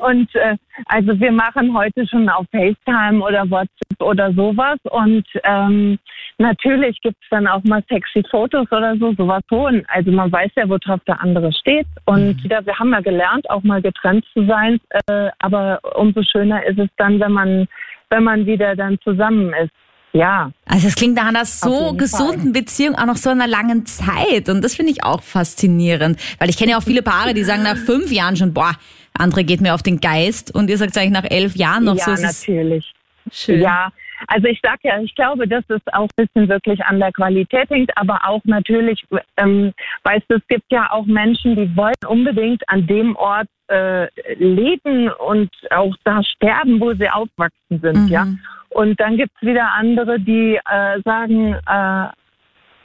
Und 0.00 0.34
äh, 0.34 0.56
also 0.86 1.18
wir 1.18 1.32
machen 1.32 1.76
heute 1.76 2.06
schon 2.06 2.28
auf 2.28 2.46
FaceTime 2.50 3.22
oder 3.22 3.48
WhatsApp 3.50 4.00
oder 4.00 4.32
sowas. 4.32 4.78
Und 4.90 5.24
ähm, 5.44 5.98
natürlich 6.38 7.00
gibt 7.02 7.16
es 7.22 7.28
dann 7.30 7.46
auch 7.46 7.62
mal 7.64 7.82
sexy 7.88 8.22
Fotos 8.30 8.70
oder 8.70 8.96
so, 8.96 9.12
sowas 9.14 9.42
schon. 9.48 9.84
Also 9.88 10.10
man 10.10 10.30
weiß 10.30 10.50
ja, 10.56 10.68
worauf 10.68 11.00
der 11.06 11.20
andere 11.20 11.52
steht. 11.52 11.86
Und 12.06 12.42
mhm. 12.42 12.50
ja, 12.50 12.64
wir 12.64 12.78
haben 12.78 12.92
ja 12.92 13.00
gelernt, 13.00 13.48
auch 13.50 13.62
mal 13.62 13.82
getrennt 13.82 14.24
zu 14.32 14.46
sein. 14.46 14.80
Äh, 15.06 15.30
aber 15.38 15.80
umso 15.96 16.22
schöner 16.22 16.64
ist 16.64 16.78
es 16.78 16.88
dann, 16.96 17.20
wenn 17.20 17.32
man, 17.32 17.68
wenn 18.10 18.24
man 18.24 18.46
wieder 18.46 18.76
dann 18.76 18.98
zusammen 19.00 19.52
ist. 19.54 19.72
Ja. 20.14 20.52
Also 20.66 20.86
es 20.86 20.94
klingt 20.94 21.16
nach 21.16 21.26
einer 21.26 21.44
so 21.44 21.92
gesunden 21.92 22.52
Fall. 22.54 22.62
Beziehung 22.62 22.94
auch 22.94 23.06
nach 23.06 23.16
so 23.16 23.30
einer 23.30 23.48
langen 23.48 23.84
Zeit. 23.84 24.48
Und 24.48 24.62
das 24.62 24.76
finde 24.76 24.92
ich 24.92 25.02
auch 25.02 25.22
faszinierend. 25.22 26.20
Weil 26.38 26.50
ich 26.50 26.56
kenne 26.56 26.70
ja 26.70 26.78
auch 26.78 26.84
viele 26.84 27.02
Paare, 27.02 27.34
die 27.34 27.42
sagen 27.42 27.64
nach 27.64 27.76
fünf 27.76 28.12
Jahren 28.12 28.36
schon, 28.36 28.54
boah, 28.54 28.72
andere 29.12 29.42
geht 29.42 29.60
mir 29.60 29.74
auf 29.74 29.82
den 29.82 30.00
Geist. 30.00 30.54
Und 30.54 30.70
ihr 30.70 30.78
sagt 30.78 30.96
eigentlich 30.96 31.10
nach 31.10 31.30
elf 31.30 31.56
Jahren 31.56 31.84
noch 31.84 31.96
ja, 31.96 32.04
so. 32.04 32.22
Ja, 32.22 32.28
natürlich. 32.28 32.92
Schön. 33.32 33.60
Ja, 33.60 33.90
also 34.28 34.46
ich 34.46 34.60
sag 34.62 34.78
ja, 34.84 35.00
ich 35.00 35.14
glaube, 35.14 35.48
dass 35.48 35.64
es 35.68 35.80
auch 35.92 36.08
ein 36.16 36.26
bisschen 36.26 36.48
wirklich 36.48 36.80
an 36.84 37.00
der 37.00 37.12
Qualität 37.12 37.68
hängt, 37.70 37.90
aber 37.96 38.20
auch 38.24 38.40
natürlich, 38.44 39.04
ähm, 39.36 39.72
weißt 40.04 40.24
du, 40.28 40.36
es 40.36 40.46
gibt 40.48 40.70
ja 40.70 40.90
auch 40.90 41.06
Menschen, 41.06 41.56
die 41.56 41.76
wollen 41.76 41.94
unbedingt 42.06 42.66
an 42.68 42.86
dem 42.86 43.16
Ort 43.16 43.48
äh, 43.68 44.06
leben 44.34 45.10
und 45.10 45.50
auch 45.70 45.94
da 46.04 46.22
sterben, 46.22 46.80
wo 46.80 46.94
sie 46.94 47.08
aufwachsen 47.08 47.80
sind, 47.80 48.04
mhm. 48.04 48.08
ja. 48.08 48.26
Und 48.74 48.98
dann 49.00 49.16
gibt 49.16 49.32
es 49.36 49.46
wieder 49.46 49.72
andere, 49.72 50.18
die 50.18 50.56
äh, 50.56 51.00
sagen, 51.04 51.54
äh, 51.54 52.08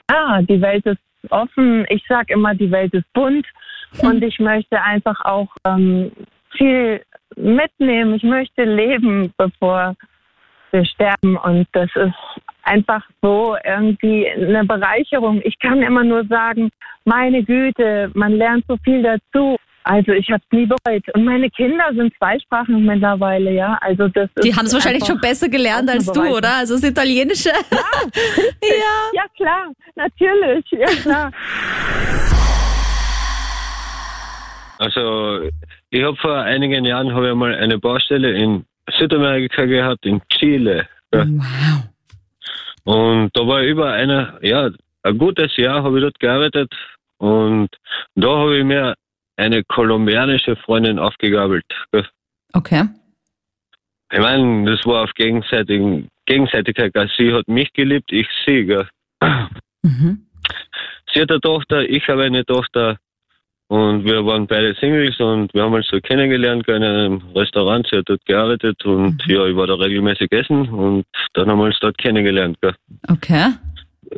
ah, 0.07 0.41
die 0.41 0.61
Welt 0.61 0.85
ist 0.85 1.01
offen. 1.31 1.85
Ich 1.89 2.05
sage 2.07 2.33
immer, 2.33 2.53
die 2.53 2.71
Welt 2.71 2.93
ist 2.93 3.11
bunt. 3.13 3.45
Hm. 3.99 4.09
Und 4.09 4.23
ich 4.23 4.39
möchte 4.39 4.81
einfach 4.81 5.19
auch 5.25 5.49
ähm, 5.65 6.11
viel 6.51 7.01
mitnehmen. 7.35 8.13
Ich 8.13 8.23
möchte 8.23 8.63
leben, 8.63 9.33
bevor 9.35 9.95
wir 10.71 10.85
sterben. 10.85 11.37
Und 11.37 11.67
das 11.71 11.89
ist 11.95 12.13
einfach 12.63 13.03
so 13.23 13.57
irgendwie 13.63 14.29
eine 14.29 14.65
Bereicherung. 14.65 15.41
Ich 15.43 15.57
kann 15.57 15.81
immer 15.81 16.03
nur 16.03 16.23
sagen, 16.25 16.69
meine 17.05 17.43
Güte, 17.43 18.11
man 18.13 18.33
lernt 18.33 18.65
so 18.67 18.77
viel 18.83 19.01
dazu. 19.01 19.57
Also 19.89 20.11
ich 20.11 20.29
habe 20.29 20.39
es 20.45 20.55
nie 20.55 20.67
bereut. 20.67 21.03
Und 21.15 21.25
meine 21.25 21.49
Kinder 21.49 21.85
sind 21.95 22.13
zweisprachig 22.19 22.75
mittlerweile, 22.75 23.51
ja. 23.51 23.75
Also 23.81 24.07
das 24.09 24.29
Die 24.43 24.53
haben 24.55 24.67
es 24.67 24.73
wahrscheinlich 24.73 25.03
schon 25.03 25.19
besser 25.19 25.49
gelernt 25.49 25.89
als 25.89 26.05
du, 26.05 26.21
oder? 26.27 26.57
Also 26.57 26.75
das 26.75 26.83
Italienische. 26.83 27.49
Ja, 27.49 28.01
ja. 28.61 29.11
ja 29.13 29.23
klar, 29.35 29.71
natürlich, 29.95 30.63
ja 30.69 30.85
klar. 31.01 31.31
Also 34.77 35.49
ich 35.89 36.03
habe 36.03 36.15
vor 36.17 36.37
einigen 36.37 36.85
Jahren 36.85 37.11
habe 37.15 37.29
ich 37.29 37.35
mal 37.35 37.55
eine 37.55 37.79
Baustelle 37.79 38.31
in 38.33 38.65
Südamerika 38.99 39.65
gehabt, 39.65 40.05
in 40.05 40.21
Chile. 40.29 40.87
Ja. 41.11 41.25
Wow. 41.25 42.93
Und 42.95 43.29
da 43.33 43.47
war 43.47 43.63
über 43.63 43.91
eine, 43.91 44.37
ja, 44.43 44.69
ein 45.01 45.17
gutes 45.17 45.57
Jahr 45.57 45.81
habe 45.81 45.97
ich 45.97 46.03
dort 46.03 46.19
gearbeitet 46.19 46.71
und 47.17 47.69
da 48.13 48.27
habe 48.37 48.59
ich 48.59 48.63
mir 48.63 48.93
eine 49.39 49.63
kolumbianische 49.63 50.55
Freundin 50.57 50.99
aufgegabelt. 50.99 51.65
Okay. 52.53 52.83
Ich 54.11 54.19
meine, 54.19 54.69
das 54.69 54.85
war 54.85 55.03
auf 55.03 55.13
gegenseitigen, 55.13 56.09
Gegenseitigkeit. 56.25 56.93
Sie 57.17 57.33
hat 57.33 57.47
mich 57.47 57.71
geliebt, 57.73 58.11
ich 58.11 58.27
sie. 58.45 58.83
Mhm. 59.81 60.25
Sie 61.13 61.21
hat 61.21 61.31
eine 61.31 61.41
Tochter, 61.41 61.81
ich 61.81 62.07
habe 62.07 62.23
eine 62.23 62.45
Tochter. 62.45 62.97
Und 63.67 64.03
wir 64.03 64.25
waren 64.25 64.47
beide 64.47 64.73
Singles 64.79 65.19
und 65.19 65.53
wir 65.53 65.61
haben 65.61 65.73
uns 65.73 65.87
so 65.87 65.99
kennengelernt 66.01 66.67
in 66.67 66.83
einem 66.83 67.21
Restaurant. 67.35 67.87
Sie 67.89 67.97
hat 67.97 68.09
dort 68.09 68.25
gearbeitet 68.25 68.83
und 68.83 69.25
mhm. 69.25 69.31
ja, 69.33 69.45
ich 69.45 69.55
war 69.55 69.67
da 69.67 69.75
regelmäßig 69.75 70.31
essen 70.31 70.67
und 70.69 71.05
dann 71.33 71.49
haben 71.49 71.59
wir 71.59 71.65
uns 71.65 71.79
dort 71.79 71.97
kennengelernt. 71.99 72.57
Okay. 73.07 73.53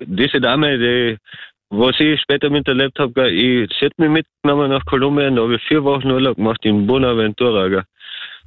Diese 0.05 0.39
Dame, 0.39 0.77
die 0.77 1.17
was 1.71 1.99
ich 1.99 2.19
später 2.21 2.49
miterlebt 2.49 2.99
habe, 2.99 3.31
ich, 3.31 3.69
hat 3.81 3.97
mich 3.97 4.09
mitgenommen 4.09 4.69
nach 4.69 4.85
Kolumbien, 4.85 5.37
da 5.37 5.43
habe 5.43 5.55
ich 5.55 5.63
vier 5.63 5.83
Wochen 5.83 6.11
Urlaub 6.11 6.35
gemacht 6.35 6.59
in 6.63 6.85
Buenaventura. 6.85 7.69
Gell. 7.69 7.83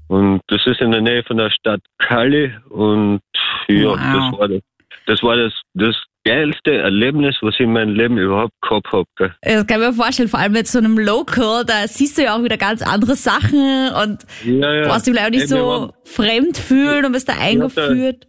Und 0.08 0.42
das 0.48 0.60
ist 0.66 0.80
in 0.80 0.92
der 0.92 1.00
Nähe 1.00 1.22
von 1.24 1.38
der 1.38 1.50
Stadt 1.50 1.80
Cali 1.98 2.52
und 2.68 3.20
ja, 3.68 3.88
wow. 3.88 3.98
das 3.98 4.38
war 4.38 4.48
das. 4.48 4.60
Das 5.06 5.22
war 5.22 5.36
das, 5.36 5.52
das 5.74 5.96
geilste 6.24 6.78
Erlebnis, 6.78 7.36
was 7.42 7.54
ich 7.54 7.60
in 7.60 7.72
meinem 7.72 7.94
Leben 7.94 8.16
überhaupt 8.16 8.54
gehabt 8.62 8.86
habe. 8.92 9.34
Das 9.42 9.66
kann 9.66 9.82
ich 9.82 9.88
mir 9.88 9.92
vorstellen, 9.92 10.28
vor 10.28 10.40
allem 10.40 10.52
mit 10.52 10.66
so 10.66 10.78
einem 10.78 10.98
Local, 10.98 11.64
da 11.66 11.86
siehst 11.86 12.16
du 12.16 12.22
ja 12.22 12.36
auch 12.36 12.42
wieder 12.42 12.56
ganz 12.56 12.80
andere 12.80 13.14
Sachen 13.14 13.90
und 14.02 14.24
ja, 14.44 14.74
ja. 14.74 14.88
brauchst 14.88 15.06
dich 15.06 15.12
vielleicht 15.12 15.26
auch 15.26 15.30
nicht 15.30 15.48
so 15.48 15.92
fremd 16.04 16.56
fühlen 16.56 17.04
und 17.04 17.12
bist 17.12 17.28
da 17.28 17.34
eingeführt. 17.38 18.26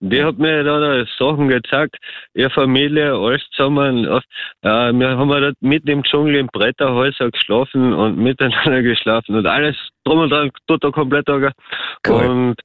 Die 0.00 0.22
hat 0.22 0.38
mir 0.38 0.62
da 0.62 1.04
Sachen 1.18 1.48
gezeigt, 1.48 1.96
ihre 2.34 2.50
Familie, 2.50 3.14
alles 3.14 3.42
zusammen. 3.50 4.04
Äh, 4.62 4.92
wir 4.92 5.18
haben 5.18 5.28
dort 5.28 5.56
mitten 5.60 5.88
im 5.88 6.02
Dschungel 6.04 6.36
im 6.36 6.46
Bretterhäuser 6.46 7.30
geschlafen 7.30 7.92
und 7.92 8.16
miteinander 8.16 8.82
geschlafen 8.82 9.34
und 9.34 9.46
alles 9.46 9.76
drum 10.04 10.20
und 10.20 10.30
dran, 10.30 10.50
da 10.66 10.90
komplett. 10.90 11.28
Cool. 11.28 11.52
Und 12.06 12.56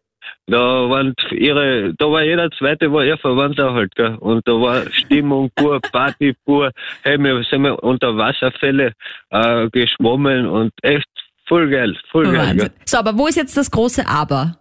da 0.48 0.89
waren 0.89 1.13
ihre, 1.32 1.93
da 1.98 2.06
war 2.12 2.22
jeder 2.22 2.52
zweite 2.52 2.91
war 2.91 3.06
ihr 3.06 3.17
Verwandter 3.17 3.74
halt, 3.74 3.96
gell? 3.96 4.15
Und 4.19 4.48
da 4.48 4.54
war 4.54 4.84
Stimmung 4.91 5.50
pur, 5.56 5.80
Party 5.91 6.36
pur. 6.46 6.72
Hey, 7.04 7.17
wir 7.17 7.43
sind 7.43 7.65
unter 7.65 8.17
Wasserfälle 8.17 8.93
äh, 9.30 9.69
geschwommen 9.69 10.46
und 10.46 10.72
echt 10.82 11.08
voll 11.48 11.69
geil, 11.69 11.98
voll 12.12 12.26
Wahnsinn. 12.26 12.58
geil. 12.58 12.58
Gell? 12.58 12.72
So, 12.86 12.98
aber 12.98 13.17
wo 13.17 13.28
ist 13.28 13.38
jetzt 13.38 13.56
das 13.56 13.72
große 13.72 14.06
Aber? 14.08 14.58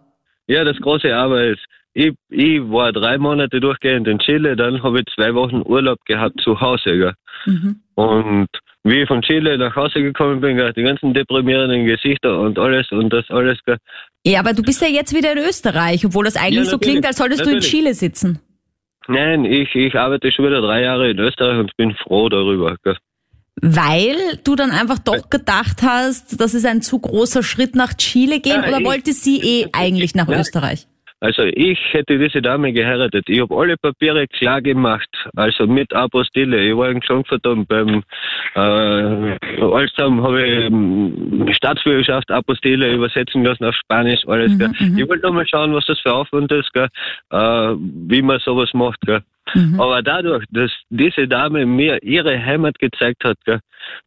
Ja, 0.47 0.63
das 0.63 0.77
große 0.77 1.13
Aber 1.15 1.43
ist, 1.43 1.63
ich, 1.93 2.13
ich 2.29 2.59
war 2.69 2.91
drei 2.91 3.17
Monate 3.17 3.59
durchgehend 3.59 4.07
in 4.07 4.19
Chile, 4.19 4.55
dann 4.55 4.81
habe 4.81 4.99
ich 4.99 5.05
zwei 5.13 5.33
Wochen 5.35 5.61
Urlaub 5.63 5.99
gehabt 6.05 6.41
zu 6.41 6.59
Hause. 6.59 6.97
Gell? 6.97 7.13
Mhm. 7.45 7.81
Und 7.95 8.47
wie 8.83 9.01
ich 9.01 9.07
von 9.07 9.21
Chile 9.21 9.57
nach 9.57 9.75
Hause 9.75 10.01
gekommen 10.01 10.41
bin, 10.41 10.57
gell, 10.57 10.73
die 10.73 10.83
ganzen 10.83 11.13
deprimierenden 11.13 11.85
Gesichter 11.85 12.39
und 12.39 12.59
alles 12.59 12.91
und 12.91 13.11
das 13.11 13.29
alles. 13.29 13.59
Gell. 13.65 13.77
Ja, 14.25 14.39
aber 14.39 14.53
du 14.53 14.63
bist 14.63 14.81
ja 14.81 14.87
jetzt 14.87 15.15
wieder 15.15 15.31
in 15.33 15.37
Österreich, 15.37 16.05
obwohl 16.05 16.25
das 16.25 16.35
eigentlich 16.35 16.65
ja, 16.65 16.71
so 16.71 16.77
klingt, 16.79 17.05
als 17.05 17.17
solltest 17.17 17.45
natürlich. 17.45 17.69
du 17.69 17.77
in 17.77 17.83
Chile 17.83 17.93
sitzen. 17.93 18.39
Nein, 19.07 19.45
ich, 19.45 19.73
ich 19.75 19.95
arbeite 19.95 20.31
schon 20.31 20.45
wieder 20.45 20.61
drei 20.61 20.81
Jahre 20.81 21.11
in 21.11 21.19
Österreich 21.19 21.59
und 21.59 21.75
bin 21.77 21.93
froh 21.95 22.29
darüber. 22.29 22.75
Gell. 22.83 22.97
Weil 23.61 24.17
du 24.43 24.55
dann 24.55 24.71
einfach 24.71 24.99
doch 24.99 25.29
gedacht 25.29 25.83
hast, 25.83 26.39
das 26.41 26.53
ist 26.53 26.65
ein 26.65 26.81
zu 26.81 26.99
großer 26.99 27.43
Schritt 27.43 27.75
nach 27.75 27.93
Chile 27.93 28.39
gehen 28.39 28.61
ja, 28.63 28.67
oder 28.67 28.79
ich, 28.79 28.85
wollte 28.85 29.13
sie 29.13 29.39
eh 29.39 29.67
eigentlich 29.71 30.15
nach 30.15 30.27
ja, 30.27 30.39
Österreich? 30.39 30.87
Also 31.23 31.43
ich 31.43 31.79
hätte 31.93 32.19
diese 32.19 32.41
Dame 32.41 32.73
geheiratet. 32.73 33.23
Ich 33.29 33.39
habe 33.39 33.55
alle 33.55 33.77
Papiere 33.77 34.27
klar 34.27 34.61
gemacht, 34.61 35.07
also 35.37 35.65
mit 35.65 35.93
Apostille. 35.93 36.61
Ich 36.61 36.75
war 36.75 36.89
in 36.89 37.01
Frankfurt 37.01 37.43
beim 37.43 38.03
äh, 38.55 39.37
Allstam 39.61 40.21
habe 40.21 40.45
ich 40.45 40.65
ähm, 40.65 41.47
Staatsbürgerschaft 41.53 42.29
Apostille 42.29 42.93
übersetzen 42.93 43.41
lassen 43.45 43.63
auf 43.63 43.75
Spanisch, 43.75 44.19
alles. 44.27 44.51
Mhm, 44.51 44.75
mhm, 44.77 44.97
ich 44.97 45.07
wollte 45.07 45.31
mal 45.31 45.47
schauen, 45.47 45.73
was 45.73 45.85
das 45.85 45.97
für 46.01 46.13
Aufwand 46.13 46.51
ist, 46.51 46.73
gell? 46.73 46.89
Äh, 47.31 47.37
wie 48.09 48.21
man 48.21 48.39
sowas 48.39 48.73
macht. 48.73 48.99
Gell? 49.05 49.21
Mhm. 49.53 49.79
Aber 49.79 50.01
dadurch, 50.01 50.43
dass 50.49 50.71
diese 50.89 51.25
Dame 51.25 51.65
mir 51.65 52.03
ihre 52.03 52.37
Heimat 52.37 52.77
gezeigt 52.79 53.23
hat, 53.23 53.37
gell, 53.45 53.61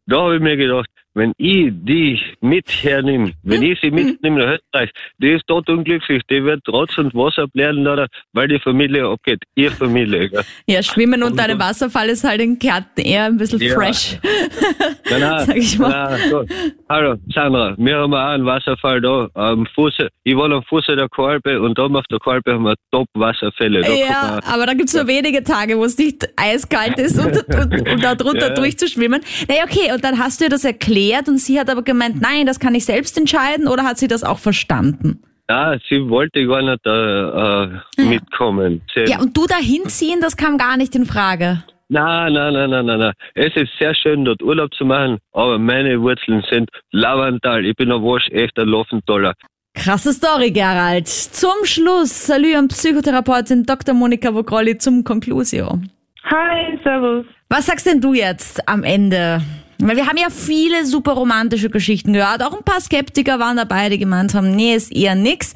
da 0.05 0.21
habe 0.21 0.35
ich 0.35 0.41
mir 0.41 0.55
gedacht, 0.55 0.87
wenn 1.17 1.33
ich 1.37 1.71
dich 1.73 2.21
mit 2.41 2.69
hernehme, 2.83 3.31
wenn 3.41 3.63
ich 3.63 3.79
sie 3.81 3.89
mitnehme 3.89 4.39
nach 4.45 4.53
Österreich, 4.59 4.91
die 5.17 5.31
ist 5.31 5.43
dort 5.47 5.67
unglücklich, 5.67 6.21
die 6.29 6.43
wird 6.43 6.61
Trotz 6.63 6.95
und 6.99 7.13
Wasser 7.15 7.45
oder, 7.55 8.07
weil 8.33 8.47
die 8.47 8.59
Familie 8.59 9.07
abgeht, 9.07 9.39
ihre 9.55 9.71
Familie. 9.73 10.29
Gell? 10.29 10.43
Ja, 10.67 10.83
Schwimmen 10.83 11.23
unter 11.23 11.43
einem 11.43 11.59
Wasserfall 11.59 12.09
ist 12.09 12.23
halt 12.23 12.39
in 12.41 12.59
Kärnten 12.59 13.01
eher 13.01 13.23
ein 13.25 13.37
bisschen 13.37 13.59
Ja. 13.61 13.73
fresh. 13.73 14.19
Nein, 15.09 15.21
nein, 15.21 15.45
Sag 15.47 15.57
ich 15.57 15.79
mal. 15.79 16.19
nein. 16.31 16.47
Hallo, 16.87 17.15
Sandra, 17.33 17.73
wir 17.79 17.97
haben 17.97 18.13
auch 18.13 18.17
einen 18.27 18.45
Wasserfall 18.45 19.01
da 19.01 19.27
am 19.33 19.65
Fuße, 19.73 20.09
ich 20.23 20.35
wohne 20.35 20.55
am 20.55 20.63
Fuße 20.63 20.95
der 20.95 21.09
Kolbe 21.09 21.59
und 21.61 21.79
oben 21.79 21.95
auf 21.95 22.05
der 22.11 22.19
Kolbe 22.19 22.53
haben 22.53 22.63
wir 22.63 22.75
Top-Wasserfälle. 22.91 23.81
Da 23.81 23.91
Ja, 23.93 24.39
aber 24.45 24.67
da 24.67 24.73
gibt's 24.75 24.93
nur 24.93 25.07
wenige 25.07 25.43
Tage, 25.43 25.77
wo 25.77 25.85
es 25.85 25.97
nicht 25.97 26.27
eiskalt 26.35 26.99
ist 26.99 27.17
und, 27.17 27.35
und, 27.55 27.89
und 27.89 28.03
da 28.03 28.13
drunter 28.13 28.47
Ja. 28.49 28.53
durchzuschwimmen. 28.53 29.21
Naja, 29.47 29.63
okay, 29.63 29.91
und 29.93 30.03
dann 30.03 30.19
hast 30.19 30.39
du 30.41 30.45
ihr 30.45 30.49
das 30.49 30.63
erklärt 30.63 31.06
und 31.27 31.37
sie 31.37 31.59
hat 31.59 31.69
aber 31.69 31.83
gemeint, 31.83 32.21
nein, 32.21 32.45
das 32.45 32.59
kann 32.59 32.75
ich 32.75 32.85
selbst 32.85 33.17
entscheiden 33.17 33.67
oder 33.67 33.83
hat 33.83 33.97
sie 33.97 34.07
das 34.07 34.23
auch 34.23 34.39
verstanden? 34.39 35.23
Ja, 35.49 35.77
sie 35.89 36.09
wollte 36.09 36.45
gar 36.45 36.61
nicht 36.61 36.85
äh, 36.85 36.91
äh, 36.91 38.09
mitkommen. 38.09 38.81
Sie, 38.93 39.09
Ja, 39.09 39.19
und 39.19 39.35
du 39.35 39.45
dahin 39.45 39.87
ziehen, 39.87 40.19
das 40.21 40.35
kam 40.35 40.57
gar 40.57 40.75
nicht 40.75 40.93
in 40.95 41.05
Frage. 41.05 41.63
Nein, 41.89 42.33
nein, 42.33 42.53
nein, 42.53 42.69
nein, 42.69 42.85
nein, 42.85 42.99
nein. 42.99 43.13
Es 43.33 43.55
ist 43.55 43.71
sehr 43.79 43.95
schön, 43.95 44.25
dort 44.25 44.43
Urlaub 44.43 44.73
zu 44.73 44.83
machen, 44.83 45.19
aber 45.31 45.57
meine 45.57 46.01
Wurzeln 46.01 46.43
sind 46.51 46.69
Lavantal. 46.91 47.65
Ich 47.65 47.75
bin 47.77 47.91
ein 47.91 48.01
Wasch 48.01 48.27
echter 48.31 48.65
Laufentaler. 48.65 49.33
Krasse 49.73 50.11
Story, 50.11 50.51
Gerald. 50.51 51.07
Zum 51.07 51.63
Schluss, 51.63 52.27
Salü 52.27 52.55
an 52.55 52.67
Psychotherapeutin 52.67 53.63
Dr. 53.63 53.93
Monika 53.93 54.33
Vogrolli 54.33 54.77
zum 54.77 55.03
Conclusio. 55.05 55.79
Hi, 56.25 56.77
servus. 56.83 57.25
Was 57.47 57.67
sagst 57.67 57.85
denn 57.85 58.01
du 58.01 58.13
jetzt 58.13 58.67
am 58.67 58.83
Ende? 58.83 59.41
Weil 59.79 59.95
wir 59.95 60.07
haben 60.07 60.17
ja 60.17 60.29
viele 60.29 60.85
super 60.85 61.13
romantische 61.13 61.69
Geschichten 61.69 62.13
gehört. 62.13 62.43
Auch 62.43 62.57
ein 62.57 62.63
paar 62.63 62.81
Skeptiker 62.81 63.39
waren 63.39 63.57
dabei, 63.57 63.89
die 63.89 63.99
gemeint 63.99 64.33
haben, 64.33 64.51
nee, 64.51 64.73
ist 64.73 64.95
eher 64.95 65.15
nix. 65.15 65.55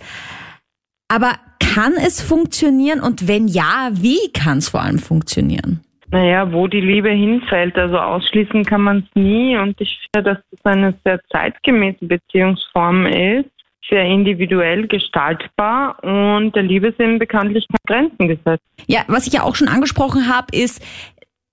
Aber 1.08 1.36
kann 1.60 1.94
es 1.94 2.22
funktionieren? 2.22 3.00
Und 3.00 3.28
wenn 3.28 3.48
ja, 3.48 3.90
wie 3.94 4.32
kann 4.34 4.60
es 4.60 4.70
vor 4.70 4.82
allem 4.82 5.00
funktionieren? 5.00 5.82
Naja, 6.12 6.52
wo 6.52 6.68
die 6.68 6.82
Liebe 6.82 7.10
hinfällt, 7.10 7.78
also 7.78 7.98
ausschließen 7.98 8.66
kann 8.66 8.82
man 8.82 8.98
es 9.00 9.16
nie. 9.16 9.58
Und 9.58 9.80
ich 9.80 9.98
finde, 10.14 10.32
dass 10.32 10.44
das 10.52 10.66
eine 10.66 10.94
sehr 11.06 11.22
zeitgemäße 11.32 12.06
Beziehungsform 12.06 13.06
ist, 13.06 13.50
sehr 13.90 14.04
individuell 14.06 14.88
gestaltbar 14.88 16.02
und 16.04 16.56
der 16.56 16.64
Liebe 16.64 16.94
sind 16.98 17.20
bekanntlich 17.20 17.68
keine 17.68 18.08
Grenzen 18.10 18.28
gesetzt. 18.28 18.64
Ja, 18.88 19.02
was 19.08 19.28
ich 19.28 19.34
ja 19.34 19.44
auch 19.44 19.56
schon 19.56 19.68
angesprochen 19.68 20.34
habe, 20.34 20.56
ist, 20.56 20.82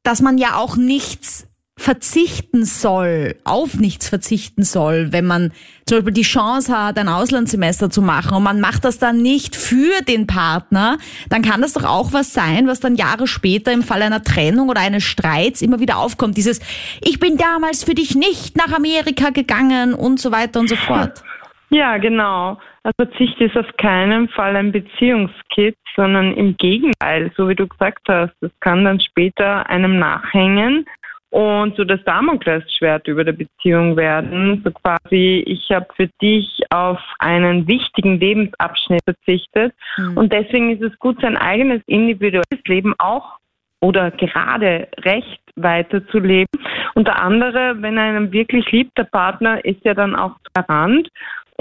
dass 0.04 0.22
man 0.22 0.38
ja 0.38 0.56
auch 0.56 0.76
nichts 0.76 1.47
verzichten 1.78 2.64
soll, 2.64 3.36
auf 3.44 3.74
nichts 3.76 4.08
verzichten 4.08 4.64
soll, 4.64 5.12
wenn 5.12 5.24
man 5.24 5.52
zum 5.86 5.98
Beispiel 5.98 6.12
die 6.12 6.22
Chance 6.22 6.76
hat, 6.76 6.98
ein 6.98 7.08
Auslandssemester 7.08 7.88
zu 7.88 8.02
machen 8.02 8.36
und 8.36 8.42
man 8.42 8.60
macht 8.60 8.84
das 8.84 8.98
dann 8.98 9.22
nicht 9.22 9.54
für 9.54 10.02
den 10.02 10.26
Partner, 10.26 10.98
dann 11.30 11.40
kann 11.40 11.62
das 11.62 11.74
doch 11.74 11.84
auch 11.84 12.12
was 12.12 12.34
sein, 12.34 12.66
was 12.66 12.80
dann 12.80 12.96
Jahre 12.96 13.28
später 13.28 13.72
im 13.72 13.82
Fall 13.82 14.02
einer 14.02 14.22
Trennung 14.22 14.68
oder 14.68 14.80
eines 14.80 15.04
Streits 15.04 15.62
immer 15.62 15.78
wieder 15.78 15.98
aufkommt. 15.98 16.36
Dieses, 16.36 16.60
ich 17.00 17.20
bin 17.20 17.36
damals 17.36 17.84
für 17.84 17.94
dich 17.94 18.16
nicht 18.16 18.56
nach 18.56 18.72
Amerika 18.72 19.30
gegangen 19.30 19.94
und 19.94 20.18
so 20.18 20.32
weiter 20.32 20.60
und 20.60 20.68
so 20.68 20.76
fort. 20.76 21.22
Ja, 21.70 21.98
genau. 21.98 22.58
Also 22.82 22.94
Verzicht 22.96 23.40
ist 23.40 23.56
auf 23.56 23.66
keinen 23.76 24.28
Fall 24.30 24.56
ein 24.56 24.72
Beziehungskit, 24.72 25.76
sondern 25.94 26.32
im 26.34 26.56
Gegenteil, 26.56 27.30
so 27.36 27.48
wie 27.48 27.54
du 27.54 27.66
gesagt 27.66 28.08
hast, 28.08 28.32
das 28.40 28.50
kann 28.60 28.84
dann 28.84 29.00
später 29.00 29.68
einem 29.68 29.98
nachhängen 29.98 30.86
und 31.30 31.76
so 31.76 31.84
das 31.84 32.02
Damoklesschwert 32.04 33.06
über 33.06 33.24
der 33.24 33.32
Beziehung 33.32 33.96
werden. 33.96 34.62
So 34.64 34.70
quasi, 34.70 35.44
ich 35.46 35.70
habe 35.70 35.86
für 35.94 36.08
dich 36.22 36.62
auf 36.70 37.00
einen 37.18 37.66
wichtigen 37.68 38.18
Lebensabschnitt 38.18 39.02
verzichtet 39.04 39.74
und 40.14 40.32
deswegen 40.32 40.70
ist 40.70 40.82
es 40.82 40.98
gut, 40.98 41.20
sein 41.20 41.36
eigenes 41.36 41.82
individuelles 41.86 42.64
Leben 42.66 42.94
auch 42.98 43.38
oder 43.80 44.10
gerade 44.10 44.88
recht 44.98 45.40
weiterzuleben. 45.56 46.48
Und 46.94 47.06
der 47.06 47.22
andere, 47.22 47.76
wenn 47.80 47.96
er 47.96 48.04
einen 48.04 48.32
wirklich 48.32 48.70
liebt, 48.72 48.96
der 48.96 49.04
Partner, 49.04 49.64
ist 49.64 49.84
ja 49.84 49.94
dann 49.94 50.16
auch 50.16 50.36
tolerant. 50.54 51.08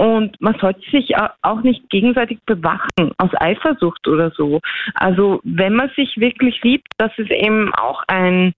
Und 0.00 0.40
man 0.40 0.54
sollte 0.60 0.80
sich 0.92 1.16
au- 1.18 1.28
auch 1.42 1.62
nicht 1.62 1.90
gegenseitig 1.90 2.38
bewachen 2.46 3.10
aus 3.18 3.30
Eifersucht 3.40 4.06
oder 4.06 4.30
so. 4.30 4.60
Also 4.94 5.40
wenn 5.42 5.74
man 5.74 5.90
sich 5.96 6.16
wirklich 6.18 6.62
liebt, 6.62 6.86
das 6.98 7.10
ist 7.18 7.32
eben 7.32 7.74
auch 7.74 8.04
ein, 8.06 8.52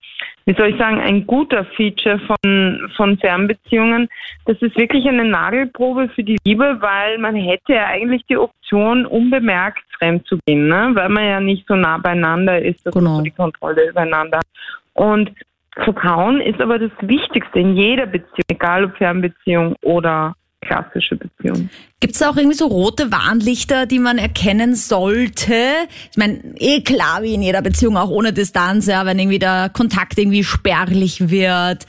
wie 0.44 0.52
soll 0.52 0.68
ich 0.68 0.76
sagen, 0.78 1.00
ein 1.00 1.26
guter 1.26 1.64
Feature 1.76 2.20
von, 2.20 2.90
von 2.94 3.16
Fernbeziehungen. 3.16 4.08
Das 4.44 4.60
ist 4.60 4.76
wirklich 4.76 5.08
eine 5.08 5.24
Nagelprobe 5.24 6.10
für 6.10 6.22
die 6.22 6.36
Liebe, 6.44 6.76
weil 6.80 7.16
man 7.16 7.34
hätte 7.34 7.72
ja 7.72 7.86
eigentlich 7.86 8.22
die 8.28 8.36
Option, 8.36 9.06
unbemerkt 9.06 9.82
fremd 9.98 10.26
zu 10.26 10.38
gehen, 10.44 10.68
ne? 10.68 10.90
weil 10.92 11.08
man 11.08 11.24
ja 11.24 11.40
nicht 11.40 11.66
so 11.66 11.74
nah 11.74 11.96
beieinander 11.96 12.60
ist, 12.60 12.84
dass 12.84 12.94
man 12.94 13.04
Genau. 13.04 13.16
so 13.16 13.22
die 13.22 13.30
Kontrolle 13.30 13.88
übereinander 13.88 14.38
hat. 14.38 14.46
Und 14.92 15.32
Vertrauen 15.74 16.42
ist 16.42 16.60
aber 16.60 16.78
das 16.78 16.90
Wichtigste 17.00 17.60
in 17.60 17.76
jeder 17.76 18.04
Beziehung, 18.04 18.44
egal 18.50 18.84
ob 18.84 18.96
Fernbeziehung 18.98 19.74
oder 19.82 20.34
klassische 20.62 21.16
Beziehung. 21.16 21.70
Gibt 22.00 22.14
es 22.14 22.22
auch 22.22 22.36
irgendwie 22.36 22.56
so 22.56 22.66
rote 22.66 23.10
Warnlichter, 23.10 23.86
die 23.86 23.98
man 23.98 24.18
erkennen 24.18 24.74
sollte? 24.74 25.54
Ich 26.10 26.16
meine, 26.16 26.40
eh 26.56 26.82
klar, 26.82 27.22
wie 27.22 27.34
in 27.34 27.42
jeder 27.42 27.62
Beziehung, 27.62 27.96
auch 27.96 28.10
ohne 28.10 28.32
Distanz, 28.32 28.86
ja, 28.86 29.04
wenn 29.06 29.18
irgendwie 29.18 29.38
der 29.38 29.70
Kontakt 29.72 30.18
irgendwie 30.18 30.44
spärlich 30.44 31.30
wird. 31.30 31.86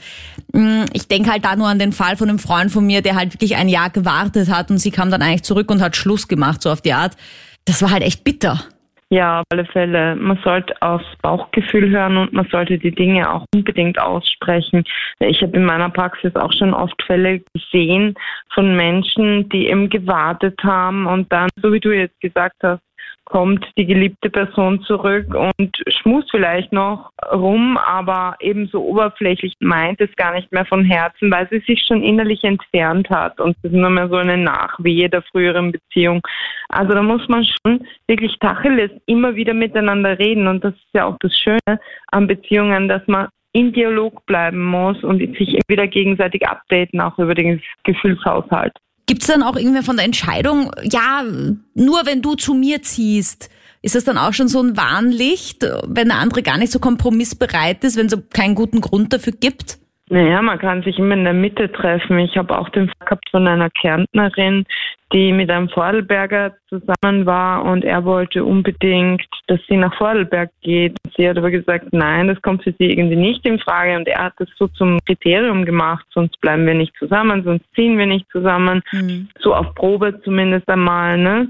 Mm, 0.52 0.84
Ich 0.92 1.08
denke 1.08 1.30
halt 1.30 1.44
da 1.44 1.56
nur 1.56 1.68
an 1.68 1.78
den 1.78 1.92
Fall 1.92 2.16
von 2.16 2.28
einem 2.28 2.38
Freund 2.38 2.70
von 2.70 2.86
mir, 2.86 3.02
der 3.02 3.14
halt 3.14 3.34
wirklich 3.34 3.56
ein 3.56 3.68
Jahr 3.68 3.90
gewartet 3.90 4.48
hat 4.50 4.70
und 4.70 4.78
sie 4.78 4.90
kam 4.90 5.10
dann 5.10 5.22
eigentlich 5.22 5.44
zurück 5.44 5.70
und 5.70 5.82
hat 5.82 5.96
Schluss 5.96 6.28
gemacht, 6.28 6.62
so 6.62 6.70
auf 6.70 6.80
die 6.80 6.92
Art. 6.94 7.16
Das 7.64 7.82
war 7.82 7.90
halt 7.90 8.02
echt 8.02 8.24
bitter. 8.24 8.64
Ja, 9.12 9.40
auf 9.40 9.44
alle 9.50 9.66
Fälle. 9.66 10.16
Man 10.16 10.38
sollte 10.42 10.74
aufs 10.80 11.04
Bauchgefühl 11.20 11.90
hören 11.90 12.16
und 12.16 12.32
man 12.32 12.48
sollte 12.50 12.78
die 12.78 12.94
Dinge 12.94 13.30
auch 13.30 13.44
unbedingt 13.54 14.00
aussprechen. 14.00 14.84
Ich 15.18 15.42
habe 15.42 15.54
in 15.54 15.66
meiner 15.66 15.90
Praxis 15.90 16.34
auch 16.34 16.50
schon 16.54 16.72
oft 16.72 16.94
Fälle 17.02 17.42
gesehen 17.52 18.14
von 18.54 18.74
Menschen, 18.74 19.50
die 19.50 19.66
eben 19.66 19.90
gewartet 19.90 20.58
haben 20.64 21.06
und 21.06 21.30
dann, 21.30 21.50
so 21.60 21.74
wie 21.74 21.80
du 21.80 21.90
jetzt 21.90 22.18
gesagt 22.22 22.56
hast, 22.62 22.80
kommt 23.24 23.64
die 23.78 23.86
geliebte 23.86 24.30
Person 24.30 24.82
zurück 24.82 25.34
und 25.34 25.76
schmust 25.88 26.30
vielleicht 26.30 26.72
noch 26.72 27.10
rum, 27.32 27.78
aber 27.78 28.36
eben 28.40 28.66
so 28.66 28.84
oberflächlich 28.84 29.54
meint 29.60 30.00
es 30.00 30.14
gar 30.16 30.34
nicht 30.34 30.50
mehr 30.52 30.66
von 30.66 30.84
Herzen, 30.84 31.30
weil 31.30 31.48
sie 31.48 31.60
sich 31.60 31.84
schon 31.86 32.02
innerlich 32.02 32.44
entfernt 32.44 33.08
hat 33.10 33.40
und 33.40 33.56
es 33.58 33.70
ist 33.70 33.76
nur 33.76 33.90
mehr 33.90 34.08
so 34.08 34.16
eine 34.16 34.36
Nachwehe 34.36 35.08
der 35.08 35.22
früheren 35.22 35.72
Beziehung. 35.72 36.20
Also 36.68 36.92
da 36.92 37.02
muss 37.02 37.26
man 37.28 37.44
schon 37.44 37.86
wirklich 38.06 38.38
Tacheles 38.38 38.90
immer 39.06 39.34
wieder 39.34 39.54
miteinander 39.54 40.18
reden 40.18 40.46
und 40.48 40.64
das 40.64 40.74
ist 40.74 40.94
ja 40.94 41.06
auch 41.06 41.16
das 41.20 41.36
Schöne 41.36 41.80
an 42.08 42.26
Beziehungen, 42.26 42.88
dass 42.88 43.06
man 43.06 43.28
in 43.52 43.72
Dialog 43.72 44.24
bleiben 44.26 44.64
muss 44.64 45.02
und 45.04 45.18
sich 45.18 45.58
wieder 45.68 45.86
gegenseitig 45.86 46.46
updaten, 46.46 47.00
auch 47.00 47.18
über 47.18 47.34
den 47.34 47.62
Gefühlshaushalt. 47.84 48.72
Gibt 49.12 49.24
es 49.24 49.28
dann 49.28 49.42
auch 49.42 49.56
irgendwie 49.56 49.82
von 49.82 49.96
der 49.96 50.06
Entscheidung, 50.06 50.70
ja, 50.84 51.22
nur 51.74 52.06
wenn 52.06 52.22
du 52.22 52.34
zu 52.34 52.54
mir 52.54 52.80
ziehst, 52.80 53.50
ist 53.82 53.94
das 53.94 54.04
dann 54.04 54.16
auch 54.16 54.32
schon 54.32 54.48
so 54.48 54.62
ein 54.62 54.74
Warnlicht, 54.74 55.66
wenn 55.86 56.08
der 56.08 56.16
andere 56.16 56.42
gar 56.42 56.56
nicht 56.56 56.72
so 56.72 56.78
kompromissbereit 56.78 57.84
ist, 57.84 57.96
wenn 57.96 58.06
es 58.06 58.16
keinen 58.32 58.54
guten 58.54 58.80
Grund 58.80 59.12
dafür 59.12 59.34
gibt? 59.34 59.76
Naja, 60.12 60.42
man 60.42 60.58
kann 60.58 60.82
sich 60.82 60.98
immer 60.98 61.14
in 61.14 61.24
der 61.24 61.32
Mitte 61.32 61.72
treffen. 61.72 62.18
Ich 62.18 62.36
habe 62.36 62.58
auch 62.58 62.68
den 62.68 62.88
Fall 62.88 63.06
gehabt 63.06 63.30
von 63.30 63.48
einer 63.48 63.70
Kärntnerin, 63.70 64.66
die 65.10 65.32
mit 65.32 65.50
einem 65.50 65.70
Vordelberger 65.70 66.54
zusammen 66.68 67.24
war 67.24 67.64
und 67.64 67.82
er 67.82 68.04
wollte 68.04 68.44
unbedingt, 68.44 69.24
dass 69.46 69.58
sie 69.70 69.78
nach 69.78 69.96
Vordelberg 69.96 70.50
geht. 70.60 70.98
Sie 71.16 71.26
hat 71.26 71.38
aber 71.38 71.50
gesagt, 71.50 71.86
nein, 71.92 72.28
das 72.28 72.42
kommt 72.42 72.62
für 72.62 72.74
sie 72.78 72.90
irgendwie 72.90 73.16
nicht 73.16 73.46
in 73.46 73.58
Frage 73.58 73.96
und 73.96 74.06
er 74.06 74.24
hat 74.24 74.34
das 74.36 74.50
so 74.58 74.68
zum 74.68 74.98
Kriterium 75.06 75.64
gemacht, 75.64 76.04
sonst 76.12 76.38
bleiben 76.42 76.66
wir 76.66 76.74
nicht 76.74 76.94
zusammen, 76.98 77.42
sonst 77.42 77.64
ziehen 77.74 77.96
wir 77.96 78.06
nicht 78.06 78.30
zusammen, 78.30 78.82
so 79.40 79.54
auf 79.54 79.74
Probe 79.74 80.20
zumindest 80.24 80.68
einmal. 80.68 81.16
Ne? 81.16 81.48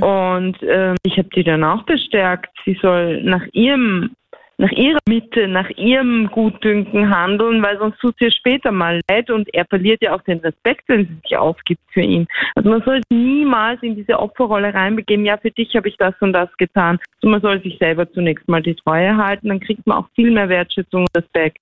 Und 0.00 0.58
ähm, 0.62 0.94
ich 1.02 1.18
habe 1.18 1.28
die 1.34 1.42
dann 1.42 1.64
auch 1.64 1.82
bestärkt, 1.82 2.56
sie 2.64 2.78
soll 2.80 3.20
nach 3.24 3.44
ihrem 3.52 4.10
nach 4.58 4.70
ihrer 4.70 4.98
Mitte, 5.08 5.48
nach 5.48 5.68
ihrem 5.70 6.28
Gutdünken 6.28 7.14
handeln, 7.14 7.62
weil 7.62 7.78
sonst 7.78 7.98
tut 7.98 8.14
sie 8.18 8.30
später 8.30 8.72
mal 8.72 9.00
leid 9.08 9.30
und 9.30 9.52
er 9.54 9.66
verliert 9.66 10.00
ja 10.02 10.14
auch 10.14 10.22
den 10.22 10.38
Respekt, 10.38 10.84
wenn 10.86 11.06
sie 11.06 11.14
sich 11.22 11.36
aufgibt 11.36 11.82
für 11.92 12.00
ihn. 12.00 12.26
Also 12.54 12.70
man 12.70 12.82
soll 12.82 13.02
niemals 13.10 13.82
in 13.82 13.96
diese 13.96 14.18
Opferrolle 14.18 14.72
reinbegeben, 14.72 15.26
ja, 15.26 15.36
für 15.36 15.50
dich 15.50 15.76
habe 15.76 15.88
ich 15.88 15.96
das 15.98 16.14
und 16.20 16.32
das 16.32 16.48
getan. 16.56 16.98
Also 17.16 17.30
man 17.30 17.42
soll 17.42 17.62
sich 17.62 17.76
selber 17.78 18.10
zunächst 18.10 18.48
mal 18.48 18.62
die 18.62 18.74
Treue 18.74 19.16
halten, 19.16 19.48
dann 19.48 19.60
kriegt 19.60 19.86
man 19.86 19.98
auch 19.98 20.08
viel 20.14 20.30
mehr 20.30 20.48
Wertschätzung 20.48 21.02
und 21.02 21.16
Respekt 21.16 21.58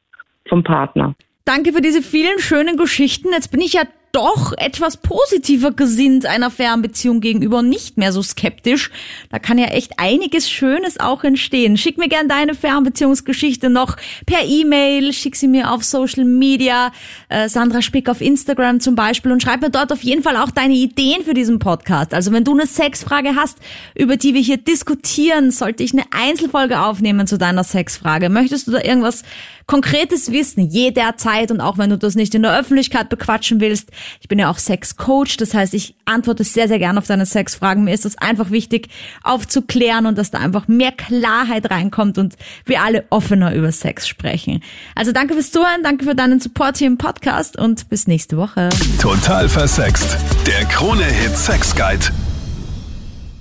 vom 0.48 0.62
Partner. 0.62 1.14
Danke 1.44 1.72
für 1.72 1.80
diese 1.80 2.00
vielen 2.00 2.38
schönen 2.38 2.76
Geschichten. 2.76 3.28
Jetzt 3.32 3.50
bin 3.50 3.60
ich 3.60 3.74
ja 3.74 3.82
doch 4.14 4.52
etwas 4.56 4.96
positiver 4.96 5.72
gesinnt 5.72 6.26
einer 6.26 6.50
Fernbeziehung 6.50 7.20
gegenüber, 7.20 7.62
nicht 7.62 7.96
mehr 7.96 8.12
so 8.12 8.22
skeptisch. 8.22 8.90
Da 9.30 9.38
kann 9.38 9.58
ja 9.58 9.66
echt 9.66 9.98
einiges 9.98 10.48
Schönes 10.48 11.00
auch 11.00 11.24
entstehen. 11.24 11.76
Schick 11.76 11.98
mir 11.98 12.08
gern 12.08 12.28
deine 12.28 12.54
Fernbeziehungsgeschichte 12.54 13.70
noch 13.70 13.96
per 14.26 14.44
E-Mail, 14.44 15.12
schick 15.12 15.34
sie 15.36 15.48
mir 15.48 15.72
auf 15.72 15.84
Social 15.84 16.24
Media, 16.24 16.92
äh, 17.28 17.48
Sandra 17.48 17.82
Spick 17.82 18.08
auf 18.08 18.20
Instagram 18.20 18.80
zum 18.80 18.94
Beispiel 18.94 19.32
und 19.32 19.42
schreib 19.42 19.60
mir 19.60 19.70
dort 19.70 19.92
auf 19.92 20.02
jeden 20.02 20.22
Fall 20.22 20.36
auch 20.36 20.50
deine 20.50 20.74
Ideen 20.74 21.24
für 21.24 21.34
diesen 21.34 21.58
Podcast. 21.58 22.14
Also 22.14 22.30
wenn 22.30 22.44
du 22.44 22.52
eine 22.52 22.66
Sexfrage 22.66 23.34
hast, 23.34 23.58
über 23.96 24.16
die 24.16 24.34
wir 24.34 24.40
hier 24.40 24.58
diskutieren, 24.58 25.50
sollte 25.50 25.82
ich 25.82 25.92
eine 25.92 26.04
Einzelfolge 26.10 26.80
aufnehmen 26.80 27.26
zu 27.26 27.36
deiner 27.36 27.64
Sexfrage. 27.64 28.28
Möchtest 28.28 28.68
du 28.68 28.72
da 28.72 28.80
irgendwas 28.80 29.24
konkretes 29.66 30.32
Wissen 30.32 30.68
jederzeit 30.68 31.50
und 31.50 31.60
auch 31.60 31.78
wenn 31.78 31.90
du 31.90 31.98
das 31.98 32.14
nicht 32.14 32.34
in 32.34 32.42
der 32.42 32.58
Öffentlichkeit 32.58 33.08
bequatschen 33.08 33.60
willst. 33.60 33.90
Ich 34.20 34.28
bin 34.28 34.38
ja 34.38 34.50
auch 34.50 34.58
Sexcoach, 34.58 35.36
das 35.38 35.54
heißt, 35.54 35.74
ich 35.74 35.94
antworte 36.04 36.44
sehr, 36.44 36.68
sehr 36.68 36.78
gerne 36.78 36.98
auf 36.98 37.06
deine 37.06 37.26
Sexfragen. 37.26 37.84
Mir 37.84 37.94
ist 37.94 38.04
es 38.04 38.18
einfach 38.18 38.50
wichtig, 38.50 38.88
aufzuklären 39.22 40.06
und 40.06 40.18
dass 40.18 40.30
da 40.30 40.38
einfach 40.38 40.68
mehr 40.68 40.92
Klarheit 40.92 41.70
reinkommt 41.70 42.18
und 42.18 42.36
wir 42.64 42.82
alle 42.82 43.04
offener 43.10 43.54
über 43.54 43.72
Sex 43.72 44.06
sprechen. 44.08 44.62
Also 44.94 45.12
danke 45.12 45.34
fürs 45.34 45.50
Zuhören, 45.50 45.82
danke 45.82 46.04
für 46.04 46.14
deinen 46.14 46.40
Support 46.40 46.78
hier 46.78 46.88
im 46.88 46.98
Podcast 46.98 47.58
und 47.58 47.88
bis 47.88 48.06
nächste 48.06 48.36
Woche. 48.36 48.68
Total 49.00 49.48
versext. 49.48 50.16
Der 50.46 50.64
Krone-Hit 50.66 51.36
Sex 51.36 51.74
Guide. 51.74 52.06